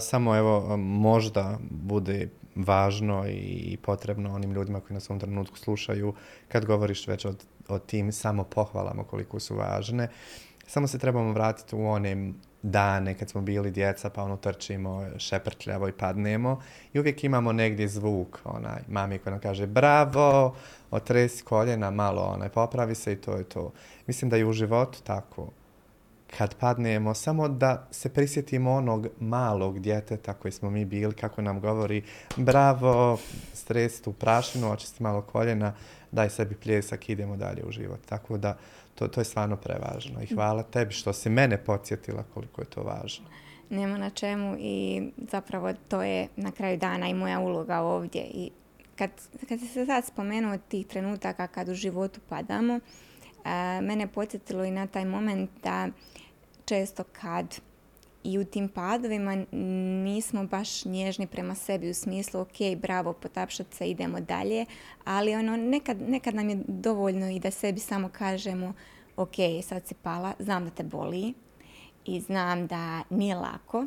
Samo 0.00 0.36
evo, 0.36 0.76
možda 0.76 1.58
bude 1.70 2.28
važno 2.54 3.24
i 3.28 3.76
potrebno 3.82 4.34
onim 4.34 4.52
ljudima 4.52 4.80
koji 4.80 4.94
nas 4.94 5.10
u 5.10 5.12
ovom 5.12 5.20
trenutku 5.20 5.58
slušaju, 5.58 6.14
kad 6.48 6.64
govoriš 6.64 7.06
već 7.06 7.24
o, 7.24 7.34
o 7.68 7.78
tim 7.78 8.12
samo 8.12 8.44
pohvalama 8.44 9.04
koliko 9.04 9.40
su 9.40 9.56
važne, 9.56 10.08
samo 10.66 10.86
se 10.86 10.98
trebamo 10.98 11.32
vratiti 11.32 11.76
u 11.76 11.86
one 11.86 12.32
dane 12.62 13.14
kad 13.14 13.30
smo 13.30 13.40
bili 13.40 13.70
djeca 13.70 14.10
pa 14.10 14.22
ono 14.22 14.36
trčimo 14.36 15.06
šeprtljavo 15.18 15.88
i 15.88 15.92
padnemo. 15.92 16.62
I 16.92 17.00
uvijek 17.00 17.24
imamo 17.24 17.52
negdje 17.52 17.88
zvuk 17.88 18.38
onaj 18.44 18.82
mami 18.88 19.18
koja 19.18 19.30
nam 19.30 19.40
kaže 19.40 19.66
bravo 19.66 20.54
otresi 20.90 21.44
koljena 21.44 21.90
malo 21.90 22.22
onaj 22.22 22.48
popravi 22.48 22.94
se 22.94 23.12
i 23.12 23.16
to 23.16 23.36
je 23.36 23.44
to. 23.44 23.72
Mislim 24.06 24.30
da 24.30 24.36
je 24.36 24.46
u 24.46 24.52
životu 24.52 24.98
tako 25.04 25.50
kad 26.38 26.54
padnemo, 26.54 27.14
samo 27.14 27.48
da 27.48 27.88
se 27.90 28.08
prisjetimo 28.08 28.72
onog 28.72 29.06
malog 29.20 29.80
djeteta 29.80 30.34
koji 30.34 30.52
smo 30.52 30.70
mi 30.70 30.84
bili, 30.84 31.14
kako 31.14 31.42
nam 31.42 31.60
govori 31.60 32.02
bravo, 32.36 33.18
stres 33.52 34.00
tu 34.00 34.12
prašinu, 34.12 34.72
očisti 34.72 35.02
malo 35.02 35.22
koljena, 35.22 35.72
daj 36.12 36.30
sebi 36.30 36.54
pljesak, 36.54 37.08
idemo 37.08 37.36
dalje 37.36 37.64
u 37.64 37.72
život. 37.72 38.00
Tako 38.06 38.38
da 38.38 38.56
to, 38.94 39.08
to 39.08 39.20
je 39.20 39.24
stvarno 39.24 39.56
prevažno 39.56 40.22
i 40.22 40.34
hvala 40.34 40.62
tebi 40.62 40.92
što 40.92 41.12
si 41.12 41.30
mene 41.30 41.64
podsjetila 41.64 42.24
koliko 42.34 42.60
je 42.60 42.66
to 42.66 42.82
važno. 42.82 43.26
Nema 43.70 43.98
na 43.98 44.10
čemu 44.10 44.56
i 44.58 45.02
zapravo 45.30 45.72
to 45.88 46.02
je 46.02 46.28
na 46.36 46.52
kraju 46.52 46.78
dana 46.78 47.08
i 47.08 47.14
moja 47.14 47.40
uloga 47.40 47.80
ovdje 47.80 48.22
i 48.22 48.50
kad, 48.96 49.10
kad 49.48 49.60
se 49.60 49.86
sad 49.86 50.06
spomenuo 50.06 50.58
tih 50.68 50.86
trenutaka 50.86 51.46
kad 51.46 51.68
u 51.68 51.74
životu 51.74 52.20
padamo, 52.28 52.80
mene 53.82 54.06
podsjetilo 54.06 54.64
i 54.64 54.70
na 54.70 54.86
taj 54.86 55.04
moment 55.04 55.50
da 55.62 55.88
često 56.66 57.04
kad 57.12 57.60
i 58.24 58.38
u 58.38 58.44
tim 58.44 58.68
padovima 58.68 59.44
nismo 60.04 60.46
baš 60.46 60.84
nježni 60.84 61.26
prema 61.26 61.54
sebi 61.54 61.90
u 61.90 61.94
smislu 61.94 62.40
ok, 62.40 62.76
bravo, 62.76 63.12
potapšat 63.12 63.74
se, 63.74 63.90
idemo 63.90 64.20
dalje, 64.20 64.66
ali 65.04 65.34
ono, 65.34 65.56
nekad, 65.56 66.08
nekad 66.08 66.34
nam 66.34 66.48
je 66.48 66.58
dovoljno 66.68 67.30
i 67.30 67.40
da 67.40 67.50
sebi 67.50 67.80
samo 67.80 68.08
kažemo 68.08 68.72
ok, 69.16 69.34
sad 69.62 69.86
si 69.86 69.94
pala, 69.94 70.32
znam 70.38 70.64
da 70.64 70.70
te 70.70 70.84
boli 70.84 71.34
i 72.04 72.20
znam 72.20 72.66
da 72.66 73.02
nije 73.10 73.36
lako 73.36 73.86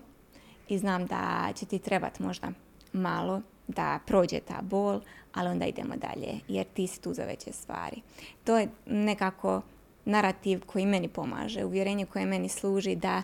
i 0.67 0.77
znam 0.77 1.05
da 1.05 1.51
će 1.55 1.65
ti 1.65 1.79
trebati 1.79 2.23
možda 2.23 2.51
malo 2.93 3.41
da 3.67 3.99
prođe 4.05 4.39
ta 4.39 4.61
bol, 4.61 5.01
ali 5.33 5.49
onda 5.49 5.65
idemo 5.65 5.95
dalje 5.95 6.39
jer 6.47 6.65
ti 6.73 6.87
si 6.87 7.01
tu 7.01 7.13
za 7.13 7.23
veće 7.23 7.51
stvari. 7.51 8.01
To 8.43 8.57
je 8.57 8.69
nekako 8.85 9.61
narativ 10.09 10.65
koji 10.65 10.85
meni 10.85 11.07
pomaže, 11.07 11.65
uvjerenje 11.65 12.05
koje 12.05 12.25
meni 12.25 12.49
služi 12.49 12.95
da 12.95 13.21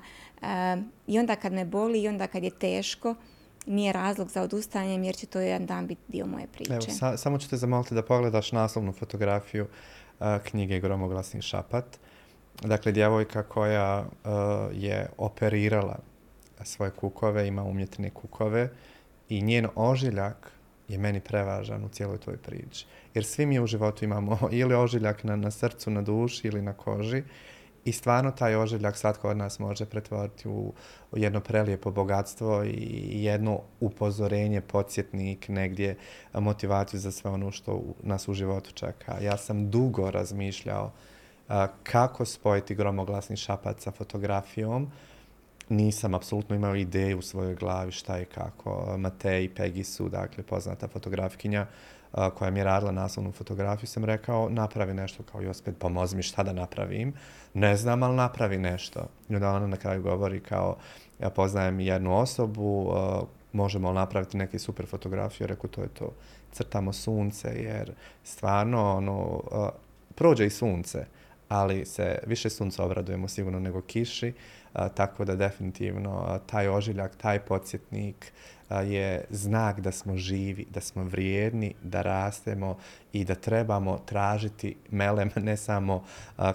i 1.07 1.19
onda 1.19 1.36
kad 1.36 1.53
me 1.53 1.65
boli 1.65 2.01
i 2.01 2.07
onda 2.07 2.27
kad 2.27 2.43
je 2.43 2.49
teško, 2.49 3.15
nije 3.65 3.93
razlog 3.93 4.29
za 4.29 4.41
odustajanjem 4.41 5.03
jer 5.03 5.15
će 5.15 5.25
to 5.25 5.39
jedan 5.39 5.65
dan 5.65 5.88
biti 5.88 6.01
dio 6.07 6.25
moje 6.25 6.47
priče. 6.47 6.73
Evo, 6.73 7.17
samo 7.17 7.38
ću 7.38 7.49
te 7.49 7.57
zamoliti 7.57 7.95
da 7.95 8.03
pogledaš 8.03 8.51
naslovnu 8.51 8.91
fotografiju 8.91 9.67
knjige 10.43 10.79
Gromoglasni 10.79 11.41
šapat. 11.41 11.99
Dakle, 12.61 12.91
djevojka 12.91 13.43
koja 13.43 14.05
je 14.73 15.09
operirala 15.17 15.99
svoje 16.63 16.91
kukove, 16.91 17.47
ima 17.47 17.63
umjetne 17.63 18.09
kukove 18.09 18.69
i 19.29 19.41
njen 19.41 19.67
ožiljak 19.75 20.51
je 20.88 20.97
meni 20.97 21.19
prevažan 21.19 21.86
u 21.86 21.89
cijeloj 21.89 22.17
toj 22.17 22.38
priči. 22.38 22.86
Jer 23.13 23.25
svi 23.25 23.45
mi 23.45 23.59
u 23.59 23.67
životu 23.67 24.05
imamo 24.05 24.39
ili 24.51 24.75
ožiljak 24.75 25.23
na, 25.23 25.36
na 25.36 25.51
srcu, 25.51 25.91
na 25.91 26.01
duši 26.01 26.47
ili 26.47 26.61
na 26.61 26.73
koži 26.73 27.23
i 27.86 27.91
stvarno 27.91 28.31
taj 28.31 28.55
ožiljak 28.55 28.97
svatko 28.97 29.29
od 29.29 29.38
nas 29.38 29.59
može 29.59 29.86
pretvoriti 29.86 30.47
u, 30.47 30.73
jedno 31.15 31.39
prelijepo 31.39 31.91
bogatstvo 31.91 32.63
i 32.63 33.23
jedno 33.23 33.61
upozorenje, 33.79 34.61
podsjetnik, 34.61 35.49
negdje 35.49 35.95
motivaciju 36.33 36.99
za 36.99 37.11
sve 37.11 37.31
ono 37.31 37.51
što 37.51 37.81
nas 38.03 38.27
u 38.27 38.33
životu 38.33 38.71
čeka. 38.71 39.17
Ja 39.21 39.38
sam 39.38 39.69
dugo 39.71 40.11
razmišljao 40.11 40.91
kako 41.83 42.25
spojiti 42.25 42.75
gromoglasni 42.75 43.38
šapat 43.38 43.81
sa 43.81 43.91
fotografijom, 43.91 44.91
nisam 45.70 46.13
apsolutno 46.13 46.55
imao 46.55 46.76
ideju 46.76 47.20
u 47.20 47.22
svojoj 47.22 47.55
glavi 47.55 47.91
šta 47.91 48.18
je 48.18 48.26
kako. 48.26 48.97
Matej 48.97 49.43
i 49.43 49.49
Peggy 49.49 49.84
su, 49.84 50.09
dakle, 50.09 50.43
poznata 50.43 50.88
fotografkinja 50.88 51.68
koja 52.36 52.51
mi 52.51 52.59
je 52.59 52.63
radila 52.63 52.91
naslovnu 52.91 53.32
fotografiju, 53.32 53.88
sam 53.88 54.05
rekao, 54.05 54.49
napravi 54.49 54.93
nešto 54.93 55.24
kao 55.24 55.41
Jospet, 55.41 55.78
pomozi 55.78 56.16
mi 56.16 56.24
šta 56.24 56.43
da 56.43 56.53
napravim. 56.53 57.13
Ne 57.53 57.78
znam, 57.78 58.03
ali 58.03 58.16
napravi 58.16 58.57
nešto. 58.57 59.07
I 59.30 59.36
onda 59.36 59.51
ona 59.51 59.68
na 59.68 59.78
kraju 59.78 60.01
govori 60.01 60.39
kao, 60.39 60.78
ja 61.20 61.30
poznajem 61.30 61.80
jednu 61.80 62.18
osobu, 62.18 62.93
možemo 63.53 63.93
napraviti 63.93 64.38
neke 64.38 64.59
super 64.59 64.86
fotografije, 64.86 65.47
rekao, 65.47 65.70
to 65.70 65.82
je 65.82 65.88
to. 65.88 66.11
Crtamo 66.51 66.93
sunce, 66.93 67.47
jer 67.47 67.91
stvarno, 68.24 68.95
ono, 68.95 69.41
prođe 70.16 70.45
i 70.45 70.49
sunce, 70.49 71.05
ali 71.56 71.86
se 71.86 72.20
više 72.28 72.49
sunca 72.49 72.84
obradujemo 72.84 73.28
sigurno 73.28 73.60
nego 73.60 73.82
kiši 73.82 74.34
tako 74.93 75.26
da 75.26 75.36
definitivno 75.36 76.39
taj 76.45 76.68
ožiljak, 76.68 77.16
taj 77.16 77.39
podsjetnik 77.39 78.34
je 78.70 79.26
znak 79.30 79.80
da 79.80 79.91
smo 79.91 80.18
živi, 80.18 80.66
da 80.70 80.82
smo 80.82 81.03
vrijedni, 81.03 81.74
da 81.84 82.01
rastemo 82.01 82.78
i 83.14 83.26
da 83.26 83.36
trebamo 83.36 83.99
tražiti 84.06 84.76
melem 84.91 85.30
ne 85.49 85.58
samo 85.58 86.03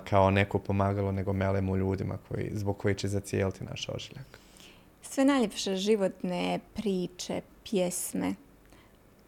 kao 0.04 0.30
neko 0.30 0.58
pomagalo, 0.58 1.12
nego 1.12 1.32
melem 1.32 1.68
u 1.68 1.76
ljudima 1.76 2.18
koji, 2.28 2.50
zbog 2.54 2.78
koji 2.78 2.94
će 2.94 3.08
zacijeliti 3.08 3.64
naš 3.64 3.88
ožiljak. 3.88 4.38
Sve 5.02 5.24
najljepše 5.24 5.76
životne 5.76 6.60
priče, 6.74 7.40
pjesme, 7.70 8.34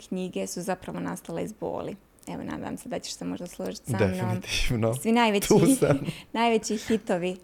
knjige 0.08 0.46
su 0.46 0.62
zapravo 0.62 1.00
nastale 1.00 1.44
iz 1.44 1.52
boli. 1.52 1.96
Evo, 2.26 2.42
nadam 2.42 2.76
se 2.76 2.88
da 2.88 2.98
ćeš 2.98 3.14
se 3.14 3.24
možda 3.24 3.46
složiti 3.46 3.90
sa 3.90 3.96
mnom. 3.96 4.10
Definitivno. 4.10 4.94
Svi 4.94 5.12
najveći, 5.12 5.48
najveći 6.32 6.76
hitovi 6.76 7.36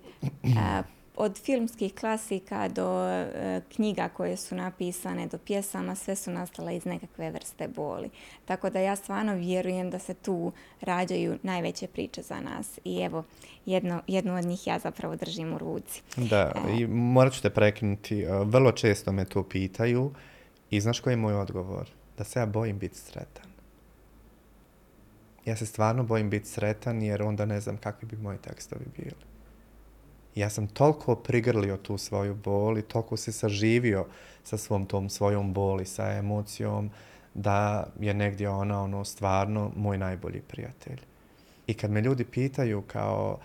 od 1.19 1.39
filmskih 1.45 1.95
klasika 1.95 2.69
do 2.69 3.09
e, 3.09 3.61
knjiga 3.75 4.09
koje 4.09 4.37
su 4.37 4.55
napisane, 4.55 5.27
do 5.27 5.39
pjesama, 5.39 5.95
sve 5.95 6.17
su 6.17 6.31
nastale 6.31 6.77
iz 6.77 6.85
nekakve 6.85 7.31
vrste 7.31 7.69
boli. 7.69 8.11
Tako 8.45 8.71
da 8.71 8.81
ja 8.81 8.97
stvarno 8.97 9.35
vjerujem 9.35 9.91
da 9.91 9.99
se 9.99 10.15
tu 10.15 10.53
rađaju 10.81 11.39
najveće 11.43 11.87
priče 11.87 12.23
za 12.23 12.41
nas. 12.41 12.79
I 12.85 13.01
evo, 13.01 13.25
jedno, 13.67 14.03
jednu 14.07 14.37
od 14.37 14.45
njih 14.45 14.67
ja 14.67 14.79
zapravo 14.79 15.17
držim 15.17 15.55
u 15.55 15.59
ruci. 15.59 16.03
Da, 16.17 16.53
e. 16.69 16.81
i 16.81 16.87
morat 16.87 17.33
ću 17.33 17.43
te 17.43 17.51
prekinuti. 17.51 18.23
E, 18.23 18.29
vrlo 18.45 18.73
često 18.73 19.13
me 19.13 19.25
to 19.25 19.43
pitaju 19.43 20.13
i 20.71 20.81
znaš 20.81 21.01
koji 21.01 21.13
je 21.13 21.17
moj 21.17 21.35
odgovor? 21.35 21.89
Da 22.19 22.25
se 22.25 22.39
ja 22.39 22.47
bojim 22.47 22.79
biti 22.79 22.99
sretan. 22.99 23.49
Ja 25.49 25.57
se 25.57 25.67
stvarno 25.67 26.03
bojim 26.03 26.31
biti 26.31 26.49
sretan 26.49 27.03
jer 27.03 27.23
onda 27.23 27.45
ne 27.45 27.61
znam 27.61 27.77
kakvi 27.77 28.09
bi 28.09 28.17
moji 28.17 28.39
tekstovi 28.39 28.85
bili 28.97 29.39
ja 30.39 30.51
sam 30.51 30.67
toliko 30.67 31.17
prigrlio 31.17 31.77
tu 31.77 31.99
svoju 31.99 32.35
bol 32.35 32.79
i 32.79 32.83
toliko 32.83 33.17
se 33.17 33.33
saživio 33.33 34.07
sa 34.45 34.57
svom 34.57 34.87
tom 34.87 35.11
svojom 35.11 35.53
boli, 35.53 35.87
sa 35.87 36.13
emocijom, 36.13 36.91
da 37.35 37.87
je 38.01 38.15
negdje 38.15 38.49
ona 38.49 38.83
ono 38.83 39.05
stvarno 39.05 39.73
moj 39.77 39.99
najbolji 39.99 40.41
prijatelj. 40.41 41.01
I 41.67 41.75
kad 41.75 41.91
me 41.91 42.01
ljudi 42.01 42.25
pitaju 42.25 42.83
kao 42.83 43.39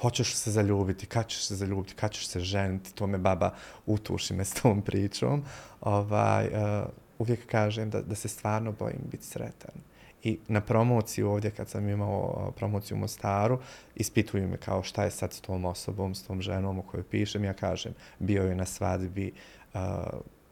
hoćeš 0.00 0.34
se 0.34 0.50
zaljubiti, 0.50 1.06
kad 1.06 1.28
ćeš 1.28 1.46
se 1.46 1.56
zaljubiti, 1.56 1.94
kad 1.94 2.12
ćeš 2.12 2.28
se 2.28 2.40
ženiti, 2.40 2.94
to 2.94 3.06
me 3.06 3.18
baba 3.18 3.54
utuši 3.86 4.34
me 4.34 4.44
s 4.44 4.54
tom 4.54 4.82
pričom, 4.82 5.44
ovaj, 5.80 6.46
uh, 6.46 6.88
uvijek 7.18 7.46
kažem 7.46 7.90
da, 7.90 8.02
da 8.02 8.14
se 8.14 8.28
stvarno 8.28 8.72
bojim 8.72 9.00
biti 9.10 9.26
sretan. 9.26 9.87
I 10.22 10.38
na 10.48 10.60
promociju 10.60 11.30
ovdje, 11.30 11.50
kad 11.50 11.68
sam 11.68 11.88
imao 11.88 12.52
promociju 12.56 12.96
u 12.96 13.00
Mostaru, 13.00 13.58
ispituju 13.94 14.48
me 14.48 14.56
kao 14.56 14.82
šta 14.82 15.04
je 15.04 15.10
sad 15.10 15.32
s 15.32 15.40
tom 15.40 15.64
osobom, 15.64 16.14
s 16.14 16.22
tom 16.22 16.42
ženom 16.42 16.78
o 16.78 16.82
kojoj 16.82 17.04
pišem. 17.04 17.44
Ja 17.44 17.52
kažem, 17.52 17.94
bio 18.18 18.42
je 18.42 18.54
na 18.54 18.64
svadbi 18.64 19.32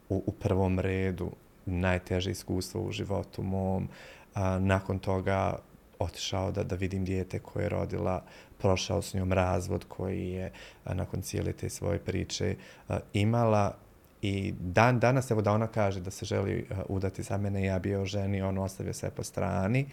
u, 0.09 0.23
u, 0.25 0.31
prvom 0.31 0.79
redu, 0.79 1.31
najteže 1.65 2.31
iskustvo 2.31 2.81
u 2.81 2.91
životu 2.91 3.43
mom. 3.43 3.89
nakon 4.59 4.99
toga 4.99 5.59
otišao 5.99 6.51
da, 6.51 6.63
da 6.63 6.75
vidim 6.75 7.05
dijete 7.05 7.39
koje 7.39 7.63
je 7.63 7.69
rodila, 7.69 8.23
prošao 8.57 9.01
s 9.01 9.13
njom 9.13 9.33
razvod 9.33 9.85
koji 9.87 10.29
je 10.29 10.51
nakon 10.85 11.21
cijele 11.21 11.53
te 11.53 11.69
svoje 11.69 11.99
priče 11.99 12.55
imala 13.13 13.77
i 14.21 14.53
dan 14.59 14.99
danas, 14.99 15.31
evo 15.31 15.41
da 15.41 15.51
ona 15.51 15.67
kaže 15.67 15.99
da 15.99 16.11
se 16.11 16.25
želi 16.25 16.67
uh, 16.71 16.77
udati 16.89 17.23
za 17.23 17.37
mene, 17.37 17.65
ja 17.65 17.79
bio 17.79 18.05
ženi, 18.05 18.41
on 18.41 18.57
ostavio 18.57 18.93
sve 18.93 19.09
po 19.09 19.23
strani. 19.23 19.85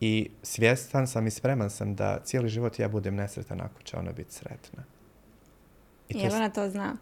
I 0.00 0.30
svjestan 0.42 1.06
sam 1.06 1.26
i 1.26 1.30
spreman 1.30 1.70
sam 1.70 1.94
da 1.94 2.18
cijeli 2.24 2.48
život 2.48 2.78
ja 2.78 2.88
budem 2.88 3.14
nesretan 3.14 3.60
ako 3.60 3.82
će 3.82 3.96
ona 3.96 4.12
biti 4.12 4.34
sretna. 4.34 4.84
I 6.08 6.18
Jel 6.18 6.34
ona 6.34 6.50
to 6.50 6.70
zna? 6.70 6.96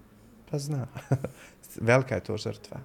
Pa 0.51 0.59
zna. 0.59 0.87
Velika 1.81 2.15
je 2.15 2.21
to 2.21 2.37
žrtva. 2.37 2.81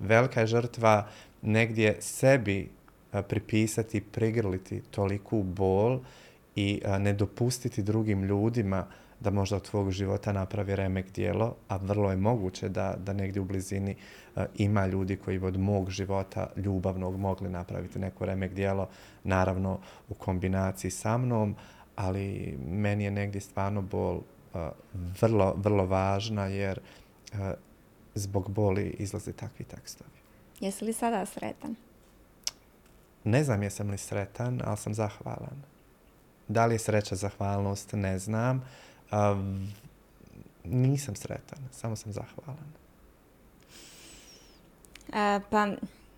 Velika 0.00 0.40
je 0.40 0.46
žrtva 0.46 1.08
negdje 1.42 1.96
sebi 2.00 2.70
uh, 3.12 3.20
pripisati, 3.28 4.00
prigrliti 4.00 4.82
toliku 4.90 5.42
bol 5.42 6.00
i 6.54 6.82
uh, 6.84 6.98
ne 6.98 7.12
dopustiti 7.12 7.82
drugim 7.82 8.24
ljudima 8.24 8.86
da 9.22 9.30
možda 9.30 9.56
od 9.56 9.62
tvog 9.62 9.90
života 9.90 10.32
napravi 10.32 10.76
remek 10.76 11.12
dijelo, 11.12 11.54
a 11.68 11.76
vrlo 11.76 12.10
je 12.10 12.16
moguće 12.16 12.68
da, 12.68 12.94
da 12.98 13.12
negdje 13.12 13.42
u 13.42 13.44
blizini 13.44 13.96
e, 14.36 14.46
ima 14.54 14.86
ljudi 14.86 15.16
koji 15.16 15.38
od 15.38 15.58
mog 15.58 15.90
života 15.90 16.50
ljubavnog 16.56 17.16
mogli 17.16 17.48
napraviti 17.48 17.98
neko 17.98 18.24
remek 18.26 18.52
dijelo, 18.52 18.88
naravno 19.24 19.78
u 20.08 20.14
kombinaciji 20.14 20.90
sa 20.90 21.18
mnom, 21.18 21.56
ali 21.96 22.58
meni 22.68 23.04
je 23.04 23.10
negdje 23.10 23.40
stvarno 23.40 23.82
bol 23.82 24.16
uh, 24.16 24.60
vrlo, 25.20 25.54
vrlo 25.56 25.86
važna 25.86 26.46
jer 26.46 26.80
uh, 27.32 27.38
zbog 28.14 28.50
boli 28.50 28.96
izlaze 28.98 29.32
takvi 29.32 29.64
tekstovi. 29.64 30.10
Jesi 30.60 30.84
li 30.84 30.92
sada 30.92 31.26
sretan? 31.26 31.74
Ne 33.24 33.44
znam 33.44 33.62
jesam 33.62 33.90
li 33.90 33.98
sretan, 33.98 34.60
ali 34.64 34.76
sam 34.76 34.94
zahvalan. 34.94 35.62
Da 36.48 36.66
li 36.66 36.74
je 36.74 36.78
sreća 36.78 37.14
zahvalnost, 37.14 37.92
ne 37.92 38.18
znam. 38.18 38.64
Um, 39.12 39.68
nisam 40.64 41.16
sretan, 41.16 41.58
samo 41.70 41.96
sam 41.96 42.12
zahvalan. 42.12 42.72
pa 45.50 45.68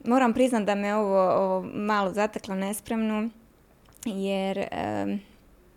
moram 0.05 0.33
priznat 0.35 0.65
da 0.65 0.75
me 0.75 0.95
ovo, 0.95 1.31
ovo 1.31 1.67
malo 1.75 2.13
zateklo 2.13 2.55
nespremnu, 2.55 3.31
jer 4.05 4.69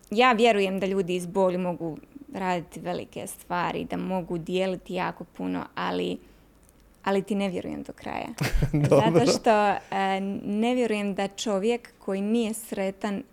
ja 0.10 0.32
vjerujem 0.32 0.80
da 0.80 0.86
ljudi 0.86 1.16
iz 1.16 1.26
boli 1.26 1.58
mogu 1.58 1.98
raditi 2.34 2.80
velike 2.80 3.28
stvari, 3.28 3.86
da 3.86 3.98
mogu 3.98 4.38
dijeliti 4.38 4.94
jako 4.94 5.24
puno, 5.24 5.66
ali, 5.76 6.18
ali 7.04 7.24
ti 7.24 7.36
ne 7.36 7.50
vjerujem 7.50 7.84
do 7.84 7.94
kraja. 7.94 8.28
Zato 8.90 9.32
što 9.32 9.76
ne 10.44 10.76
vjerujem 10.76 11.16
da 11.16 11.28
čovjek 11.28 11.94
koji 12.00 12.22
nije 12.22 12.54
sretan 12.54 13.24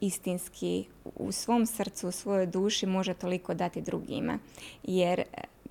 istinski 0.00 0.84
u 1.04 1.32
svom 1.32 1.66
srcu, 1.66 2.08
u 2.08 2.12
svojoj 2.12 2.46
duši 2.46 2.86
može 2.86 3.14
toliko 3.14 3.54
dati 3.54 3.80
drugima. 3.80 4.38
Jer 4.82 5.22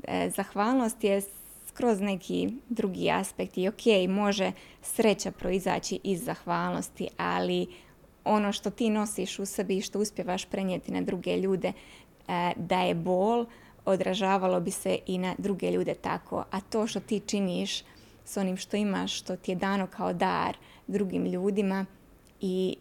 e, 0.03 0.30
zahvalnost 0.30 1.03
je 1.03 1.21
skroz 1.67 2.01
neki 2.01 2.49
drugi 2.69 3.11
aspekt 3.11 3.57
i 3.57 3.67
ok, 3.67 4.09
može 4.09 4.51
sreća 4.82 5.32
proizaći 5.32 5.99
iz 6.03 6.23
zahvalnosti, 6.23 7.07
ali 7.17 7.67
ono 8.23 8.51
što 8.51 8.69
ti 8.69 8.89
nosiš 8.89 9.39
u 9.39 9.45
sebi 9.45 9.78
i 9.78 9.82
što 9.82 9.99
uspjevaš 9.99 10.45
prenijeti 10.45 10.91
na 10.91 11.01
druge 11.01 11.38
ljude, 11.38 11.67
e, 12.28 12.51
da 12.55 12.82
je 12.82 12.95
bol, 12.95 13.45
odražavalo 13.86 14.59
bi 14.59 14.71
se 14.71 14.99
i 15.05 15.17
na 15.17 15.36
druge 15.38 15.71
ljude 15.71 15.93
tako. 15.93 16.43
A 16.51 16.61
to 16.61 16.88
što 16.88 16.99
ti 16.99 17.19
činiš 17.19 17.84
s 18.26 18.38
onim 18.38 18.57
što 18.57 18.78
imaš, 18.78 19.19
što 19.19 19.36
ti 19.36 19.51
je 19.51 19.55
dano 19.55 19.88
kao 19.88 20.13
dar 20.13 20.57
drugim 20.88 21.26
ljudima 21.26 21.86
i 22.41 22.76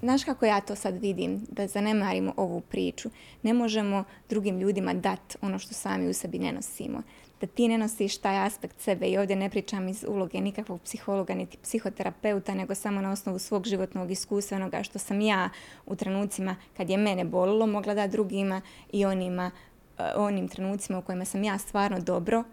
znaš 0.00 0.24
kako 0.24 0.46
ja 0.46 0.60
to 0.60 0.76
sad 0.76 0.98
vidim, 0.98 1.46
da 1.50 1.66
zanemarimo 1.66 2.34
ovu 2.36 2.60
priču. 2.60 3.10
Ne 3.42 3.52
možemo 3.52 4.04
drugim 4.28 4.60
ljudima 4.60 4.94
dati 4.94 5.36
ono 5.40 5.58
što 5.58 5.74
sami 5.74 6.08
u 6.08 6.12
sebi 6.12 6.38
ne 6.38 6.52
nosimo. 6.52 7.02
Da 7.40 7.46
ti 7.46 7.68
ne 7.68 7.78
nosiš 7.78 8.18
taj 8.18 8.46
aspekt 8.46 8.80
sebe 8.80 9.06
i 9.06 9.18
ovdje 9.18 9.36
ne 9.36 9.50
pričam 9.50 9.88
iz 9.88 10.04
uloge 10.08 10.40
nikakvog 10.40 10.80
psihologa 10.82 11.34
niti 11.34 11.58
psihoterapeuta, 11.62 12.54
nego 12.54 12.74
samo 12.74 13.00
na 13.00 13.12
osnovu 13.12 13.38
svog 13.38 13.66
životnog 13.66 14.10
iskustva, 14.10 14.56
onoga 14.56 14.82
što 14.82 14.98
sam 14.98 15.20
ja 15.20 15.50
u 15.86 15.96
trenucima 15.96 16.56
kad 16.76 16.90
je 16.90 16.96
mene 16.96 17.24
bolilo 17.24 17.66
mogla 17.66 17.94
da 17.94 18.06
drugima 18.06 18.60
i 18.92 19.04
onima, 19.04 19.50
uh, 19.98 20.04
onim 20.16 20.48
trenucima 20.48 20.98
u 20.98 21.02
kojima 21.02 21.24
sam 21.24 21.44
ja 21.44 21.58
stvarno 21.58 22.00
dobro, 22.00 22.44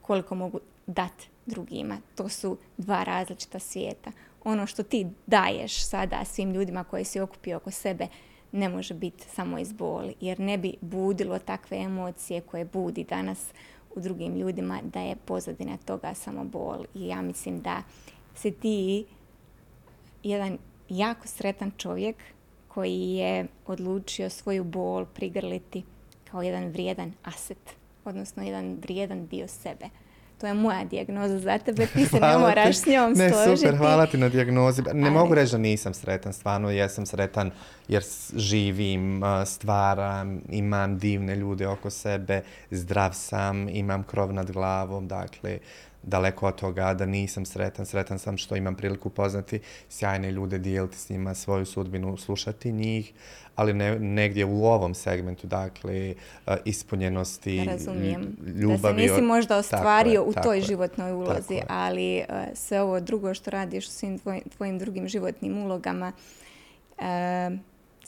koliko 0.00 0.34
mogu 0.34 0.60
dati 0.86 1.28
drugima. 1.46 1.98
To 2.14 2.28
su 2.28 2.56
dva 2.76 3.04
različita 3.04 3.58
svijeta 3.58 4.12
ono 4.44 4.66
što 4.66 4.82
ti 4.82 5.06
daješ 5.26 5.84
sada 5.84 6.24
svim 6.24 6.52
ljudima 6.52 6.84
koji 6.84 7.04
si 7.04 7.20
okupio 7.20 7.56
oko 7.56 7.70
sebe 7.70 8.06
ne 8.52 8.68
može 8.68 8.94
biti 8.94 9.24
samo 9.28 9.58
iz 9.58 9.72
boli, 9.72 10.14
jer 10.20 10.40
ne 10.40 10.58
bi 10.58 10.74
budilo 10.80 11.38
takve 11.38 11.78
emocije 11.78 12.40
koje 12.40 12.64
budi 12.64 13.04
danas 13.04 13.46
u 13.94 14.00
drugim 14.00 14.36
ljudima 14.36 14.80
da 14.82 15.00
je 15.00 15.16
pozadina 15.16 15.76
toga 15.76 16.14
samo 16.14 16.44
bol. 16.44 16.84
I 16.94 17.08
ja 17.08 17.22
mislim 17.22 17.60
da 17.60 17.82
si 18.34 18.50
ti 18.50 19.04
jedan 20.22 20.58
jako 20.88 21.28
sretan 21.28 21.70
čovjek 21.76 22.16
koji 22.68 23.10
je 23.10 23.46
odlučio 23.66 24.30
svoju 24.30 24.64
bol 24.64 25.04
prigrliti 25.04 25.82
kao 26.30 26.42
jedan 26.42 26.68
vrijedan 26.68 27.12
aset, 27.22 27.76
odnosno 28.04 28.42
jedan 28.42 28.78
vrijedan 28.82 29.26
dio 29.26 29.48
sebe 29.48 29.86
to 30.40 30.46
je 30.46 30.54
moja 30.54 30.84
dijagnoza 30.84 31.38
za 31.38 31.58
tebe, 31.58 31.86
ti 31.86 32.06
se 32.06 32.20
ne 32.20 32.38
moraš 32.38 32.76
s 32.76 32.86
njom 32.86 33.12
ne, 33.12 33.30
složiti. 33.30 33.58
super, 33.58 33.76
hvala 33.76 34.06
ti 34.06 34.18
na 34.18 34.28
dijagnozi. 34.28 34.82
Ne 34.94 35.10
mogu 35.10 35.34
reći 35.34 35.52
da 35.52 35.58
nisam 35.58 35.94
sretan, 35.94 36.32
stvarno 36.32 36.70
jesam 36.70 37.06
sretan 37.06 37.50
jer 37.88 38.02
živim, 38.36 39.22
stvaram, 39.46 40.40
imam 40.48 40.98
divne 40.98 41.36
ljude 41.36 41.66
oko 41.68 41.90
sebe, 41.90 42.42
zdrav 42.70 43.12
sam, 43.12 43.68
imam 43.68 44.02
krov 44.02 44.32
nad 44.32 44.50
glavom, 44.50 45.08
dakle, 45.08 45.58
daleko 46.02 46.46
od 46.46 46.60
toga 46.60 46.94
da 46.94 47.06
nisam 47.06 47.44
sretan. 47.44 47.86
Sretan 47.86 48.18
sam 48.18 48.36
što 48.36 48.56
imam 48.56 48.74
priliku 48.74 49.10
poznati 49.10 49.60
sjajne 49.88 50.30
ljude, 50.30 50.58
dijeliti 50.58 50.98
s 50.98 51.08
njima 51.08 51.34
svoju 51.34 51.66
sudbinu, 51.66 52.16
slušati 52.16 52.72
njih, 52.72 53.12
ali 53.56 53.74
ne, 53.74 53.98
negdje 53.98 54.44
u 54.44 54.64
ovom 54.64 54.94
segmentu, 54.94 55.46
dakle, 55.46 56.14
ispunjenosti, 56.64 57.64
Razumijem. 57.64 58.36
ljubavi. 58.56 58.80
Da 58.82 58.88
se 58.88 59.12
nisi 59.12 59.22
možda 59.22 59.56
ostvario 59.56 60.24
u 60.24 60.32
toj 60.32 60.60
životnoj 60.60 61.12
ulozi, 61.12 61.60
ali 61.68 62.24
sve 62.54 62.80
ovo 62.80 63.00
drugo 63.00 63.34
što 63.34 63.50
radiš 63.50 63.86
u 63.86 63.90
svim 63.90 64.18
tvojim 64.56 64.78
drugim 64.78 65.08
životnim 65.08 65.58
ulogama, 65.58 66.12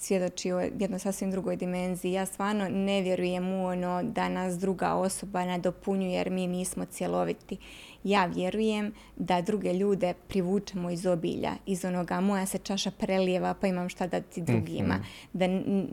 svjedoči 0.02 0.52
o 0.52 0.60
jednoj 0.60 0.98
sasvim 0.98 1.30
drugoj 1.30 1.56
dimenziji. 1.56 2.12
Ja 2.12 2.26
stvarno 2.26 2.68
ne 2.68 3.02
vjerujem 3.02 3.52
u 3.52 3.66
ono 3.66 4.02
da 4.02 4.28
nas 4.28 4.58
druga 4.58 4.94
osoba 4.94 5.44
nadopunjuje 5.44 6.12
jer 6.12 6.30
mi 6.30 6.46
nismo 6.46 6.84
cjeloviti. 6.84 7.56
Ja 8.04 8.26
vjerujem 8.26 8.92
da 9.16 9.40
druge 9.40 9.72
ljude 9.72 10.14
privučemo 10.28 10.90
iz 10.90 11.06
obilja, 11.06 11.52
iz 11.66 11.84
onoga 11.84 12.20
moja 12.20 12.46
se 12.46 12.58
čaša 12.58 12.90
prelijeva 12.90 13.54
pa 13.54 13.66
imam 13.66 13.88
šta 13.88 14.06
dati 14.06 14.40
drugima. 14.40 14.94
Mhm. 14.94 15.04
Da 15.32 15.46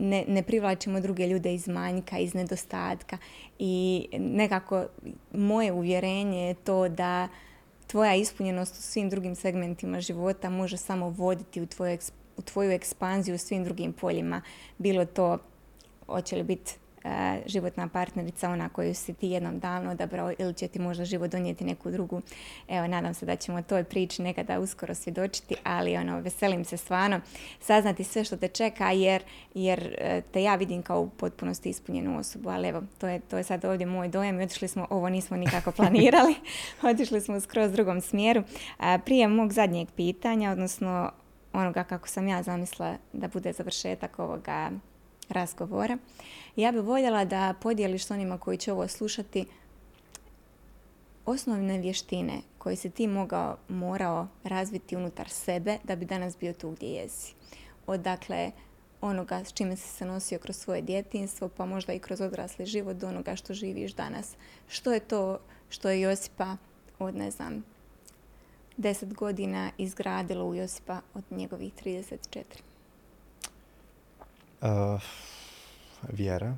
ne, 0.04 0.24
ne 0.28 0.42
privlačimo 0.42 1.00
druge 1.00 1.26
ljude 1.26 1.54
iz 1.54 1.68
manjka, 1.68 2.18
iz 2.18 2.34
nedostatka 2.34 3.18
i 3.58 4.06
nekako 4.18 4.86
moje 5.32 5.72
uvjerenje 5.72 6.46
je 6.46 6.54
to 6.54 6.88
da 6.88 7.28
tvoja 7.86 8.14
ispunjenost 8.14 8.78
u 8.78 8.82
svim 8.82 9.10
drugim 9.10 9.34
segmentima 9.34 10.00
života 10.00 10.50
može 10.50 10.76
samo 10.76 11.08
voditi 11.08 11.60
u 11.60 11.66
tvoju 11.66 11.92
u 12.40 12.42
tvoju 12.42 12.70
ekspanziju 12.70 13.34
u 13.34 13.38
svim 13.38 13.64
drugim 13.64 13.92
poljima. 13.92 14.42
Bilo 14.78 15.04
to, 15.04 15.38
hoće 16.06 16.36
li 16.36 16.42
biti 16.42 16.74
e, 17.04 17.42
životna 17.46 17.88
partnerica 17.88 18.50
ona 18.50 18.68
koju 18.68 18.94
si 18.94 19.14
ti 19.14 19.28
jednom 19.28 19.58
davno 19.58 19.90
odabrao 19.90 20.32
ili 20.38 20.54
će 20.54 20.68
ti 20.68 20.78
možda 20.78 21.04
život 21.04 21.30
donijeti 21.30 21.64
neku 21.64 21.90
drugu. 21.90 22.20
Evo, 22.68 22.86
nadam 22.86 23.14
se 23.14 23.26
da 23.26 23.36
ćemo 23.36 23.62
toj 23.62 23.84
priči 23.84 24.22
nekada 24.22 24.60
uskoro 24.60 24.94
svjedočiti, 24.94 25.54
ali 25.64 25.96
ono, 25.96 26.20
veselim 26.20 26.64
se 26.64 26.76
stvarno 26.76 27.20
saznati 27.60 28.04
sve 28.04 28.24
što 28.24 28.36
te 28.36 28.48
čeka 28.48 28.90
jer, 28.90 29.22
jer 29.54 29.96
e, 29.98 30.22
te 30.32 30.42
ja 30.42 30.54
vidim 30.54 30.82
kao 30.82 31.00
u 31.00 31.10
potpunosti 31.10 31.68
ispunjenu 31.68 32.18
osobu, 32.18 32.50
ali 32.50 32.68
evo, 32.68 32.82
to 32.98 33.08
je, 33.08 33.20
to 33.20 33.36
je 33.36 33.44
sad 33.44 33.64
ovdje 33.64 33.86
moj 33.86 34.08
dojam 34.08 34.40
i 34.40 34.44
otišli 34.44 34.68
smo, 34.68 34.86
ovo 34.90 35.08
nismo 35.08 35.36
nikako 35.36 35.72
planirali, 35.72 36.34
otišli 36.90 37.20
smo 37.20 37.40
skroz 37.40 37.72
drugom 37.72 38.00
smjeru. 38.00 38.42
prije 39.04 39.28
mog 39.28 39.52
zadnjeg 39.52 39.88
pitanja, 39.96 40.50
odnosno 40.50 41.10
onoga 41.52 41.84
kako 41.84 42.08
sam 42.08 42.28
ja 42.28 42.42
zamislila 42.42 42.96
da 43.12 43.28
bude 43.28 43.52
završetak 43.52 44.18
ovoga 44.18 44.70
razgovora. 45.28 45.98
Ja 46.56 46.72
bih 46.72 46.82
voljela 46.82 47.24
da 47.24 47.54
podijeliš 47.60 48.10
onima 48.10 48.38
koji 48.38 48.58
će 48.58 48.72
ovo 48.72 48.88
slušati 48.88 49.46
osnovne 51.26 51.78
vještine 51.78 52.40
koje 52.58 52.76
si 52.76 52.90
ti 52.90 53.06
mogao, 53.06 53.56
morao 53.68 54.28
razviti 54.44 54.96
unutar 54.96 55.28
sebe 55.28 55.78
da 55.84 55.96
bi 55.96 56.04
danas 56.04 56.38
bio 56.38 56.52
tu 56.52 56.70
gdje 56.70 56.86
jesi. 56.86 57.34
Od 57.86 58.00
dakle 58.00 58.50
onoga 59.00 59.44
s 59.44 59.52
čime 59.52 59.76
si 59.76 59.88
se 59.88 60.04
nosio 60.04 60.38
kroz 60.38 60.56
svoje 60.56 60.82
djetinstvo, 60.82 61.48
pa 61.48 61.66
možda 61.66 61.92
i 61.92 61.98
kroz 61.98 62.20
odrasli 62.20 62.66
život 62.66 62.96
do 62.96 63.08
onoga 63.08 63.36
što 63.36 63.54
živiš 63.54 63.94
danas. 63.94 64.34
Što 64.68 64.92
je 64.92 65.00
to 65.00 65.38
što 65.68 65.90
je 65.90 66.00
Josipa 66.00 66.56
od, 66.98 67.14
ne 67.14 67.30
znam, 67.30 67.64
deset 68.80 69.14
godina 69.14 69.70
izgradilo 69.78 70.44
u 70.44 70.54
Josipa 70.54 71.00
od 71.14 71.24
njegovih 71.30 71.72
34? 71.84 72.42
Uh, 74.60 75.02
vjera. 76.08 76.56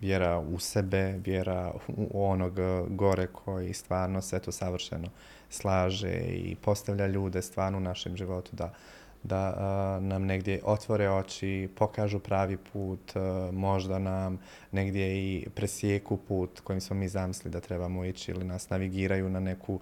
Vjera 0.00 0.38
u 0.38 0.58
sebe, 0.58 1.20
vjera 1.24 1.72
u 1.88 2.24
onog 2.24 2.58
gore 2.88 3.26
koji 3.26 3.74
stvarno 3.74 4.22
sve 4.22 4.40
to 4.40 4.52
savršeno 4.52 5.08
slaže 5.50 6.20
i 6.20 6.56
postavlja 6.62 7.06
ljude 7.06 7.42
stvarno 7.42 7.78
u 7.78 7.80
našem 7.80 8.16
životu 8.16 8.50
da 8.52 8.74
da 9.22 9.98
nam 10.00 10.26
negdje 10.26 10.60
otvore 10.64 11.10
oči, 11.10 11.68
pokažu 11.76 12.18
pravi 12.18 12.56
put, 12.56 13.12
možda 13.52 13.98
nam 13.98 14.38
negdje 14.72 15.18
i 15.18 15.46
presijeku 15.54 16.16
put 16.16 16.60
kojim 16.60 16.80
smo 16.80 16.96
mi 16.96 17.08
zamislili 17.08 17.52
da 17.52 17.60
trebamo 17.60 18.04
ići 18.04 18.30
ili 18.30 18.44
nas 18.44 18.70
navigiraju 18.70 19.28
na 19.28 19.40
neku 19.40 19.80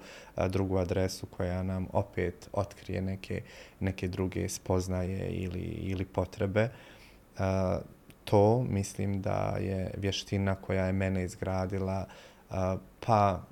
drugu 0.48 0.78
adresu 0.78 1.26
koja 1.26 1.62
nam 1.62 1.86
opet 1.92 2.48
otkrije 2.52 3.02
neke, 3.02 3.42
neke 3.80 4.08
druge 4.08 4.48
spoznaje 4.48 5.28
ili, 5.28 5.60
ili 5.62 6.04
potrebe. 6.04 6.68
To 8.24 8.62
mislim 8.62 9.22
da 9.22 9.56
je 9.60 9.90
vještina 9.96 10.54
koja 10.54 10.86
je 10.86 10.92
mene 10.92 11.24
izgradila 11.24 12.06
pa 13.06 13.42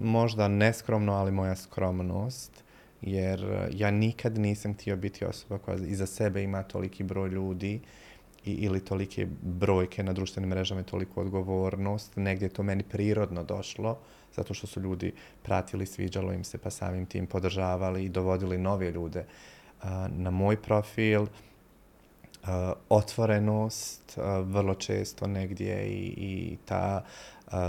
možda 0.00 0.48
neskromno, 0.48 1.12
ali 1.12 1.32
moja 1.32 1.56
skromnost 1.56 2.63
jer 3.06 3.44
e, 3.44 3.68
ja 3.72 3.90
nikad 3.90 4.38
nisam 4.38 4.74
htio 4.74 4.96
biti 4.96 5.24
osoba 5.24 5.58
koja 5.58 5.76
iza 5.76 6.06
sebe 6.06 6.42
ima 6.42 6.62
toliki 6.62 7.02
broj 7.02 7.28
ljudi 7.28 7.80
i, 8.44 8.52
ili 8.52 8.84
tolike 8.84 9.26
brojke 9.42 10.02
na 10.02 10.12
društvenim 10.12 10.50
mrežama 10.50 10.80
i 10.80 10.84
toliku 10.84 11.20
odgovornost. 11.20 12.16
Negdje 12.16 12.46
je 12.46 12.50
to 12.50 12.62
meni 12.62 12.82
prirodno 12.82 13.42
došlo, 13.42 13.98
zato 14.36 14.54
što 14.54 14.66
su 14.66 14.80
ljudi 14.80 15.12
pratili, 15.42 15.86
sviđalo 15.86 16.32
im 16.32 16.44
se, 16.44 16.58
pa 16.58 16.70
samim 16.70 17.06
tim 17.06 17.26
podržavali 17.26 18.04
i 18.04 18.08
dovodili 18.08 18.58
nove 18.58 18.90
ljude 18.90 19.20
e, 19.20 19.26
na 20.08 20.30
moj 20.30 20.62
profil. 20.62 21.22
E, 21.22 21.26
otvorenost, 22.88 24.18
vrlo 24.42 24.74
često 24.74 25.26
negdje 25.26 25.86
i, 25.86 26.14
i 26.16 26.56
ta 26.64 27.04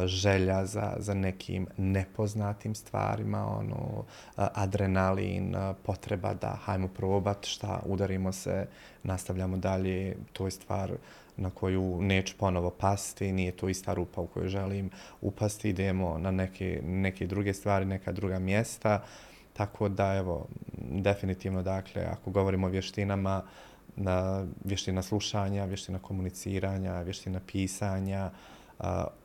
želja 0.05 0.65
za, 0.65 0.93
za 0.99 1.13
nekim 1.13 1.67
nepoznatim 1.77 2.75
stvarima, 2.75 3.57
ono, 3.57 4.03
adrenalin, 4.35 5.55
potreba 5.83 6.33
da 6.33 6.57
hajmo 6.63 6.87
probat 6.87 7.45
šta, 7.45 7.81
udarimo 7.85 8.31
se, 8.31 8.67
nastavljamo 9.03 9.57
dalje, 9.57 10.17
to 10.33 10.45
je 10.45 10.51
stvar 10.51 10.91
na 11.37 11.49
koju 11.49 12.01
neću 12.01 12.35
ponovo 12.37 12.69
pasti, 12.69 13.31
nije 13.31 13.51
to 13.51 13.69
ista 13.69 13.93
rupa 13.93 14.21
u 14.21 14.27
kojoj 14.27 14.49
želim 14.49 14.89
upasti, 15.21 15.69
idemo 15.69 16.17
na 16.17 16.31
neke, 16.31 16.81
neke 16.83 17.27
druge 17.27 17.53
stvari, 17.53 17.85
neka 17.85 18.11
druga 18.11 18.39
mjesta, 18.39 19.03
tako 19.53 19.89
da 19.89 20.15
evo, 20.15 20.47
definitivno 20.77 21.61
dakle, 21.61 22.01
ako 22.01 22.31
govorimo 22.31 22.67
o 22.67 22.69
vještinama, 22.69 23.43
na 23.95 24.45
vještina 24.63 25.01
slušanja, 25.01 25.65
vještina 25.65 25.99
komuniciranja, 25.99 27.01
vještina 27.01 27.39
pisanja, 27.51 28.31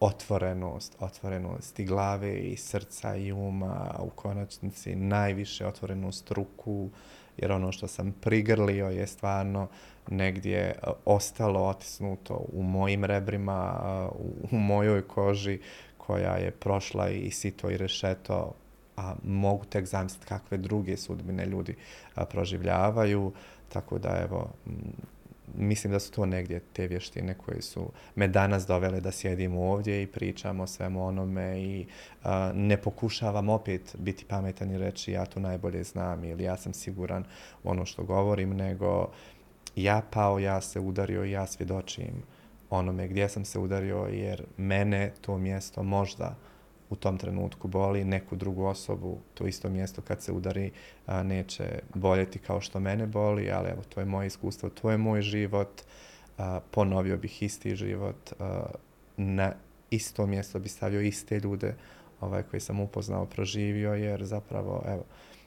otvorenost, 0.01 0.96
otvorenost 1.01 1.78
i 1.78 1.84
glave 1.84 2.38
i 2.38 2.57
srca 2.57 3.16
i 3.16 3.32
uma, 3.32 3.94
u 3.98 4.11
konačnici 4.11 4.94
najviše 4.94 5.66
otvorenost 5.66 6.30
ruku, 6.30 6.90
jer 7.36 7.53
ono 7.53 7.72
što 7.72 7.86
sam 7.86 8.12
prigrlio 8.20 8.86
je 8.86 9.07
stvarno 9.07 9.68
negdje 10.09 10.78
ostalo 11.05 11.61
otisnuto 11.61 12.44
u 12.53 12.62
mojim 12.62 13.05
rebrima, 13.05 13.80
u, 14.51 14.57
mojoj 14.57 15.03
koži 15.09 15.59
koja 15.98 16.36
je 16.36 16.51
prošla 16.51 17.09
i 17.09 17.30
sito 17.30 17.70
i 17.70 17.76
rešeto 17.76 18.53
a 18.96 19.14
mogu 19.24 19.64
tek 19.64 19.86
zamisliti 19.86 20.26
kakve 20.26 20.59
druge 20.59 20.96
sudbine 20.96 21.46
ljudi 21.46 21.76
proživljavaju. 22.30 23.32
Tako 23.68 23.98
da 23.98 24.20
evo, 24.22 24.51
mislim 25.55 25.92
da 25.92 26.01
su 26.01 26.12
to 26.12 26.26
negdje 26.26 26.61
te 26.72 26.86
vještine 26.86 27.34
koje 27.34 27.62
su 27.62 27.90
me 28.14 28.28
danas 28.28 28.66
dovele 28.66 29.01
da 29.01 29.12
sjedim 29.12 29.57
ovdje 29.57 30.03
i 30.03 30.07
pričam 30.07 30.61
o 30.61 30.66
svemu 30.66 31.07
onome 31.07 31.62
i 31.62 31.86
ne 32.55 32.76
pokušavam 32.76 33.48
opet 33.48 33.96
biti 33.98 34.24
pametan 34.24 34.70
i 34.70 34.78
reći 34.78 35.12
ja 35.12 35.26
to 35.26 35.40
najbolje 35.40 35.84
znam 35.84 36.24
ili 36.24 36.44
ja 36.44 36.57
sam 36.57 36.72
siguran 36.72 37.24
ono 37.64 37.86
što 37.86 38.05
govorim, 38.05 38.57
nego 38.57 39.11
ja 39.76 40.03
pao, 40.11 40.38
ja 40.38 40.61
se 40.61 40.80
udario 40.80 41.24
i 41.24 41.30
ja 41.30 41.46
svjedočim 41.46 42.22
onome 42.70 43.09
gdje 43.09 43.28
sam 43.28 43.44
se 43.44 43.59
udario 43.59 44.09
jer 44.11 44.44
mene 44.57 45.12
to 45.20 45.38
mjesto 45.38 45.82
možda 45.82 46.36
u 46.91 46.97
tom 46.97 47.18
trenutku 47.18 47.68
boli 47.68 48.05
neku 48.05 48.36
drugu 48.36 48.64
osobu, 48.64 49.18
to 49.34 49.47
isto 49.47 49.68
mjesto 49.68 50.03
kad 50.03 50.22
se 50.22 50.32
udari 50.32 50.70
neće 51.07 51.78
boljeti 51.95 52.38
kao 52.38 52.61
što 52.61 52.80
mene 52.80 53.07
boli, 53.07 53.51
ali 53.51 53.70
evo, 53.70 53.82
to 53.88 54.01
je 54.01 54.07
moje 54.07 54.26
iskustvo, 54.26 54.68
to 54.68 54.91
je 54.91 54.99
moj 54.99 55.22
život, 55.22 55.82
ponovio 56.70 57.16
bih 57.16 57.43
isti 57.43 57.76
život, 57.76 58.32
na 59.16 59.53
isto 59.91 60.26
mjesto 60.26 60.59
bi 60.59 60.68
stavio 60.68 61.01
iste 61.01 61.41
ljude 61.41 61.74
ovaj, 62.20 62.43
koji 62.43 62.61
sam 62.61 62.80
upoznao, 62.80 63.26
proživio, 63.26 63.95
jer 63.95 64.24
zapravo, 64.24 64.82
evo, 64.86 65.05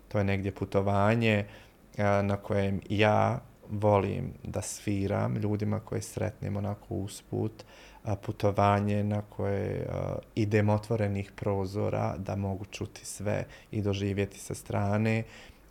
to 0.07 0.17
je 0.17 0.23
negdje 0.23 0.51
putovanje 0.51 1.45
na 2.23 2.37
kojem 2.37 2.81
ja 2.89 3.39
volim 3.69 4.33
da 4.43 4.61
sviram 4.61 5.35
ljudima 5.35 5.79
koje 5.79 6.01
sretnem 6.01 6.57
onako 6.57 6.95
usput, 6.95 7.63
putovanje 8.21 9.03
na 9.03 9.21
koje 9.21 9.87
idem 10.35 10.69
otvorenih 10.69 11.31
prozora 11.35 12.15
da 12.17 12.35
mogu 12.35 12.65
čuti 12.65 13.05
sve 13.05 13.45
i 13.71 13.81
doživjeti 13.81 14.39
sa 14.39 14.55
strane 14.55 15.23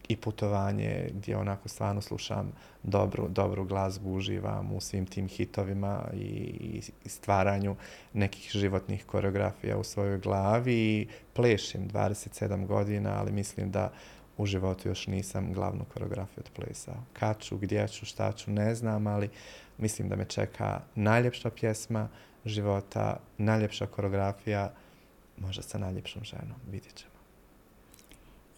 i 0.09 0.17
putovanje 0.17 1.11
gdje 1.15 1.37
onako 1.37 1.69
stvarno 1.69 2.01
slušam 2.01 2.53
dobru, 2.83 3.29
dobru 3.29 3.65
glazbu, 3.65 4.15
uživam 4.15 4.73
u 4.73 4.81
svim 4.81 5.07
tim 5.07 5.29
hitovima 5.29 6.05
i, 6.15 6.81
stvaranju 7.07 7.77
nekih 8.13 8.51
životnih 8.53 9.05
koreografija 9.07 9.79
u 9.79 9.85
svojoj 9.85 10.19
glavi 10.19 10.75
i 10.75 11.09
plešim 11.33 11.89
27 11.89 12.67
godina, 12.67 13.19
ali 13.19 13.33
mislim 13.33 13.71
da 13.71 13.93
u 14.37 14.47
životu 14.47 14.89
još 14.89 15.07
nisam 15.07 15.53
glavnu 15.53 15.85
koreografiju 15.95 16.45
odplesao. 16.47 16.95
Kad 17.13 17.41
ću, 17.41 17.57
gdje 17.57 17.89
ću, 17.89 18.07
šta 18.07 18.33
ću, 18.33 18.51
ne 18.51 18.75
znam, 18.75 19.07
ali 19.07 19.31
mislim 19.79 20.09
da 20.09 20.17
me 20.17 20.25
čeka 20.25 20.81
najljepša 20.95 21.51
pjesma 21.51 22.09
života, 22.45 23.17
najljepša 23.39 23.87
koreografija, 23.87 24.73
možda 25.39 25.63
sa 25.63 25.79
najljepšom 25.79 26.25
ženom, 26.25 26.57
vidjet 26.71 26.95
ćemo. 26.95 27.13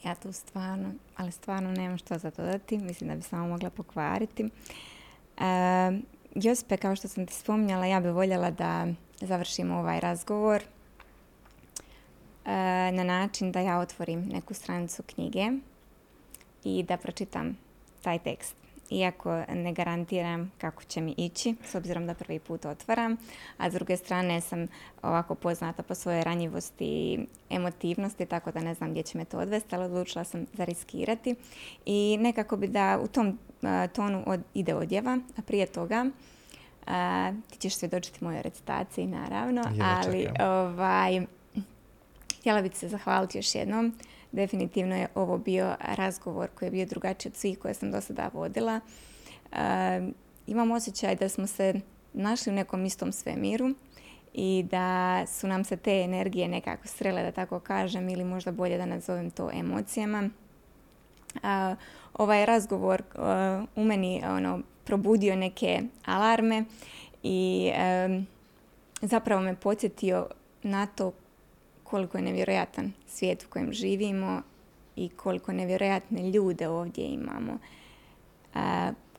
Ja 0.05 0.15
tu 0.15 0.33
stvarno, 0.33 0.93
ali 1.17 1.33
stvarno 1.33 1.73
nemam 1.73 1.99
što 1.99 2.19
za 2.19 2.31
dodati, 2.31 2.79
mislim 2.79 3.11
da 3.11 3.17
bi 3.17 3.23
samo 3.23 3.49
mogla 3.49 3.71
pokvariti. 3.71 4.45
E, 4.45 6.01
Josipe, 6.35 6.77
kao 6.77 6.97
što 6.97 7.09
sam 7.09 7.27
ti 7.27 7.35
spominjala, 7.35 7.87
ja 7.87 8.01
bih 8.01 8.13
voljela 8.13 8.51
da 8.51 8.87
završimo 9.21 9.79
ovaj 9.79 10.01
razgovor 10.01 10.63
na 12.93 13.05
način 13.05 13.53
da 13.53 13.61
ja 13.61 13.79
otvorim 13.79 14.29
neku 14.29 14.55
stranicu 14.55 15.03
knjige 15.03 15.51
i 16.65 16.83
da 16.83 16.97
pročitam 16.97 17.59
taj 18.03 18.19
tekst. 18.19 18.57
Iako 18.91 19.43
ne 19.49 19.73
garantiram 19.73 20.53
kako 20.59 20.85
će 20.85 21.01
mi 21.01 21.15
ići, 21.17 21.55
s 21.65 21.75
obzirom 21.75 22.07
da 22.07 22.15
prvi 22.15 22.39
put 22.39 22.65
otvaram, 22.65 23.17
a 23.59 23.71
s 23.71 23.75
druge 23.75 23.97
strane 23.97 24.41
sam 24.41 24.67
ovako 25.03 25.35
poznata 25.35 25.83
po 25.83 25.95
svojoj 25.95 26.25
ranjivosti 26.25 26.85
i 26.85 27.27
emotivnosti, 27.51 28.27
tako 28.27 28.53
da 28.53 28.61
ne 28.61 28.75
znam 28.75 28.91
gdje 28.91 29.03
će 29.03 29.19
me 29.19 29.25
to 29.25 29.39
odvesti, 29.39 29.75
ali 29.75 29.85
odlučila 29.85 30.25
sam 30.25 30.47
zariskirati. 30.53 31.35
I 31.87 32.17
nekako 32.21 32.57
bi 32.57 32.69
da 32.69 32.99
u 33.03 33.07
tom 33.07 33.39
tonu 33.93 34.23
od, 34.27 34.41
ide 34.55 34.75
odjeva, 34.75 35.19
a 35.37 35.43
prije 35.43 35.67
toga 35.67 36.07
ti 37.51 37.59
ćeš 37.59 37.77
svjedočiti 37.77 38.25
mojoj 38.25 38.43
recitaciji, 38.43 39.07
naravno, 39.07 39.63
ali 39.83 40.29
ovaj, 40.41 41.27
htjela 42.45 42.63
bih 42.63 42.77
se 42.77 42.89
zahvaliti 42.89 43.39
još 43.39 43.55
jednom 43.55 43.95
definitivno 44.33 44.97
je 44.97 45.09
ovo 45.15 45.39
bio 45.39 45.77
razgovor 45.81 46.49
koji 46.55 46.67
je 46.67 46.71
bio 46.71 46.87
drugačiji 46.87 47.31
od 47.31 47.37
svih 47.37 47.59
koje 47.59 47.75
sam 47.75 47.91
do 47.91 48.01
sada 48.01 48.31
vodila. 48.33 48.81
imam 50.47 50.71
osjećaj 50.71 51.17
da 51.17 51.29
smo 51.29 51.47
se 51.47 51.75
našli 52.13 52.53
u 52.53 52.55
nekom 52.55 52.85
istom 52.85 53.13
svemiru 53.13 53.75
i 54.33 54.65
da 54.71 55.23
su 55.27 55.47
nam 55.47 55.65
se 55.65 55.77
te 55.77 56.01
energije 56.01 56.49
nekako 56.49 56.89
srele, 56.89 57.23
da 57.23 57.33
tako 57.33 57.61
kažem, 57.61 58.09
ili 58.09 58.25
možda 58.25 58.53
bolje 58.53 58.79
da 58.79 58.87
nazovem 58.87 59.31
to 59.31 59.51
emocijama. 59.53 60.31
ovaj 62.15 62.47
razgovor 62.47 63.03
u 63.77 63.85
meni 63.85 64.23
ono, 64.27 64.61
probudio 64.85 65.37
neke 65.37 65.83
alarme 66.05 66.65
i 67.23 67.71
zapravo 69.03 69.43
me 69.43 69.57
podsjetio 69.57 70.27
na 70.63 70.87
to 70.87 71.13
koliko 71.95 72.19
je 72.19 72.23
nevjerojatan 72.23 72.93
svijet 73.07 73.45
u 73.45 73.49
kojem 73.49 73.73
živimo 73.73 74.43
i 74.97 75.09
koliko 75.09 75.53
nevjerojatne 75.53 76.31
ljude 76.31 76.69
ovdje 76.69 77.05
imamo. 77.05 77.59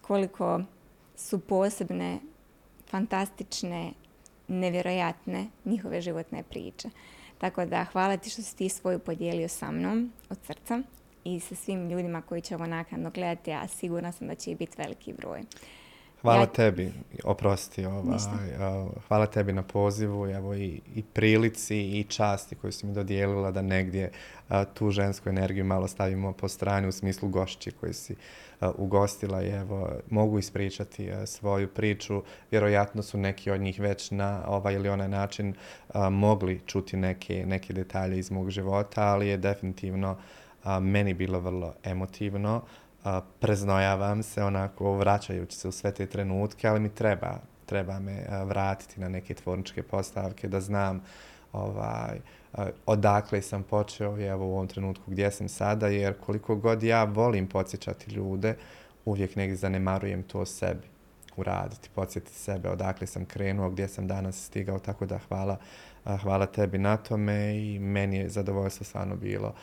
koliko 0.02 0.62
su 1.16 1.40
posebne, 1.40 2.20
fantastične, 2.90 3.92
nevjerojatne 4.48 5.48
njihove 5.66 6.02
životne 6.02 6.44
priče. 6.44 6.90
Tako 7.38 7.66
da 7.66 7.84
hvala 7.84 8.18
ti 8.18 8.30
što 8.30 8.42
si 8.42 8.56
ti 8.56 8.70
svoju 8.70 9.00
podijelio 9.00 9.48
sa 9.48 9.72
mnom 9.72 10.12
od 10.30 10.38
srca 10.48 10.82
i 11.24 11.40
sa 11.40 11.56
svim 11.56 11.90
ljudima 11.90 12.22
koji 12.22 12.42
će 12.42 12.56
ovo 12.56 12.66
naknadno 12.66 13.10
gledati, 13.10 13.52
a 13.54 13.68
sigurna 13.68 14.12
sam 14.12 14.28
da 14.28 14.36
će 14.36 14.56
biti 14.56 14.78
veliki 14.78 15.14
broj. 15.14 15.42
Hvala 16.22 16.46
tebi, 16.46 16.94
oprosti, 17.24 17.86
ovaj, 17.86 18.18
hvala 19.08 19.26
tebi 19.26 19.54
na 19.54 19.64
pozivu 19.64 20.28
evo, 20.28 20.56
i, 20.56 20.82
i 20.96 21.04
prilici 21.14 21.78
i 21.78 22.04
časti 22.04 22.56
koju 22.56 22.72
si 22.72 22.86
mi 22.86 22.94
dodijelila 22.94 23.52
da 23.52 23.62
negdje 23.62 24.12
tu 24.74 24.92
žensku 24.92 25.30
energiju 25.30 25.66
malo 25.66 25.88
stavimo 25.88 26.34
po 26.34 26.48
strani 26.48 26.88
u 26.88 26.92
smislu 26.92 27.30
gošći 27.30 27.72
koji 27.72 27.94
si 27.94 28.16
ugostila 28.78 29.44
i 29.44 29.50
evo, 29.50 29.90
mogu 30.10 30.40
ispričati 30.40 31.10
svoju 31.26 31.68
priču. 31.68 32.24
Vjerojatno 32.52 33.04
su 33.04 33.18
neki 33.18 33.52
od 33.52 33.62
njih 33.62 33.80
već 33.80 34.12
na 34.12 34.44
ovaj 34.48 34.74
ili 34.74 34.90
onaj 34.90 35.08
način 35.10 35.54
mogli 36.12 36.62
čuti 36.66 36.98
neke, 36.98 37.46
neke 37.46 37.74
detalje 37.74 38.20
iz 38.20 38.32
mog 38.32 38.50
života, 38.50 39.04
ali 39.04 39.28
je 39.28 39.38
definitivno 39.38 40.18
meni 40.82 41.14
bilo 41.14 41.40
vrlo 41.40 41.74
emotivno 41.84 42.62
preznojavam 43.40 44.24
se 44.24 44.44
onako 44.44 44.98
vraćajući 44.98 45.58
se 45.58 45.68
u 45.68 45.72
sve 45.72 45.92
te 45.92 46.06
trenutke, 46.06 46.68
ali 46.68 46.80
mi 46.80 46.90
treba, 46.90 47.40
treba 47.66 48.00
me 48.00 48.26
vratiti 48.46 49.00
na 49.00 49.10
neke 49.10 49.34
tvorničke 49.34 49.84
postavke 49.84 50.48
da 50.48 50.62
znam 50.62 51.02
ovaj, 51.54 52.20
odakle 52.86 53.42
sam 53.42 53.64
počeo 53.64 54.20
i 54.20 54.24
evo 54.24 54.46
u 54.46 54.54
ovom 54.54 54.68
trenutku 54.68 55.12
gdje 55.12 55.32
sam 55.32 55.50
sada, 55.50 55.88
jer 55.88 56.14
koliko 56.26 56.56
god 56.56 56.84
ja 56.84 57.04
volim 57.04 57.48
podsjećati 57.48 58.12
ljude, 58.12 58.56
uvijek 59.06 59.36
negdje 59.36 59.56
zanemarujem 59.56 60.24
to 60.24 60.46
sebi 60.46 60.88
uraditi, 61.38 61.90
podsjetiti 61.96 62.38
sebe 62.38 62.70
odakle 62.70 63.08
sam 63.08 63.26
krenuo, 63.26 63.70
gdje 63.70 63.88
sam 63.88 64.08
danas 64.08 64.46
stigao, 64.46 64.80
tako 64.80 65.06
da 65.06 65.18
hvala, 65.28 65.58
hvala 66.22 66.46
tebi 66.46 66.78
na 66.78 66.98
tome 66.98 67.58
i 67.58 67.80
meni 67.80 68.18
je 68.18 68.30
zadovoljstvo 68.30 68.86
stvarno 68.86 69.16
bilo 69.16 69.54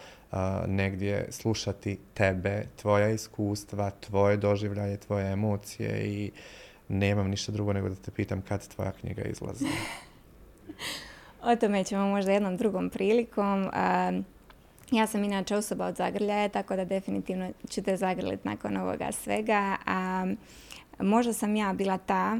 negdje 0.67 1.27
slušati 1.31 1.99
tebe, 2.15 2.67
tvoja 2.77 3.09
iskustva, 3.09 3.91
tvoje 3.91 4.37
doživljaje, 4.37 4.97
tvoje 4.97 5.33
emocije 5.33 6.05
i 6.07 6.31
nemam 6.89 7.31
ništa 7.31 7.53
drugo 7.53 7.73
nego 7.73 7.89
da 7.89 7.95
te 7.95 8.11
pitam 8.11 8.43
kad 8.43 8.69
tvoja 8.69 8.93
knjiga 8.93 9.23
izlazi. 9.23 9.67
o 11.53 11.57
tome 11.57 11.85
ćemo 11.85 12.09
možda 12.09 12.33
jednom 12.33 12.57
drugom 12.57 12.91
prilikom. 12.91 13.71
ja 14.91 15.07
sam 15.07 15.25
inače 15.25 15.57
osoba 15.57 15.87
od 15.87 15.97
zagrljaja, 15.97 16.49
tako 16.49 16.77
da 16.77 16.85
definitivno 16.85 17.51
ću 17.71 17.83
te 17.83 17.97
zagrliti 17.97 18.49
nakon 18.49 18.77
ovoga 18.77 19.13
svega. 19.13 19.77
A, 19.87 20.27
možda 20.99 21.33
sam 21.33 21.57
ja 21.57 21.73
bila 21.73 21.99
ta 21.99 22.39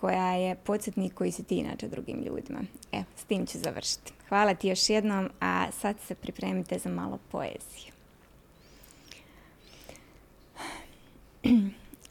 koja 0.00 0.34
je 0.34 0.54
podsjetnik 0.54 1.14
koji 1.14 1.32
si 1.32 1.44
ti 1.44 1.56
inače 1.56 1.88
drugim 1.88 2.22
ljudima. 2.22 2.60
Evo, 2.92 3.04
s 3.16 3.24
tim 3.24 3.46
ću 3.46 3.58
završiti. 3.58 4.12
Hvala 4.28 4.54
ti 4.54 4.68
još 4.68 4.90
jednom, 4.90 5.30
a 5.40 5.66
sad 5.72 5.96
se 6.00 6.14
pripremite 6.14 6.78
za 6.78 6.90
malo 6.90 7.18
poeziju. 7.30 7.92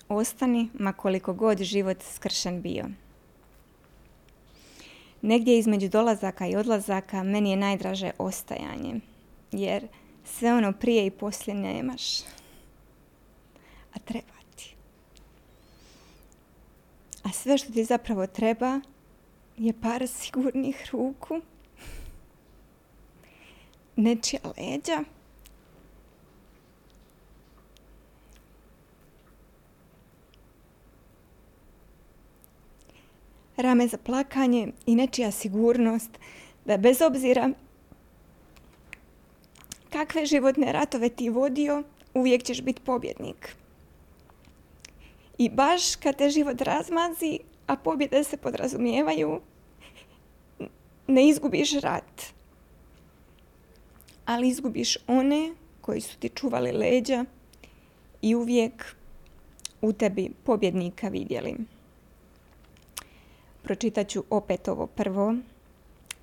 Ostani, 0.10 0.70
ma 0.74 0.94
koliko 0.94 1.34
god 1.34 1.62
život 1.62 1.98
skršen 2.14 2.62
bio. 2.62 2.86
Negdje 5.22 5.58
između 5.58 5.90
dolazaka 5.90 6.48
i 6.48 6.56
odlazaka 6.56 7.24
meni 7.24 7.50
je 7.50 7.58
najdraže 7.58 8.12
ostajanje, 8.18 9.00
jer 9.52 9.88
sve 10.26 10.54
ono 10.54 10.74
prije 10.74 11.06
i 11.06 11.12
poslije 11.12 11.56
nemaš. 11.56 12.20
A 13.94 14.00
treba 14.06 14.34
ti. 14.56 14.76
A 17.23 17.23
sve 17.34 17.58
što 17.58 17.74
ti 17.74 17.84
zapravo 17.84 18.28
treba 18.28 18.80
je 19.58 19.74
par 19.82 20.08
sigurnih 20.20 20.90
ruku 20.92 21.42
nečija 23.96 24.42
leđa. 24.58 25.04
Rame 33.58 33.88
za 33.88 33.98
plakanje 33.98 34.72
i 34.86 34.96
nečija 34.96 35.32
sigurnost 35.32 36.10
da 36.66 36.78
bez 36.78 37.02
obzira 37.02 37.50
kakve 39.90 40.26
životne 40.26 40.72
ratove 40.72 41.10
ti 41.10 41.30
vodio, 41.30 41.84
uvijek 42.14 42.44
ćeš 42.44 42.62
biti 42.62 42.82
pobjednik. 42.82 43.63
I 45.38 45.50
baš 45.50 45.96
kad 45.96 46.16
te 46.16 46.30
život 46.30 46.62
razmazi, 46.62 47.40
a 47.68 47.76
pobjede 47.76 48.24
se 48.24 48.38
podrazumijevaju, 48.38 49.42
ne 51.08 51.28
izgubiš 51.28 51.74
rat. 51.74 52.22
Ali 54.26 54.48
izgubiš 54.48 54.98
one 55.08 55.54
koji 55.82 56.02
su 56.02 56.18
ti 56.18 56.30
čuvali 56.30 56.72
leđa 56.72 57.26
i 58.22 58.36
uvijek 58.36 58.96
u 59.82 59.94
tebi 59.94 60.32
pobjednika 60.44 61.08
vidjeli. 61.08 61.56
Pročitat 63.64 64.08
ću 64.08 64.24
opet 64.30 64.68
ovo 64.68 64.88
prvo. 64.88 65.36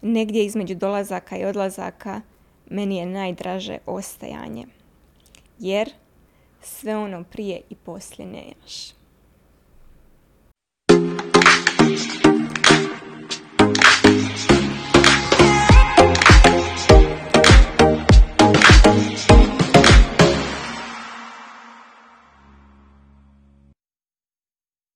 Negdje 0.02 0.44
između 0.44 0.74
dolazaka 0.74 1.36
i 1.36 1.44
odlazaka 1.44 2.20
meni 2.70 2.96
je 2.96 3.06
najdraže 3.06 3.78
ostajanje. 3.86 4.66
Jer 5.58 5.92
sve 6.62 6.96
ono 6.96 7.24
prije 7.24 7.60
i 7.70 7.74
poslije 7.74 8.26
nemaš. 8.26 8.99